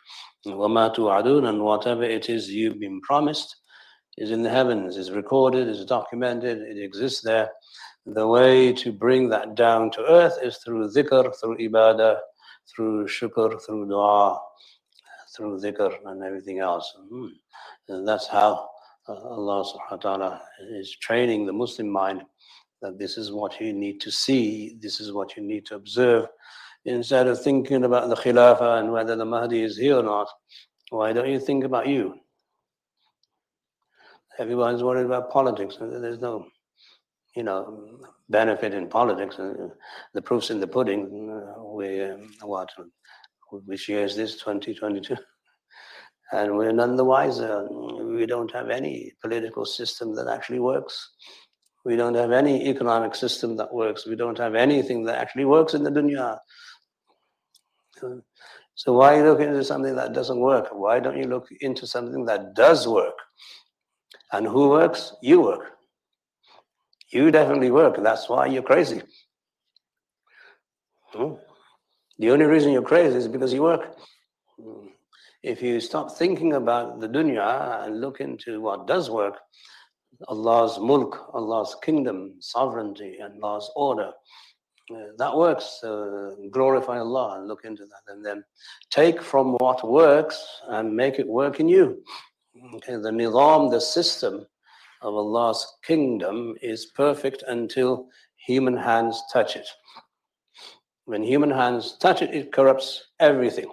وَمَا 0.47 0.95
تُوعَدُونَ 0.95 1.49
and 1.49 1.61
whatever 1.61 2.03
it 2.03 2.29
is 2.29 2.49
you've 2.49 2.79
been 2.79 3.01
promised 3.01 3.55
is 4.17 4.31
in 4.31 4.41
the 4.41 4.49
heavens, 4.49 4.95
is 4.95 5.11
recorded, 5.11 5.67
is 5.67 5.83
documented, 5.85 6.59
it 6.59 6.81
exists 6.81 7.21
there 7.21 7.49
the 8.13 8.27
way 8.27 8.73
to 8.73 8.91
bring 8.91 9.29
that 9.29 9.55
down 9.55 9.91
to 9.91 10.01
earth 10.03 10.37
is 10.41 10.57
through 10.57 10.89
dhikr, 10.89 11.33
through 11.39 11.57
ibadah, 11.57 12.17
through 12.73 13.07
shukr, 13.07 13.61
through 13.65 13.87
dua, 13.87 14.39
through 15.35 15.59
dhikr 15.59 15.93
and 16.05 16.23
everything 16.23 16.59
else. 16.59 16.93
Hmm. 17.09 17.27
And 17.87 18.07
that's 18.07 18.27
how 18.27 18.69
uh, 19.07 19.13
Allah 19.13 19.63
subhanahu 19.63 19.91
wa 19.91 19.97
ta'ala 19.97 20.41
is 20.71 20.95
training 20.97 21.45
the 21.45 21.53
Muslim 21.53 21.89
mind 21.89 22.23
that 22.81 22.97
this 22.97 23.17
is 23.17 23.31
what 23.31 23.59
you 23.59 23.73
need 23.73 23.99
to 24.01 24.11
see, 24.11 24.77
this 24.79 24.99
is 24.99 25.11
what 25.11 25.35
you 25.35 25.43
need 25.43 25.65
to 25.67 25.75
observe. 25.75 26.27
Instead 26.85 27.27
of 27.27 27.41
thinking 27.41 27.83
about 27.83 28.09
the 28.09 28.15
Khilafah 28.15 28.79
and 28.79 28.91
whether 28.91 29.15
the 29.15 29.25
Mahdi 29.25 29.63
is 29.63 29.77
here 29.77 29.97
or 29.97 30.03
not, 30.03 30.27
why 30.89 31.11
don't 31.11 31.29
you 31.29 31.39
think 31.39 31.63
about 31.63 31.87
you? 31.87 32.15
Everyone's 34.37 34.81
worried 34.81 35.05
about 35.05 35.29
politics. 35.29 35.77
There's 35.79 36.19
no 36.19 36.47
you 37.35 37.43
know, 37.43 37.99
benefit 38.29 38.73
in 38.73 38.87
politics. 38.87 39.39
Uh, 39.39 39.69
the 40.13 40.21
proof's 40.21 40.49
in 40.49 40.59
the 40.59 40.67
pudding. 40.67 41.29
Uh, 41.29 41.63
we 41.63 42.01
um, 42.01 42.29
what 42.41 42.69
which 43.51 43.89
year 43.89 44.03
is 44.03 44.15
this? 44.15 44.35
2022, 44.35 45.15
and 46.31 46.55
we're 46.55 46.71
none 46.71 46.95
the 46.95 47.05
wiser. 47.05 47.67
We 47.69 48.25
don't 48.25 48.51
have 48.51 48.69
any 48.69 49.13
political 49.21 49.65
system 49.65 50.15
that 50.15 50.27
actually 50.27 50.59
works. 50.59 51.11
We 51.85 51.95
don't 51.95 52.15
have 52.15 52.31
any 52.31 52.69
economic 52.69 53.15
system 53.15 53.55
that 53.57 53.73
works. 53.73 54.05
We 54.05 54.15
don't 54.15 54.37
have 54.37 54.53
anything 54.55 55.05
that 55.05 55.17
actually 55.17 55.45
works 55.45 55.73
in 55.73 55.83
the 55.83 55.89
dunya. 55.89 56.37
So 58.75 58.93
why 58.93 59.17
you 59.17 59.23
look 59.23 59.39
into 59.39 59.63
something 59.63 59.95
that 59.95 60.13
doesn't 60.13 60.39
work? 60.39 60.69
Why 60.71 60.99
don't 60.99 61.17
you 61.17 61.25
look 61.25 61.47
into 61.61 61.87
something 61.87 62.25
that 62.25 62.53
does 62.53 62.87
work? 62.87 63.17
And 64.31 64.45
who 64.45 64.69
works? 64.69 65.13
You 65.21 65.41
work. 65.41 65.78
You 67.09 67.31
definitely 67.31 67.71
work. 67.71 67.97
That's 68.01 68.29
why 68.29 68.45
you're 68.47 68.63
crazy. 68.63 69.01
Hmm? 71.13 71.33
The 72.19 72.31
only 72.31 72.45
reason 72.45 72.71
you're 72.71 72.81
crazy 72.83 73.17
is 73.17 73.27
because 73.27 73.53
you 73.53 73.63
work. 73.63 73.97
Hmm. 74.61 74.87
If 75.41 75.61
you 75.61 75.79
stop 75.79 76.17
thinking 76.17 76.53
about 76.53 76.99
the 76.99 77.07
dunya 77.07 77.85
and 77.85 78.01
look 78.01 78.19
into 78.19 78.59
what 78.61 78.87
does 78.87 79.09
work, 79.09 79.39
Allah's 80.27 80.77
mulk, 80.79 81.29
Allah's 81.33 81.75
kingdom, 81.81 82.35
sovereignty, 82.39 83.17
and 83.19 83.41
Allah's 83.41 83.71
order, 83.75 84.11
uh, 84.91 84.97
that 85.17 85.35
works. 85.35 85.83
Uh, 85.83 86.31
glorify 86.51 86.99
Allah 86.99 87.37
and 87.37 87.47
look 87.47 87.63
into 87.63 87.85
that. 87.85 88.13
And 88.13 88.25
then 88.25 88.43
take 88.89 89.21
from 89.21 89.53
what 89.59 89.87
works 89.87 90.43
and 90.67 90.95
make 90.95 91.19
it 91.19 91.27
work 91.27 91.59
in 91.59 91.69
you. 91.69 92.03
Okay, 92.75 92.93
the 92.93 93.11
nizam, 93.11 93.71
the 93.71 93.79
system, 93.79 94.45
of 95.01 95.13
Allah's 95.13 95.65
kingdom 95.83 96.55
is 96.61 96.87
perfect 96.95 97.43
until 97.47 98.07
human 98.45 98.75
hands 98.75 99.21
touch 99.31 99.55
it. 99.55 99.67
When 101.05 101.23
human 101.23 101.49
hands 101.49 101.97
touch 101.97 102.21
it, 102.21 102.33
it 102.33 102.51
corrupts 102.51 103.07
everything. 103.19 103.71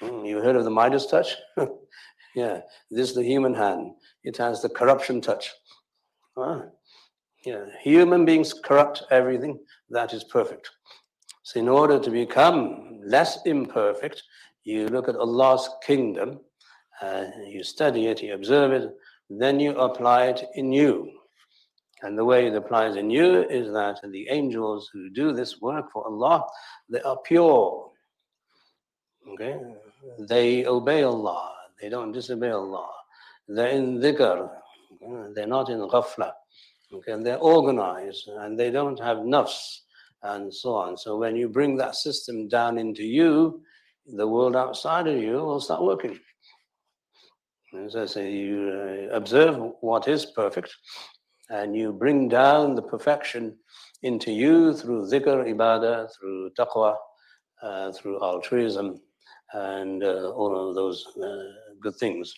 Hmm, 0.00 0.24
you 0.24 0.38
heard 0.38 0.56
of 0.56 0.64
the 0.64 0.70
Midas 0.70 1.06
touch? 1.06 1.34
yeah, 2.34 2.60
this 2.90 3.10
is 3.10 3.14
the 3.14 3.22
human 3.22 3.54
hand. 3.54 3.92
It 4.24 4.36
has 4.38 4.60
the 4.60 4.68
corruption 4.68 5.20
touch. 5.20 5.50
Huh? 6.36 6.62
Yeah, 7.44 7.66
human 7.82 8.24
beings 8.24 8.52
corrupt 8.54 9.04
everything 9.10 9.58
that 9.90 10.12
is 10.12 10.24
perfect. 10.24 10.70
So, 11.42 11.60
in 11.60 11.68
order 11.68 12.00
to 12.00 12.10
become 12.10 13.00
less 13.04 13.38
imperfect, 13.44 14.22
you 14.64 14.88
look 14.88 15.08
at 15.08 15.16
Allah's 15.16 15.68
kingdom, 15.86 16.40
uh, 17.02 17.26
you 17.46 17.62
study 17.62 18.06
it, 18.06 18.22
you 18.22 18.34
observe 18.34 18.72
it, 18.72 18.90
then 19.30 19.60
you 19.60 19.72
apply 19.76 20.26
it 20.26 20.44
in 20.54 20.72
you. 20.72 21.10
And 22.02 22.18
the 22.18 22.24
way 22.24 22.46
it 22.46 22.54
applies 22.54 22.96
in 22.96 23.08
you 23.08 23.44
is 23.48 23.72
that 23.72 24.00
the 24.10 24.28
angels 24.28 24.90
who 24.92 25.08
do 25.10 25.32
this 25.32 25.60
work 25.60 25.90
for 25.90 26.04
Allah, 26.04 26.44
they 26.90 27.00
are 27.00 27.16
pure. 27.24 27.90
Okay? 29.32 29.58
They 30.18 30.66
obey 30.66 31.02
Allah. 31.02 31.52
They 31.80 31.88
don't 31.88 32.12
disobey 32.12 32.50
Allah. 32.50 32.90
They're 33.48 33.68
in 33.68 34.00
dhikr. 34.00 34.50
They're 35.34 35.46
not 35.46 35.70
in 35.70 35.78
ghafla. 35.80 36.32
Okay? 36.92 37.12
And 37.12 37.24
they're 37.24 37.38
organized 37.38 38.28
and 38.28 38.58
they 38.60 38.70
don't 38.70 39.00
have 39.00 39.18
nafs 39.18 39.80
and 40.22 40.52
so 40.52 40.74
on. 40.74 40.96
So 40.98 41.16
when 41.16 41.36
you 41.36 41.48
bring 41.48 41.76
that 41.76 41.94
system 41.94 42.48
down 42.48 42.76
into 42.78 43.02
you, 43.02 43.62
the 44.06 44.28
world 44.28 44.56
outside 44.56 45.06
of 45.06 45.16
you 45.16 45.36
will 45.36 45.60
start 45.60 45.82
working. 45.82 46.18
As 47.85 47.95
I 47.95 48.05
say, 48.05 48.31
you 48.31 49.07
uh, 49.11 49.15
observe 49.15 49.73
what 49.81 50.07
is 50.07 50.25
perfect 50.25 50.75
and 51.49 51.75
you 51.75 51.91
bring 51.91 52.27
down 52.27 52.75
the 52.75 52.81
perfection 52.81 53.57
into 54.03 54.31
you 54.31 54.73
through 54.73 55.07
dhikr, 55.07 55.45
ibadah, 55.53 56.09
through 56.15 56.51
taqwa, 56.57 56.95
uh, 57.61 57.91
through 57.91 58.21
altruism, 58.23 58.99
and 59.53 60.03
uh, 60.03 60.31
all 60.31 60.69
of 60.69 60.75
those 60.75 61.05
uh, 61.17 61.49
good 61.81 61.95
things. 61.95 62.33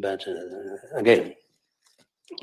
But 0.00 0.26
uh, 0.26 0.98
again, 0.98 1.34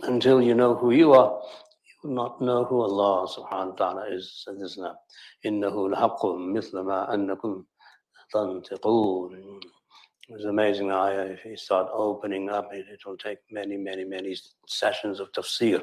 until 0.03 0.41
you 0.41 0.55
know 0.55 0.75
who 0.75 0.91
you 0.91 1.13
are, 1.13 1.31
you 1.31 2.09
will 2.09 2.15
not 2.15 2.41
know 2.41 2.63
who 2.65 2.81
Allah 2.81 3.27
subhanahu 3.27 3.71
wa 3.71 3.75
ta'ala 3.75 4.05
is. 4.09 4.43
So 4.43 4.55
this 4.55 4.77
now. 4.77 4.95
إِنَّهُ 5.45 5.93
الْحَقُّ 5.93 6.21
مِثْلَ 6.25 6.73
مَا 6.73 7.13
أَنَّكُمْ 7.13 7.63
تَنْتِقُونَ 8.33 9.59
it's 10.32 10.44
amazing 10.44 10.92
ayah. 10.92 11.22
If 11.22 11.44
you 11.44 11.56
start 11.56 11.88
opening 11.92 12.50
up 12.50 12.72
it, 12.72 12.86
it 12.88 13.04
will 13.04 13.16
take 13.16 13.38
many, 13.50 13.76
many, 13.76 14.04
many 14.04 14.36
sessions 14.66 15.18
of 15.18 15.32
tafsir. 15.32 15.82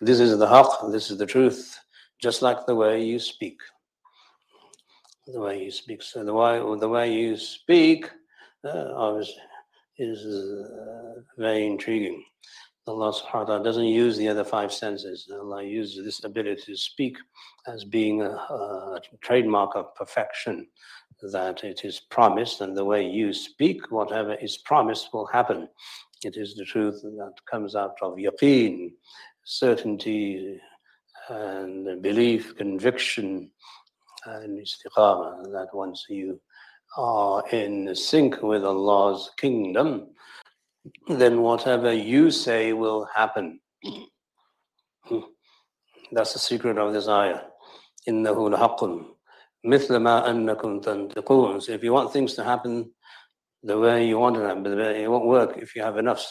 This 0.00 0.20
is 0.20 0.38
the 0.38 0.46
haqq, 0.46 0.92
this 0.92 1.10
is 1.10 1.18
the 1.18 1.26
truth, 1.26 1.78
just 2.20 2.40
like 2.40 2.66
the 2.66 2.74
way 2.74 3.02
you 3.02 3.18
speak. 3.18 3.58
The 5.26 5.40
way 5.40 5.64
you 5.64 5.70
speak. 5.70 6.02
So 6.02 6.24
the 6.24 6.34
way, 6.34 6.58
the 6.58 6.88
way 6.88 7.12
you 7.12 7.36
speak, 7.36 8.10
uh, 8.64 8.92
obviously, 8.94 9.42
is 9.98 10.24
uh, 10.24 11.20
very 11.36 11.66
intriguing. 11.66 12.24
Allah 12.86 13.12
subhanahu 13.12 13.34
wa 13.34 13.44
ta'ala 13.44 13.64
doesn't 13.64 13.84
use 13.84 14.16
the 14.16 14.28
other 14.28 14.42
five 14.42 14.72
senses. 14.72 15.30
Allah 15.32 15.62
uses 15.62 16.04
this 16.04 16.24
ability 16.24 16.62
to 16.66 16.76
speak 16.76 17.16
as 17.66 17.84
being 17.84 18.22
a, 18.22 18.30
a 18.30 19.00
trademark 19.20 19.76
of 19.76 19.94
perfection 19.94 20.66
that 21.21 21.63
it 21.63 21.85
is 21.85 21.99
promised, 21.99 22.61
and 22.61 22.75
the 22.75 22.85
way 22.85 23.05
you 23.05 23.33
speak, 23.33 23.91
whatever 23.91 24.33
is 24.35 24.57
promised 24.57 25.13
will 25.13 25.25
happen. 25.27 25.69
It 26.23 26.37
is 26.37 26.55
the 26.55 26.65
truth 26.65 27.01
that 27.01 27.33
comes 27.49 27.75
out 27.75 27.95
of 28.01 28.15
yaqeen, 28.15 28.93
certainty, 29.43 30.59
and 31.29 32.01
belief, 32.01 32.55
conviction, 32.55 33.51
and 34.25 34.59
istiqamah, 34.59 35.51
that 35.51 35.69
once 35.73 36.05
you 36.09 36.39
are 36.97 37.43
in 37.51 37.95
sync 37.95 38.41
with 38.41 38.63
Allah's 38.63 39.31
kingdom, 39.37 40.07
then 41.07 41.41
whatever 41.41 41.91
you 41.93 42.29
say 42.31 42.73
will 42.73 43.07
happen. 43.15 43.59
That's 46.11 46.33
the 46.33 46.39
secret 46.39 46.77
of 46.77 46.93
this 46.93 47.07
ayah. 47.07 47.41
إِنَّهُ 48.07 48.55
لَحَقٌّ 48.55 49.05
مثل 49.65 49.95
ما 49.97 50.29
أنكم 50.29 50.81
تنطقون. 50.81 51.61
So 51.61 51.71
if 51.71 51.83
you 51.83 51.93
want 51.93 52.11
things 52.11 52.33
to 52.35 52.43
happen 52.43 52.91
the 53.63 53.77
way 53.77 54.07
you 54.07 54.19
want 54.19 54.37
them, 54.37 54.63
but 54.63 54.73
it 54.73 55.09
won't 55.09 55.25
work 55.25 55.57
if 55.57 55.75
you 55.75 55.81
have 55.81 55.97
enough. 55.97 56.25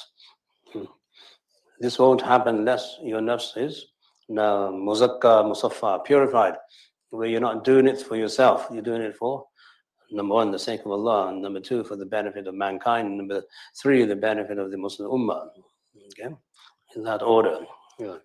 Hmm. 0.73 0.85
This 1.81 1.99
won't 1.99 2.23
happen 2.23 2.57
unless 2.57 2.99
your 3.03 3.21
nafs 3.21 3.57
is 3.57 3.87
now 4.29 4.71
muzakka, 4.71 5.45
musaffa, 5.45 6.05
purified, 6.05 6.55
where 7.11 7.29
you're 7.29 7.41
not 7.41 7.65
doing 7.65 7.89
it 7.89 8.01
for 8.01 8.17
yourself, 8.17 8.69
you're 8.71 8.83
doing 8.83 9.03
it 9.03 9.17
for 9.17 9.45
number 10.15 10.35
one, 10.35 10.51
the 10.51 10.59
sake 10.59 10.81
of 10.81 10.93
Allah, 10.93 11.29
and 11.29 11.43
number 11.43 11.61
two, 11.61 11.85
for 11.85 11.97
the 11.97 12.07
benefit 12.07 12.47
of 12.47 12.55
mankind, 12.55 13.09
and 13.09 13.19
number 13.19 13.43
three, 13.81 14.05
the 14.05 14.17
benefit 14.17 14.59
of 14.59 14.71
the 14.71 14.79
Muslim 14.79 15.11
Ummah. 15.11 15.49
Okay, 16.07 16.35
in 16.97 17.03
that 17.05 17.23
order. 17.23 17.59
Yeah. 17.99 18.17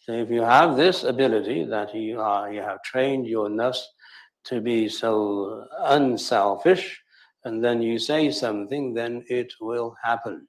So 0.00 0.12
if 0.12 0.30
you 0.30 0.42
have 0.42 0.76
this 0.76 1.04
ability 1.04 1.64
that 1.64 1.94
you 1.94 2.20
are, 2.20 2.52
you 2.52 2.60
have 2.60 2.82
trained 2.82 3.26
your 3.26 3.48
nafs 3.48 3.82
to 4.44 4.60
be 4.60 4.88
so 4.88 5.66
unselfish, 5.78 7.00
and 7.44 7.62
then 7.62 7.82
you 7.82 7.98
say 7.98 8.30
something, 8.30 8.94
then 8.94 9.24
it 9.28 9.52
will 9.60 9.94
happen. 10.02 10.46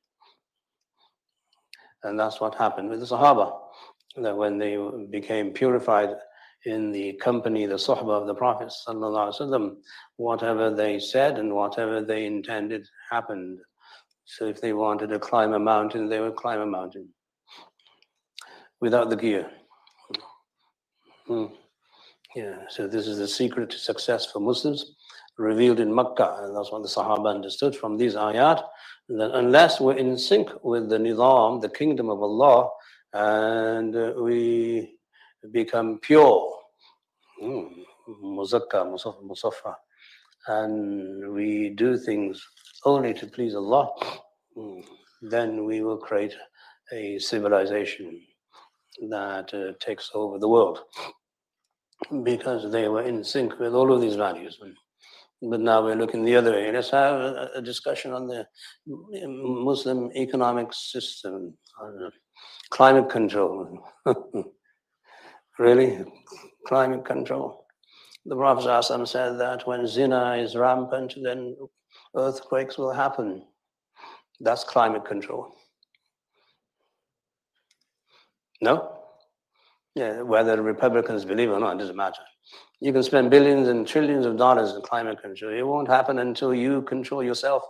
And 2.03 2.19
that's 2.19 2.39
what 2.39 2.55
happened 2.55 2.89
with 2.89 2.99
the 2.99 3.05
Sahaba. 3.05 3.59
That 4.17 4.37
when 4.37 4.57
they 4.57 4.77
became 5.09 5.51
purified 5.51 6.15
in 6.65 6.91
the 6.91 7.13
company, 7.13 7.65
the 7.65 7.75
Sahaba 7.75 8.21
of 8.21 8.27
the 8.27 8.35
Prophet, 8.35 8.71
وسلم, 8.87 9.75
whatever 10.17 10.73
they 10.73 10.99
said 10.99 11.37
and 11.37 11.53
whatever 11.53 12.01
they 12.01 12.25
intended 12.25 12.87
happened. 13.11 13.59
So 14.25 14.45
if 14.45 14.59
they 14.59 14.73
wanted 14.73 15.09
to 15.09 15.19
climb 15.19 15.53
a 15.53 15.59
mountain, 15.59 16.09
they 16.09 16.19
would 16.19 16.35
climb 16.35 16.61
a 16.61 16.65
mountain 16.65 17.09
without 18.81 19.09
the 19.09 19.15
gear. 19.15 19.49
Hmm. 21.25 21.45
Yeah, 22.34 22.60
so 22.70 22.86
this 22.86 23.06
is 23.06 23.18
the 23.18 23.28
secret 23.28 23.68
to 23.70 23.78
success 23.78 24.24
for 24.24 24.40
Muslims 24.40 24.94
revealed 25.36 25.80
in 25.80 25.94
Makkah. 25.94 26.38
And 26.40 26.56
that's 26.56 26.72
what 26.72 26.82
the 26.82 26.88
Sahaba 26.88 27.34
understood 27.34 27.76
from 27.76 27.98
these 27.98 28.14
ayat. 28.14 28.64
That 29.10 29.32
unless 29.34 29.80
we're 29.80 29.98
in 29.98 30.16
sync 30.16 30.48
with 30.62 30.88
the 30.88 30.96
Nizam, 30.96 31.60
the 31.60 31.68
kingdom 31.68 32.08
of 32.08 32.22
Allah, 32.22 32.70
and 33.12 33.94
uh, 33.94 34.14
we 34.16 34.94
become 35.50 35.98
pure, 35.98 36.54
hmm, 37.38 37.64
muzakka, 38.24 38.96
musaffa, 39.22 39.74
and 40.48 41.34
we 41.34 41.70
do 41.70 41.98
things 41.98 42.42
only 42.86 43.12
to 43.12 43.26
please 43.26 43.54
Allah, 43.54 43.90
hmm, 44.56 44.80
then 45.20 45.66
we 45.66 45.82
will 45.82 45.98
create 45.98 46.34
a 46.92 47.18
civilization 47.18 48.22
that 49.10 49.52
uh, 49.52 49.72
takes 49.84 50.10
over 50.14 50.38
the 50.38 50.48
world 50.48 50.80
because 52.22 52.70
they 52.70 52.88
were 52.88 53.02
in 53.02 53.24
sync 53.24 53.58
with 53.58 53.74
all 53.74 53.92
of 53.92 54.00
these 54.00 54.16
values. 54.16 54.58
But 55.42 55.60
now 55.60 55.82
we're 55.82 55.96
looking 55.96 56.24
the 56.24 56.36
other 56.36 56.52
way. 56.52 56.70
Let's 56.70 56.90
have 56.90 57.20
a, 57.54 57.60
discussion 57.62 58.12
on 58.12 58.28
the 58.28 58.46
Muslim 58.86 60.10
economic 60.14 60.72
system, 60.72 61.54
uh, 61.82 62.10
climate 62.70 63.10
control. 63.10 63.78
really? 65.58 66.04
Climate 66.66 67.04
control. 67.04 67.66
The 68.24 68.36
Prophet 68.36 69.08
said 69.08 69.38
that 69.40 69.66
when 69.66 69.86
zina 69.86 70.36
is 70.36 70.54
rampant, 70.54 71.14
then 71.22 71.56
earthquakes 72.16 72.78
will 72.78 72.92
happen. 72.92 73.42
That's 74.40 74.62
climate 74.62 75.04
control. 75.04 75.52
No? 78.60 79.01
Yeah, 79.94 80.22
whether 80.22 80.62
Republicans 80.62 81.24
believe 81.24 81.50
or 81.50 81.60
not, 81.60 81.76
it 81.76 81.80
doesn't 81.80 81.96
matter. 81.96 82.22
You 82.80 82.92
can 82.92 83.02
spend 83.02 83.30
billions 83.30 83.68
and 83.68 83.86
trillions 83.86 84.24
of 84.24 84.36
dollars 84.36 84.72
in 84.72 84.80
climate 84.82 85.20
control. 85.20 85.52
It 85.52 85.66
won't 85.66 85.88
happen 85.88 86.18
until 86.18 86.54
you 86.54 86.82
control 86.82 87.22
yourself. 87.22 87.62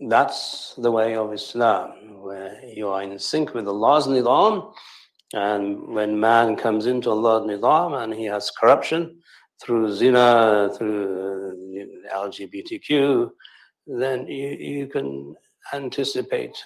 That's 0.00 0.74
the 0.78 0.90
way 0.90 1.16
of 1.16 1.32
Islam, 1.32 2.20
where 2.22 2.60
you 2.64 2.88
are 2.88 3.02
in 3.02 3.18
sync 3.18 3.54
with 3.54 3.66
Allah's 3.66 4.06
nidam. 4.06 4.72
And 5.32 5.88
when 5.88 6.18
man 6.18 6.56
comes 6.56 6.86
into 6.86 7.10
Allah's 7.10 7.46
nidam 7.46 8.02
and 8.02 8.14
he 8.14 8.24
has 8.24 8.50
corruption 8.50 9.20
through 9.60 9.94
zina, 9.94 10.70
through 10.76 11.90
LGBTQ, 12.14 13.30
then 13.86 14.26
you, 14.26 14.48
you 14.48 14.86
can 14.86 15.34
anticipate 15.72 16.56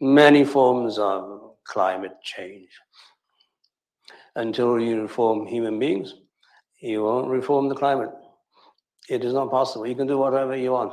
many 0.00 0.44
forms 0.44 0.98
of 0.98 1.49
climate 1.70 2.16
change. 2.22 2.68
Until 4.36 4.78
you 4.78 5.02
reform 5.02 5.46
human 5.46 5.78
beings, 5.78 6.14
you 6.80 7.04
won't 7.04 7.28
reform 7.28 7.68
the 7.68 7.74
climate. 7.74 8.10
It 9.08 9.24
is 9.24 9.32
not 9.32 9.50
possible. 9.50 9.86
You 9.86 9.96
can 9.96 10.06
do 10.06 10.18
whatever 10.18 10.56
you 10.56 10.72
want. 10.72 10.92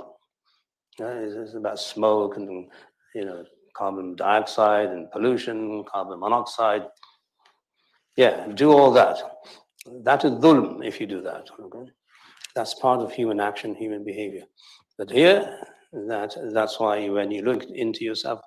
Uh, 0.99 1.05
it's 1.07 1.53
about 1.53 1.79
smoke 1.79 2.37
and 2.37 2.67
you 3.13 3.25
know 3.25 3.45
carbon 3.75 4.15
dioxide 4.15 4.89
and 4.89 5.11
pollution, 5.11 5.83
carbon 5.83 6.19
monoxide. 6.19 6.83
Yeah, 8.15 8.47
do 8.55 8.71
all 8.71 8.91
that. 8.93 9.17
That 10.03 10.25
is 10.25 10.31
dhulm 10.31 10.83
if 10.83 10.99
you 10.99 11.05
do 11.05 11.21
that. 11.21 11.47
Okay? 11.59 11.91
That's 12.55 12.73
part 12.73 13.01
of 13.01 13.11
human 13.11 13.39
action, 13.39 13.75
human 13.75 14.03
behavior. 14.03 14.45
But 14.97 15.11
here, 15.11 15.59
that 15.93 16.35
that's 16.51 16.79
why 16.79 17.07
when 17.09 17.29
you 17.29 17.43
look 17.43 17.63
into 17.63 18.03
yourself, 18.03 18.41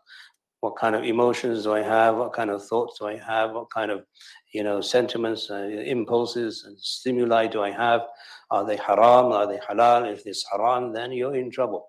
what 0.61 0.77
kind 0.77 0.95
of 0.95 1.05
emotions 1.05 1.65
do 1.65 1.73
I 1.73 1.83
have? 1.83 2.17
What 2.17 2.35
kind 2.35 2.51
of 2.51 2.65
thoughts 2.65 2.99
do 2.99 3.07
I 3.07 3.17
have? 3.17 3.53
What 3.53 3.71
kind 3.71 3.91
of, 3.91 4.05
you 4.53 4.63
know, 4.63 4.81
sentiments, 4.81 5.51
uh, 5.51 5.55
impulses, 5.55 6.65
and 6.67 6.79
stimuli 6.79 7.47
do 7.47 7.63
I 7.63 7.71
have? 7.71 8.03
Are 8.51 8.67
they 8.67 8.77
haram? 8.77 9.33
Are 9.33 9.47
they 9.47 9.59
halal? 9.59 10.13
If 10.13 10.27
it's 10.27 10.45
haram, 10.53 10.93
then 10.93 11.13
you're 11.13 11.37
in 11.37 11.51
trouble. 11.51 11.89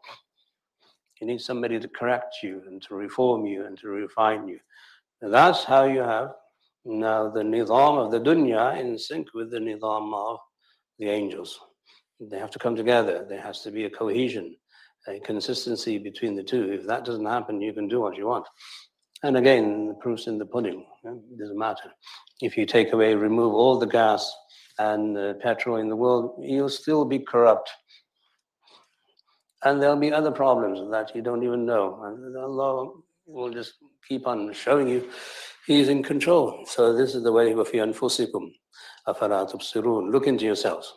You 1.20 1.28
need 1.28 1.42
somebody 1.42 1.80
to 1.80 1.88
correct 1.88 2.38
you 2.42 2.64
and 2.68 2.82
to 2.84 2.96
reform 2.96 3.46
you 3.46 3.66
and 3.66 3.78
to 3.80 3.90
refine 3.90 4.48
you. 4.48 4.60
And 5.22 5.34
that's 5.34 5.64
how 5.66 5.84
you 5.84 6.00
have 6.00 6.32
now 6.86 7.30
the 7.30 7.44
nizam 7.44 8.04
of 8.04 8.12
the 8.12 8.20
dunya 8.20 8.80
in 8.80 8.98
sync 8.98 9.28
with 9.34 9.52
the 9.52 9.60
nizam 9.60 10.14
of 10.16 10.40
the 10.98 11.10
angels. 11.10 11.60
They 12.20 12.40
have 12.40 12.52
to 12.52 12.60
come 12.60 12.76
together. 12.76 13.26
There 13.28 13.42
has 13.42 13.62
to 13.62 13.72
be 13.72 13.86
a 13.86 13.90
cohesion 13.90 14.56
a 15.08 15.20
consistency 15.20 15.98
between 15.98 16.36
the 16.36 16.44
two. 16.44 16.72
If 16.72 16.86
that 16.88 17.06
doesn't 17.06 17.26
happen, 17.26 17.62
you 17.62 17.74
can 17.74 17.88
do 17.88 18.02
what 18.02 18.18
you 18.18 18.28
want. 18.28 18.46
And 19.24 19.38
again, 19.38 19.88
the 19.88 19.94
proof's 19.96 20.28
in 20.28 20.38
the 20.38 20.46
pudding. 20.46 20.86
It 21.04 21.40
doesn't 21.40 21.58
matter. 21.58 21.92
If 22.42 22.58
you 22.58 22.66
take 22.66 22.92
away, 22.94 23.14
remove 23.14 23.54
all 23.54 23.78
the 23.78 23.86
gas 23.86 24.32
and 24.80 25.18
uh, 25.18 25.34
petrol 25.36 25.78
in 25.78 25.90
the 25.90 25.96
world, 25.96 26.36
you'll 26.40 26.70
still 26.70 27.06
be 27.06 27.20
corrupt. 27.20 27.70
And 29.64 29.82
there'll 29.82 29.96
be 29.96 30.12
other 30.12 30.32
problems 30.32 30.80
that 30.92 31.16
you 31.16 31.22
don't 31.22 31.44
even 31.44 31.66
know. 31.66 32.02
And 32.04 32.36
Allah 32.36 32.92
will 33.28 33.52
just 33.52 33.74
keep 34.08 34.26
on 34.26 34.52
showing 34.54 34.88
you 34.88 35.08
He's 35.68 35.90
in 35.90 36.02
control. 36.02 36.66
So 36.66 36.94
this 36.94 37.14
is 37.14 37.24
the 37.24 37.32
way 37.32 37.52
of 37.52 37.72
Yanfusikum, 37.72 38.52
Look 40.12 40.28
into 40.28 40.46
yourselves. 40.46 40.94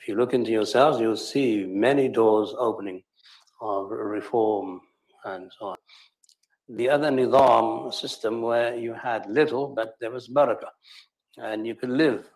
If 0.00 0.08
you 0.08 0.16
look 0.16 0.32
into 0.32 0.50
yourselves, 0.50 0.98
you'll 0.98 1.16
see 1.16 1.66
many 1.66 2.08
doors 2.08 2.54
opening 2.58 3.02
of 3.64 3.90
reform 3.90 4.80
and 5.24 5.50
so 5.58 5.66
on. 5.68 5.76
The 6.68 6.88
other 6.88 7.10
nizam 7.10 7.92
system 7.92 8.42
where 8.42 8.74
you 8.74 8.92
had 8.94 9.26
little, 9.28 9.68
but 9.68 9.96
there 10.00 10.10
was 10.10 10.28
barakah, 10.28 10.72
and 11.38 11.66
you 11.66 11.74
could 11.74 11.90
live 11.90 12.30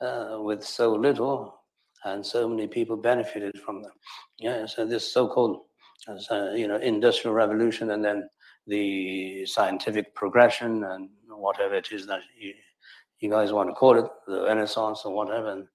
uh, 0.00 0.38
with 0.40 0.62
so 0.64 0.94
little, 0.94 1.60
and 2.04 2.24
so 2.24 2.48
many 2.48 2.66
people 2.66 2.96
benefited 2.96 3.58
from 3.60 3.82
them. 3.82 3.92
Yeah, 4.38 4.66
so 4.66 4.84
this 4.84 5.12
so-called, 5.12 5.60
uh, 6.08 6.50
you 6.52 6.68
know, 6.68 6.76
industrial 6.76 7.34
revolution, 7.34 7.90
and 7.90 8.04
then 8.04 8.28
the 8.66 9.46
scientific 9.46 10.14
progression, 10.14 10.84
and 10.84 11.08
whatever 11.28 11.74
it 11.74 11.88
is 11.92 12.06
that 12.06 12.20
you, 12.38 12.52
you 13.20 13.30
guys 13.30 13.52
want 13.52 13.68
to 13.68 13.74
call 13.74 13.98
it, 13.98 14.06
the 14.26 14.44
Renaissance 14.44 15.02
or 15.04 15.14
whatever, 15.14 15.52
and 15.52 15.66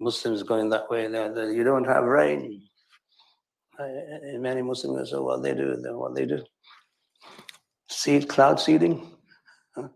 Muslims 0.00 0.42
going 0.42 0.68
that 0.70 0.90
way. 0.90 1.08
There, 1.08 1.52
you 1.52 1.64
don't 1.64 1.86
have 1.86 2.04
rain 2.04 2.62
Uh, 3.78 3.84
in 4.32 4.40
many 4.40 4.62
Muslims, 4.62 5.10
so 5.10 5.22
what 5.22 5.42
they 5.42 5.54
do, 5.54 5.76
then 5.76 5.98
what 5.98 6.14
they 6.14 6.24
do. 6.24 6.42
Seed, 7.90 8.26
cloud 8.26 8.58
seeding. 8.58 9.06
Huh? 9.74 9.88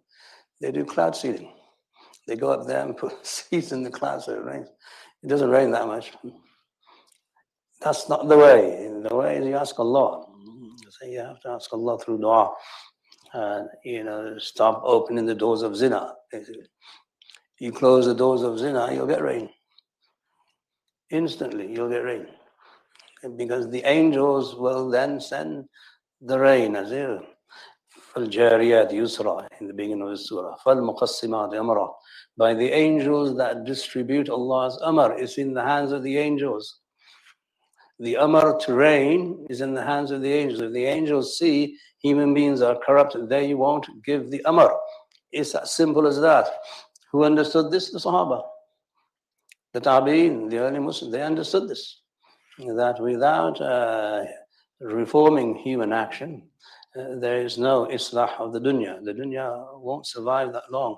They 0.61 0.71
do 0.71 0.85
cloud 0.85 1.17
seeding. 1.17 1.51
They 2.29 2.37
go 2.37 2.51
up 2.51 2.67
there 2.67 2.85
and 2.85 2.97
put 2.97 3.27
seeds 3.27 3.73
in 3.73 3.83
the 3.83 3.91
clouds 3.91 4.27
so 4.27 4.35
it 4.35 4.45
rains. 4.45 4.69
It 5.23 5.29
doesn't 5.29 5.49
rain 5.49 5.71
that 5.71 5.87
much. 5.87 6.13
That's 7.81 8.09
not 8.11 8.29
the 8.29 8.37
way. 8.37 8.91
The 9.09 9.17
way 9.17 9.39
is 9.39 9.47
you 9.47 9.57
ask 9.57 9.79
Allah. 9.79 10.27
So 10.91 11.07
you 11.07 11.21
have 11.21 11.41
to 11.41 11.49
ask 11.49 11.73
Allah 11.73 11.99
through 11.99 12.19
dua. 12.19 12.53
And, 13.33 13.69
you 13.85 14.05
know, 14.05 14.37
stop 14.39 14.83
opening 14.85 15.25
the 15.25 15.35
doors 15.35 15.63
of 15.63 15.75
zina. 15.75 16.15
You 17.59 17.73
close 17.73 18.05
the 18.07 18.15
doors 18.15 18.43
of 18.43 18.59
zina, 18.59 18.93
you'll 18.93 19.07
get 19.07 19.23
rain. 19.23 19.49
Instantly, 21.11 21.73
you'll 21.73 21.89
get 21.89 22.05
rain 22.05 22.27
because 23.38 23.70
the 23.70 23.84
angels 23.84 24.56
will 24.56 24.90
then 24.90 25.20
send 25.20 25.66
the 26.22 26.40
rain 26.40 26.76
as 26.76 26.92
if 26.92 27.22
فالجاريات 28.16 28.94
يسرا 28.94 29.48
in 29.60 29.68
the 29.68 29.74
beginning 29.74 30.02
of 30.02 30.10
the 30.10 30.18
surah 30.18 30.56
فالمقسمات 30.66 31.54
أمرا 31.54 31.94
by 32.38 32.54
the 32.54 32.70
angels 32.72 33.36
that 33.38 33.66
distribute 33.66 34.30
Allah's 34.30 34.80
amr 34.82 35.18
is 35.18 35.38
in 35.38 35.54
the 35.54 35.64
hands 35.64 35.92
of 35.92 36.04
the 36.04 36.18
angels 36.18 36.80
the 38.00 38.16
amr 38.18 38.58
to 38.60 38.74
rain 38.74 39.46
is 39.50 39.62
in 39.62 39.74
the 39.74 39.84
hands 39.84 40.12
of 40.12 40.22
the 40.22 40.32
angels 40.32 40.62
if 40.62 40.72
the 40.72 40.86
angels 40.86 41.38
see 41.38 41.78
human 42.02 42.34
beings 42.34 42.62
are 42.62 42.78
corrupt 42.86 43.16
they 43.30 43.54
won't 43.54 43.88
give 44.04 44.32
the 44.32 44.44
amr 44.46 44.70
it's 45.32 45.54
as 45.56 45.74
simple 45.74 46.08
as 46.08 46.20
that 46.20 46.48
who 47.12 47.24
understood 47.24 47.72
this 47.72 47.92
the 47.92 48.00
sahaba 48.00 48.44
the 49.74 49.82
tabi'in 49.82 50.50
the 50.50 50.58
early 50.58 50.80
muslims 50.80 51.12
they 51.12 51.22
understood 51.22 51.68
this 51.68 51.99
that 52.77 53.01
without 53.01 53.61
uh, 53.61 54.25
reforming 54.81 55.55
human 55.55 55.93
action, 55.93 56.43
uh, 56.97 57.17
there 57.17 57.43
is 57.45 57.59
no 57.59 57.87
islah 57.87 58.39
of 58.39 58.53
the 58.53 58.61
dunya. 58.61 59.03
The 59.05 59.15
dunya 59.15 59.81
won't 59.81 60.07
survive 60.07 60.53
that 60.53 60.71
long 60.71 60.97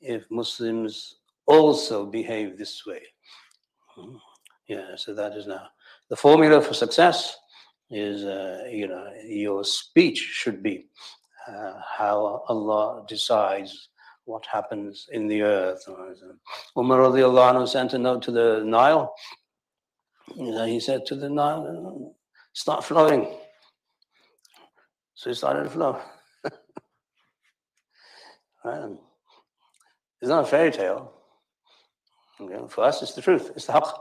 if 0.00 0.24
Muslims 0.30 1.16
also 1.46 2.06
behave 2.06 2.58
this 2.58 2.84
way. 2.86 3.02
Hmm. 3.94 4.16
Yeah, 4.68 4.96
so 4.96 5.14
that 5.14 5.36
is 5.36 5.46
now 5.46 5.66
the 6.08 6.16
formula 6.16 6.60
for 6.60 6.74
success 6.74 7.36
is 7.90 8.24
uh, 8.24 8.64
you 8.70 8.88
know 8.88 9.06
your 9.24 9.64
speech 9.64 10.18
should 10.18 10.62
be 10.62 10.86
uh, 11.48 11.74
how 11.98 12.42
Allah 12.48 13.04
decides 13.08 13.88
what 14.24 14.44
happens 14.46 15.08
in 15.12 15.26
the 15.26 15.42
earth. 15.42 15.84
Umar 16.76 16.98
radiallahu 16.98 17.54
anhu 17.54 17.68
sent 17.68 17.92
a 17.92 17.98
note 17.98 18.22
to 18.22 18.30
the 18.30 18.62
Nile 18.64 19.12
you 20.36 20.50
know, 20.52 20.66
he 20.66 20.80
said 20.80 21.06
to 21.06 21.14
the 21.14 21.28
Nile, 21.28 22.14
start 22.52 22.84
flowing. 22.84 23.28
So 25.14 25.30
it 25.30 25.34
started 25.36 25.64
to 25.64 25.70
flow. 25.70 26.00
right? 28.64 28.90
It's 30.20 30.28
not 30.28 30.44
a 30.44 30.46
fairy 30.46 30.70
tale. 30.70 31.12
Okay? 32.40 32.58
For 32.68 32.84
us, 32.84 33.02
it's 33.02 33.14
the 33.14 33.22
truth. 33.22 33.52
It's 33.54 33.66
the 33.66 33.72
haqq. 33.74 33.92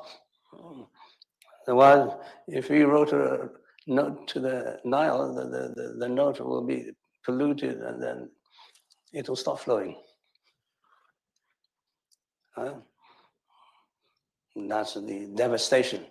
Otherwise, 1.68 2.12
if 2.48 2.70
we 2.70 2.82
wrote 2.84 3.14
a 3.14 3.50
note 3.88 4.28
to 4.30 4.40
the 4.40 4.80
Nile, 4.84 5.34
the, 5.34 5.44
the, 5.44 5.74
the, 5.76 5.96
the 6.00 6.10
note 6.10 6.40
will 6.40 6.66
be 6.66 6.92
polluted 7.24 7.78
and 7.82 8.02
then 8.02 8.30
it 9.14 9.30
will 9.30 9.36
stop 9.36 9.60
flowing. 9.60 9.96
Right? 12.58 12.76
that's 14.56 14.96
the 14.96 15.32
devastation 15.36 16.06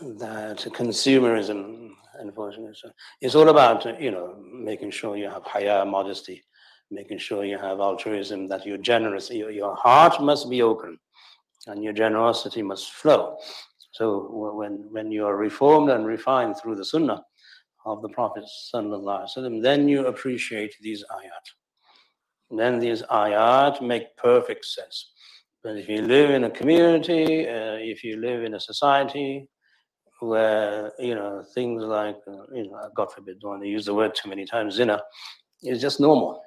that 0.00 0.58
consumerism, 0.72 1.90
unfortunately, 2.18 2.90
is 3.20 3.34
all 3.34 3.48
about 3.48 4.00
you 4.00 4.10
know 4.10 4.36
making 4.52 4.90
sure 4.90 5.16
you 5.16 5.28
have 5.28 5.44
higher 5.44 5.84
modesty, 5.84 6.42
making 6.90 7.18
sure 7.18 7.44
you 7.44 7.58
have 7.58 7.80
altruism, 7.80 8.46
that 8.48 8.66
you're 8.66 8.78
generous, 8.78 9.30
your, 9.30 9.50
your 9.50 9.74
heart 9.74 10.22
must 10.22 10.48
be 10.48 10.62
open, 10.62 10.98
and 11.66 11.82
your 11.82 11.92
generosity 11.92 12.62
must 12.62 12.92
flow. 12.92 13.36
So 13.92 14.52
when 14.54 14.86
when 14.90 15.10
you 15.10 15.26
are 15.26 15.36
reformed 15.36 15.90
and 15.90 16.06
refined 16.06 16.56
through 16.56 16.76
the 16.76 16.84
Sunnah 16.84 17.22
of 17.86 18.02
the 18.02 18.08
Prophet 18.08 18.44
sallallahu 18.74 19.62
then 19.62 19.88
you 19.88 20.06
appreciate 20.06 20.74
these 20.80 21.04
ayat. 21.10 22.56
Then 22.56 22.78
these 22.78 23.02
ayat 23.02 23.80
make 23.80 24.16
perfect 24.16 24.64
sense 24.64 25.12
but 25.62 25.76
if 25.76 25.88
you 25.88 26.02
live 26.02 26.30
in 26.30 26.44
a 26.44 26.50
community, 26.50 27.48
uh, 27.48 27.76
if 27.80 28.04
you 28.04 28.16
live 28.16 28.44
in 28.44 28.54
a 28.54 28.60
society 28.60 29.48
where, 30.20 30.92
you 30.98 31.14
know, 31.14 31.44
things 31.54 31.82
like, 31.82 32.16
uh, 32.26 32.44
you 32.52 32.70
know, 32.70 32.90
God 32.94 33.12
forbid, 33.12 33.40
don't 33.40 33.50
want 33.50 33.62
to 33.62 33.68
use 33.68 33.86
the 33.86 33.94
word 33.94 34.14
too 34.14 34.28
many 34.28 34.44
times, 34.44 34.74
zina, 34.74 35.00
is 35.62 35.80
just 35.80 36.00
normal. 36.00 36.42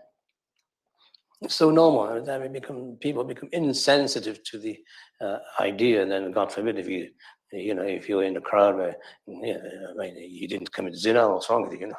It's 1.41 1.55
so 1.55 1.71
normal 1.71 2.23
that 2.23 2.41
we 2.41 2.47
become, 2.49 2.97
people 2.99 3.23
become 3.23 3.49
insensitive 3.51 4.43
to 4.43 4.59
the 4.59 4.77
uh, 5.19 5.37
idea. 5.59 6.03
And 6.03 6.11
then, 6.11 6.31
God 6.31 6.51
forbid, 6.51 6.77
if 6.77 6.87
you, 6.87 7.09
you 7.51 7.73
know, 7.73 7.83
if 7.83 8.07
you're 8.07 8.23
in 8.23 8.37
a 8.37 8.41
crowd 8.41 8.75
where 8.75 8.95
you, 9.25 9.41
know, 9.41 9.59
I 9.91 10.03
mean, 10.03 10.15
you 10.17 10.47
didn't 10.47 10.71
commit 10.71 10.95
zina, 10.95 11.27
what's 11.29 11.49
wrong 11.49 11.63
with 11.63 11.73
you, 11.73 11.79
you 11.79 11.87
know? 11.87 11.95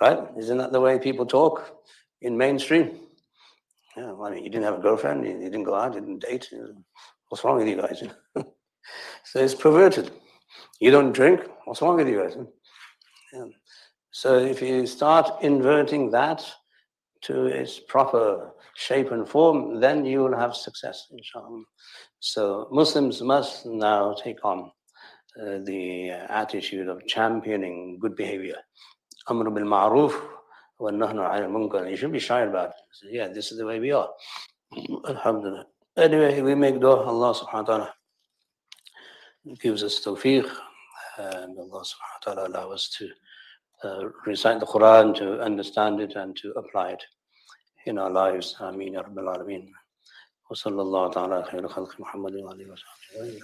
Right? 0.00 0.18
Isn't 0.38 0.58
that 0.58 0.72
the 0.72 0.80
way 0.80 0.98
people 0.98 1.26
talk 1.26 1.82
in 2.20 2.36
mainstream? 2.36 3.00
Yeah, 3.96 4.12
I 4.12 4.30
mean, 4.30 4.44
you 4.44 4.50
didn't 4.50 4.64
have 4.64 4.78
a 4.78 4.82
girlfriend, 4.82 5.24
you, 5.24 5.32
you 5.32 5.50
didn't 5.50 5.64
go 5.64 5.74
out, 5.74 5.94
you 5.94 6.00
didn't 6.00 6.22
date. 6.22 6.48
What's 7.28 7.42
wrong 7.42 7.56
with 7.58 7.68
you 7.68 7.76
guys? 7.76 8.02
So 9.32 9.40
it's 9.40 9.54
perverted. 9.54 10.10
You 10.80 10.90
don't 10.90 11.12
drink? 11.12 11.40
What's 11.66 11.82
wrong 11.82 11.96
with 11.96 12.08
you 12.08 12.22
guys? 12.22 12.36
Yeah. 13.34 13.44
So 14.10 14.38
if 14.38 14.62
you 14.62 14.86
start 14.86 15.42
inverting 15.42 16.10
that 16.12 16.42
to 17.24 17.44
its 17.44 17.78
proper 17.78 18.52
shape 18.74 19.10
and 19.10 19.28
form, 19.28 19.80
then 19.80 20.06
you 20.06 20.20
will 20.20 20.36
have 20.36 20.56
success, 20.56 21.08
inshallah. 21.10 21.62
So 22.20 22.68
Muslims 22.72 23.20
must 23.20 23.66
now 23.66 24.14
take 24.14 24.42
on 24.46 24.70
uh, 25.38 25.58
the 25.64 26.10
attitude 26.10 26.88
of 26.88 27.06
championing 27.06 27.98
good 28.00 28.16
behavior. 28.16 28.56
Amr 29.28 29.50
bil 29.50 29.64
ma'roof 29.64 30.18
wa 30.78 30.90
nahi 30.90 31.12
anil 31.12 31.50
munkar. 31.50 31.90
You 31.90 31.96
should 31.96 32.12
be 32.12 32.18
shy 32.18 32.40
about 32.40 32.70
it. 32.70 32.76
So, 32.92 33.08
yeah, 33.10 33.28
this 33.28 33.52
is 33.52 33.58
the 33.58 33.66
way 33.66 33.78
we 33.78 33.92
are. 33.92 34.08
Alhamdulillah. 35.06 35.66
Anyway, 35.98 36.40
we 36.40 36.54
make 36.54 36.80
dua 36.80 37.04
Allah 37.04 37.34
subhanahu 37.34 37.68
wa 37.68 37.76
ta'ala 37.76 37.94
gives 39.59 39.83
us 39.83 39.99
tawfiq 40.03 40.45
and 41.17 41.57
Allah 41.59 41.83
subhanahu 41.83 42.19
wa 42.19 42.33
ta'ala 42.33 42.47
allow 42.47 42.71
us 42.71 42.89
to 42.97 43.09
uh, 43.83 44.09
recite 44.25 44.59
the 44.59 44.65
Quran, 44.65 45.15
to 45.15 45.41
understand 45.41 45.99
it 45.99 46.15
and 46.15 46.35
to 46.37 46.51
apply 46.51 46.91
it 46.91 47.03
in 47.85 47.97
our 47.97 48.09
lives. 48.09 48.55
Ameen 48.59 48.93
ya 48.93 49.03
Rabbil 49.03 49.35
Alameen. 49.35 49.67
وصلى 50.51 50.81
الله 50.81 51.09
تعالى 51.11 51.43
خير 51.43 51.67
خلق 51.67 51.99
محمد 51.99 52.35
وآله 52.35 52.71
وصحبه 52.71 53.39